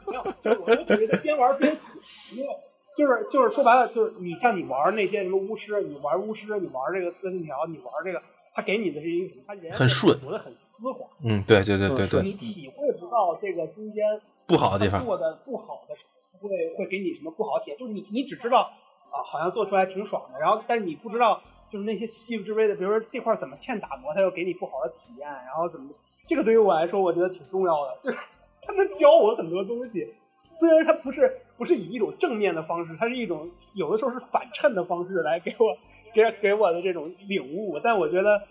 [0.06, 1.98] 没有，就是我就觉得边玩边写，
[2.32, 2.48] 因为
[2.96, 8.22] 就是就是说白了，就是你像你玩那些什么巫师，你玩巫师，你玩这个刺客信条，你玩这个，
[8.52, 9.42] 他给你的是一个什么？
[9.46, 11.06] 他人很顺，活得很丝滑。
[11.22, 12.22] 嗯，对对对对对。
[12.22, 14.04] 你体会不到这个中间
[14.46, 15.94] 不好的地方，做的不好的，
[16.40, 17.78] 会会给你什么不好体验？
[17.78, 18.72] 就是你你只知道
[19.10, 21.42] 啊，好像做出来挺爽的，然后但是你不知道。
[21.70, 25.88] 就是那些细致微的，比如说这块怎么欠打磨，它又给你不好的体验，然后怎么
[26.26, 28.18] 这个对于我来说，我觉得挺重要的，就是
[28.62, 30.14] 他们教我很多东西。
[30.42, 35.76] 虽然他不是不是以一种正面的方式，它是一种有的时候是反衬的方式来给我
[36.14, 38.42] 给给我的这种领悟，但我觉得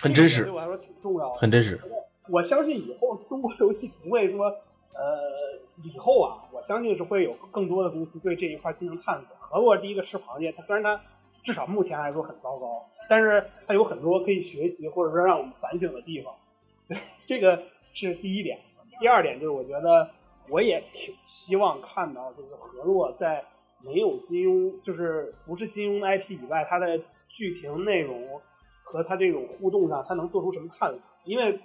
[0.00, 1.80] 很真实，对我来说挺重要的，很真实。
[2.30, 9.36] 我相信以后中国游戏不会说，呃，以后啊，我相信是会有更多的公司对这一块进行探索。
[9.38, 11.00] 合作第一个吃螃蟹，它虽然它。
[11.44, 16.34] 至少目前来说很糟糕，但是它有很多可以学习或者说让我们反省的地方，
[17.24, 17.62] 这个
[17.94, 18.58] 是第一点。
[19.00, 20.10] 第二点就是我觉得，
[20.48, 23.44] 我也挺希望看到，就是河洛在
[23.84, 28.40] 没有金庸，就是不是金庸 IP 以外，它的剧情内容
[28.82, 30.98] 和它这种互动上，它能做出什么探索？
[31.24, 31.60] 因为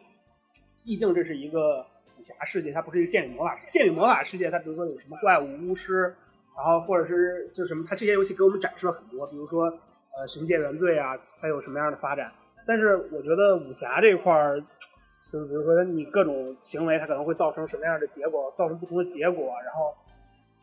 [0.83, 1.85] 毕竟这是一个
[2.17, 3.79] 武侠世界，它不是一个剑与魔法世界。
[3.79, 6.15] 剑与魔法世界，它比如说有什么怪物、巫师，
[6.55, 12.31] 然后或者是就什么，它这些游戏给我们展示了很多，比如说呃《神界原罪》啊，它有什么样的发展。
[12.67, 14.63] 但是我觉得武侠这块儿，
[15.33, 19.55] 就是比如说你各种行为，它可能会造成什么样的结果，造成不同的结果。
[19.65, 19.95] 然后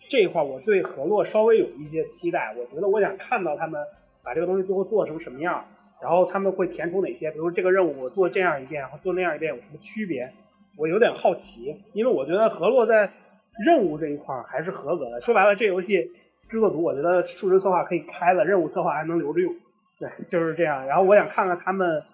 [0.09, 3.85] 这一块儿我对河洛稍微有一些期待，我觉得我想看到他们
[4.23, 5.65] 把这个东西最后做成什么样，
[6.01, 10.33] 然后他们会填充哪些，比如这个任务我做这样一遍和做那样一遍有什么区别，
[10.77, 13.11] 我有点好奇，因为我觉得河洛在
[13.65, 15.21] 任务这一块儿还是合格的。
[15.21, 16.13] 说白了，这游戏
[16.47, 19.53] 制作组我觉得数值策划可以开了，任务策划还能留着用。
[19.99, 20.87] 对，就是这样。
[20.87, 22.05] 然后我想看看他们，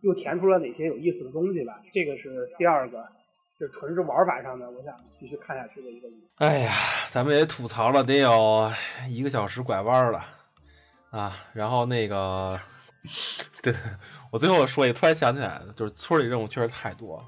[0.00, 1.80] 又填出了哪些有意思的东西吧。
[1.92, 3.08] 这个是第二个，
[3.58, 6.08] 就纯是玩法上的，我想继续看下去的一个。
[6.36, 6.72] 哎呀，
[7.10, 8.72] 咱们也吐槽了得有
[9.08, 10.24] 一个小时拐弯了
[11.10, 11.36] 啊。
[11.52, 12.60] 然后那个，
[13.62, 13.74] 对
[14.30, 17.24] 我最后说一，突然想起来了，就是村里任务确实太多了，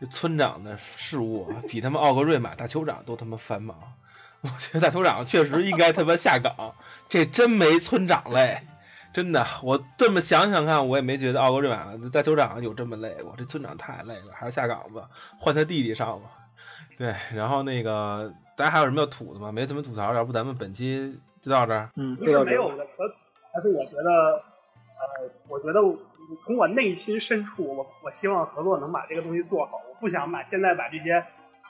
[0.00, 3.94] 这村长的事务比他们奥格瑞玛大酋长都他妈繁忙。
[4.44, 6.74] 我觉得大酋长确实应该他妈下岗，
[7.08, 8.60] 这真没村长累。
[9.14, 13.32] 真的，我这么想想看，我也没觉得奥格瑞玛大酋长有这么累过。
[13.38, 15.08] 这村长太累了，还是下岗吧，
[15.38, 16.30] 换他弟弟上吧。
[16.98, 19.52] 对，然后那个大家还有什么要吐的吗？
[19.52, 21.90] 没怎么吐槽，要不咱们本期就到这儿。
[21.94, 23.14] 嗯，不是没有的可吐，
[23.54, 24.10] 而是我觉得，
[24.98, 25.74] 呃，我觉得
[26.44, 29.80] 从我内心深处，我我希望合作能把这个东西做好。
[29.88, 31.24] 我不想把现在把这些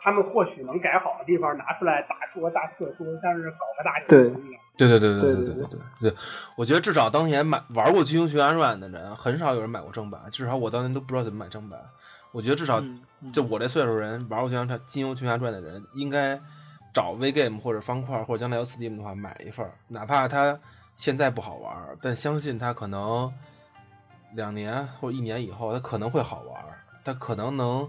[0.05, 4.61] 他们或许能改好的地方拿出来大说大特说，像是搞个大新闻一样。
[4.77, 6.15] 对对对对对对对对，
[6.57, 10.21] 我觉得至少当年买玩过《金庸群侠传》的人，很少有人买过正版。
[10.31, 11.81] 至少我当年都不知道怎么买正版。
[12.33, 12.83] 我觉得至少
[13.33, 16.39] 就我这岁数人玩过《金庸金庸群侠传》的人，应该
[16.93, 20.61] 找 VGame 或者方块或者将来有 Steam 的话买一份，哪怕它
[20.97, 23.33] 现在不好玩，但相信它可能
[24.35, 26.63] 两年或者一年以后，它可能会好玩，
[27.05, 27.89] 它可能能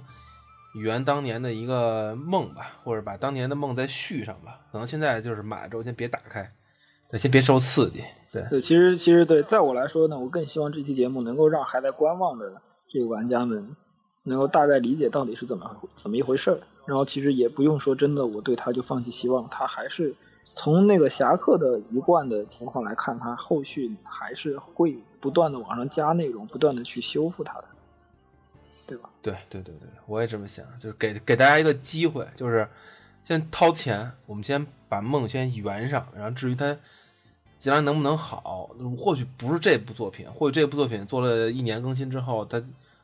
[0.76, 4.60] 圆当年的一个梦吧，或者把当年的梦再续上吧。
[4.72, 6.52] 可能现在就是买了之后先别打开。
[7.18, 8.03] 先别受刺激，
[8.34, 13.77] 对对，其实其实对，在我来说呢，我更希望这期节目能够让还在观望的这个玩家们
[14.23, 16.60] 能够大概理解到底是怎么怎么一回事儿。
[16.85, 20.14] 然后其实也不用说真的，我对他就放弃希望，他还是
[20.56, 27.65] 从那个侠客的一贯的情况来看，他后续还是会不断的往上加内容，不断的去修复它的，
[28.87, 29.09] 对吧？
[29.21, 32.67] 对对对对，我也这么想，就是给给大家一个机会，就是
[33.23, 36.77] 先掏钱，我们先把梦先圆上，然后至于他。
[37.57, 38.69] 将来能不能好？
[38.99, 42.61] 或许不是这部作品，或许这部作品做了一年更新之后，他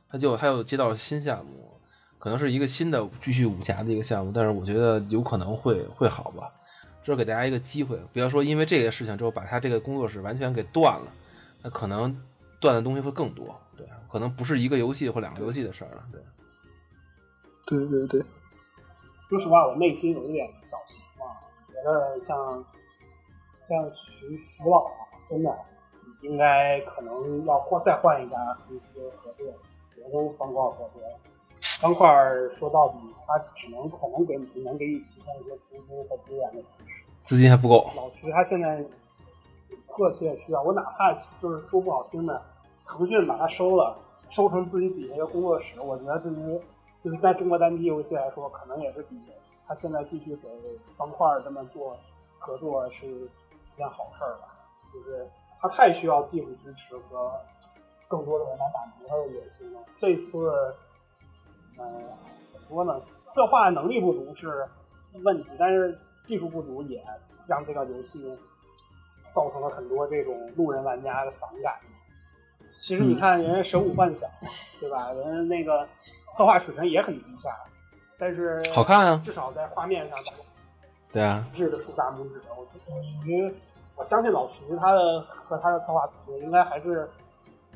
[0.09, 1.79] 他就他又接到了新项目，
[2.19, 4.33] 可能是一个新的继续武侠的一个项目。
[4.35, 6.51] 但是我觉得有可能会会好吧，
[7.01, 11.07] 这是给大家一个机会，不要说因为这个事情之后把他这个工作室完全给断了，
[11.63, 12.21] 那可能
[12.59, 13.59] 断的东西会更多。
[13.85, 16.03] 对，可能不是一个游戏或两个游戏的事儿了。
[16.11, 16.21] 对，
[17.65, 18.23] 对对对。
[19.29, 21.33] 说实话，我内心有一点小希望，
[21.67, 22.63] 觉得像。
[23.69, 25.57] 像徐徐老啊，真的
[26.23, 28.35] 应该可能要换再换一家
[28.67, 29.45] 公司合作，
[29.95, 31.01] 别跟方块合作。
[31.79, 32.05] 方块
[32.53, 37.89] 说到底，他只能可能给只能给你提供一些资金和资源的支持，资金还不够。
[37.95, 38.83] 老徐他现在
[39.87, 42.43] 迫切需要，我哪怕就是说不好听的，
[42.91, 43.97] 腾讯把它收了，
[44.29, 46.61] 收成自己底下一个工作室，我觉得对于
[47.03, 49.15] 就是在中国单机游戏来说，可能也是比
[49.65, 50.49] 他现在继续给
[50.97, 51.97] 方块这么做
[52.37, 53.07] 合作是。
[53.73, 54.53] 一件好事儿吧，
[54.93, 55.25] 就是
[55.57, 57.31] 他太需要技术支持和
[58.09, 59.79] 更多的人来满足他的野心了。
[59.97, 60.49] 这次，
[61.77, 61.85] 呃，
[62.51, 63.01] 怎么说呢？
[63.29, 64.67] 策划能力不足是
[65.23, 67.01] 问题，但是技术不足也
[67.47, 68.37] 让这个游戏
[69.31, 71.79] 造成了很多这种路人玩家的反感。
[72.81, 74.27] 其实你看，人家《神武幻想》，
[74.79, 75.11] 对吧？
[75.13, 75.87] 人家那个
[76.31, 77.55] 策划水平也很低下，
[78.17, 80.17] 但是好看啊，至少在画面上。
[81.13, 82.41] 对啊，质的竖大拇指。
[82.49, 83.53] 我老徐，
[83.95, 87.07] 我相信老徐他的和他的策划团队应该还是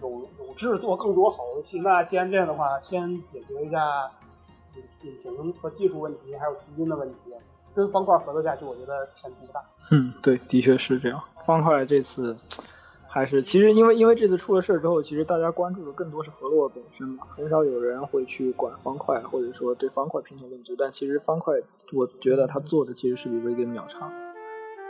[0.02, 0.10] 有
[0.40, 1.80] 有志做更多好游戏。
[1.82, 4.10] 那既然这样的话，先解决一下
[4.76, 7.32] 引引擎和技术问题，还有资金的问题，
[7.76, 9.64] 跟方块合作下去，我觉得前途不大。
[9.92, 11.22] 嗯，对，的确是这样。
[11.46, 12.36] 方块这次。
[13.16, 20.76] 还是其实因为因为这次出了事儿之后，其实大家关注的更多是河洛本身嘛，很少有人会去管方块或者说对方块评头论足。
[20.78, 21.54] 但其实方块，
[21.94, 24.12] 我觉得他做的其实是比微 game 要差。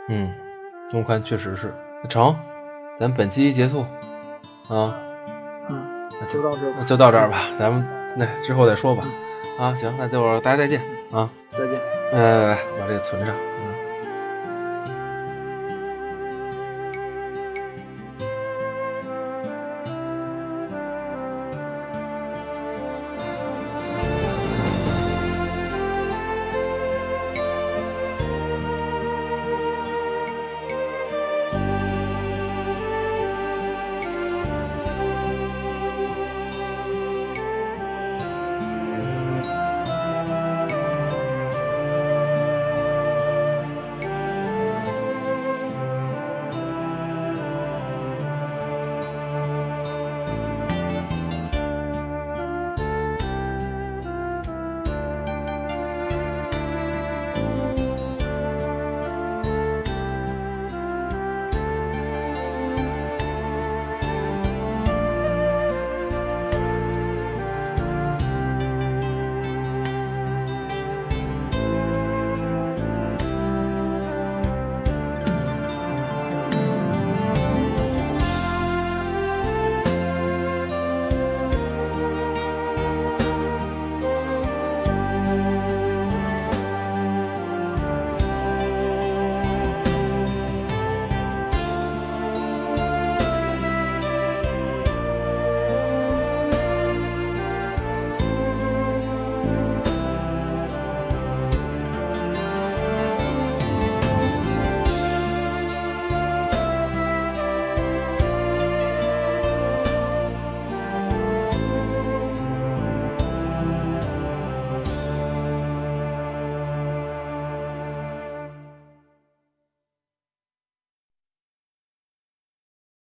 [0.08, 0.34] 嗯，
[0.90, 1.72] 中宽确实是。
[2.08, 2.34] 成，
[2.98, 3.82] 咱本期结束
[4.68, 4.92] 啊。
[5.70, 7.38] 嗯，那就到这，那就到这儿吧。
[7.56, 7.86] 咱们
[8.16, 9.04] 那之后再说吧。
[9.56, 10.82] 啊，行，那就大家再见
[11.12, 11.80] 啊，再见。
[12.10, 13.32] 呃，把这个存上。
[13.36, 13.75] 嗯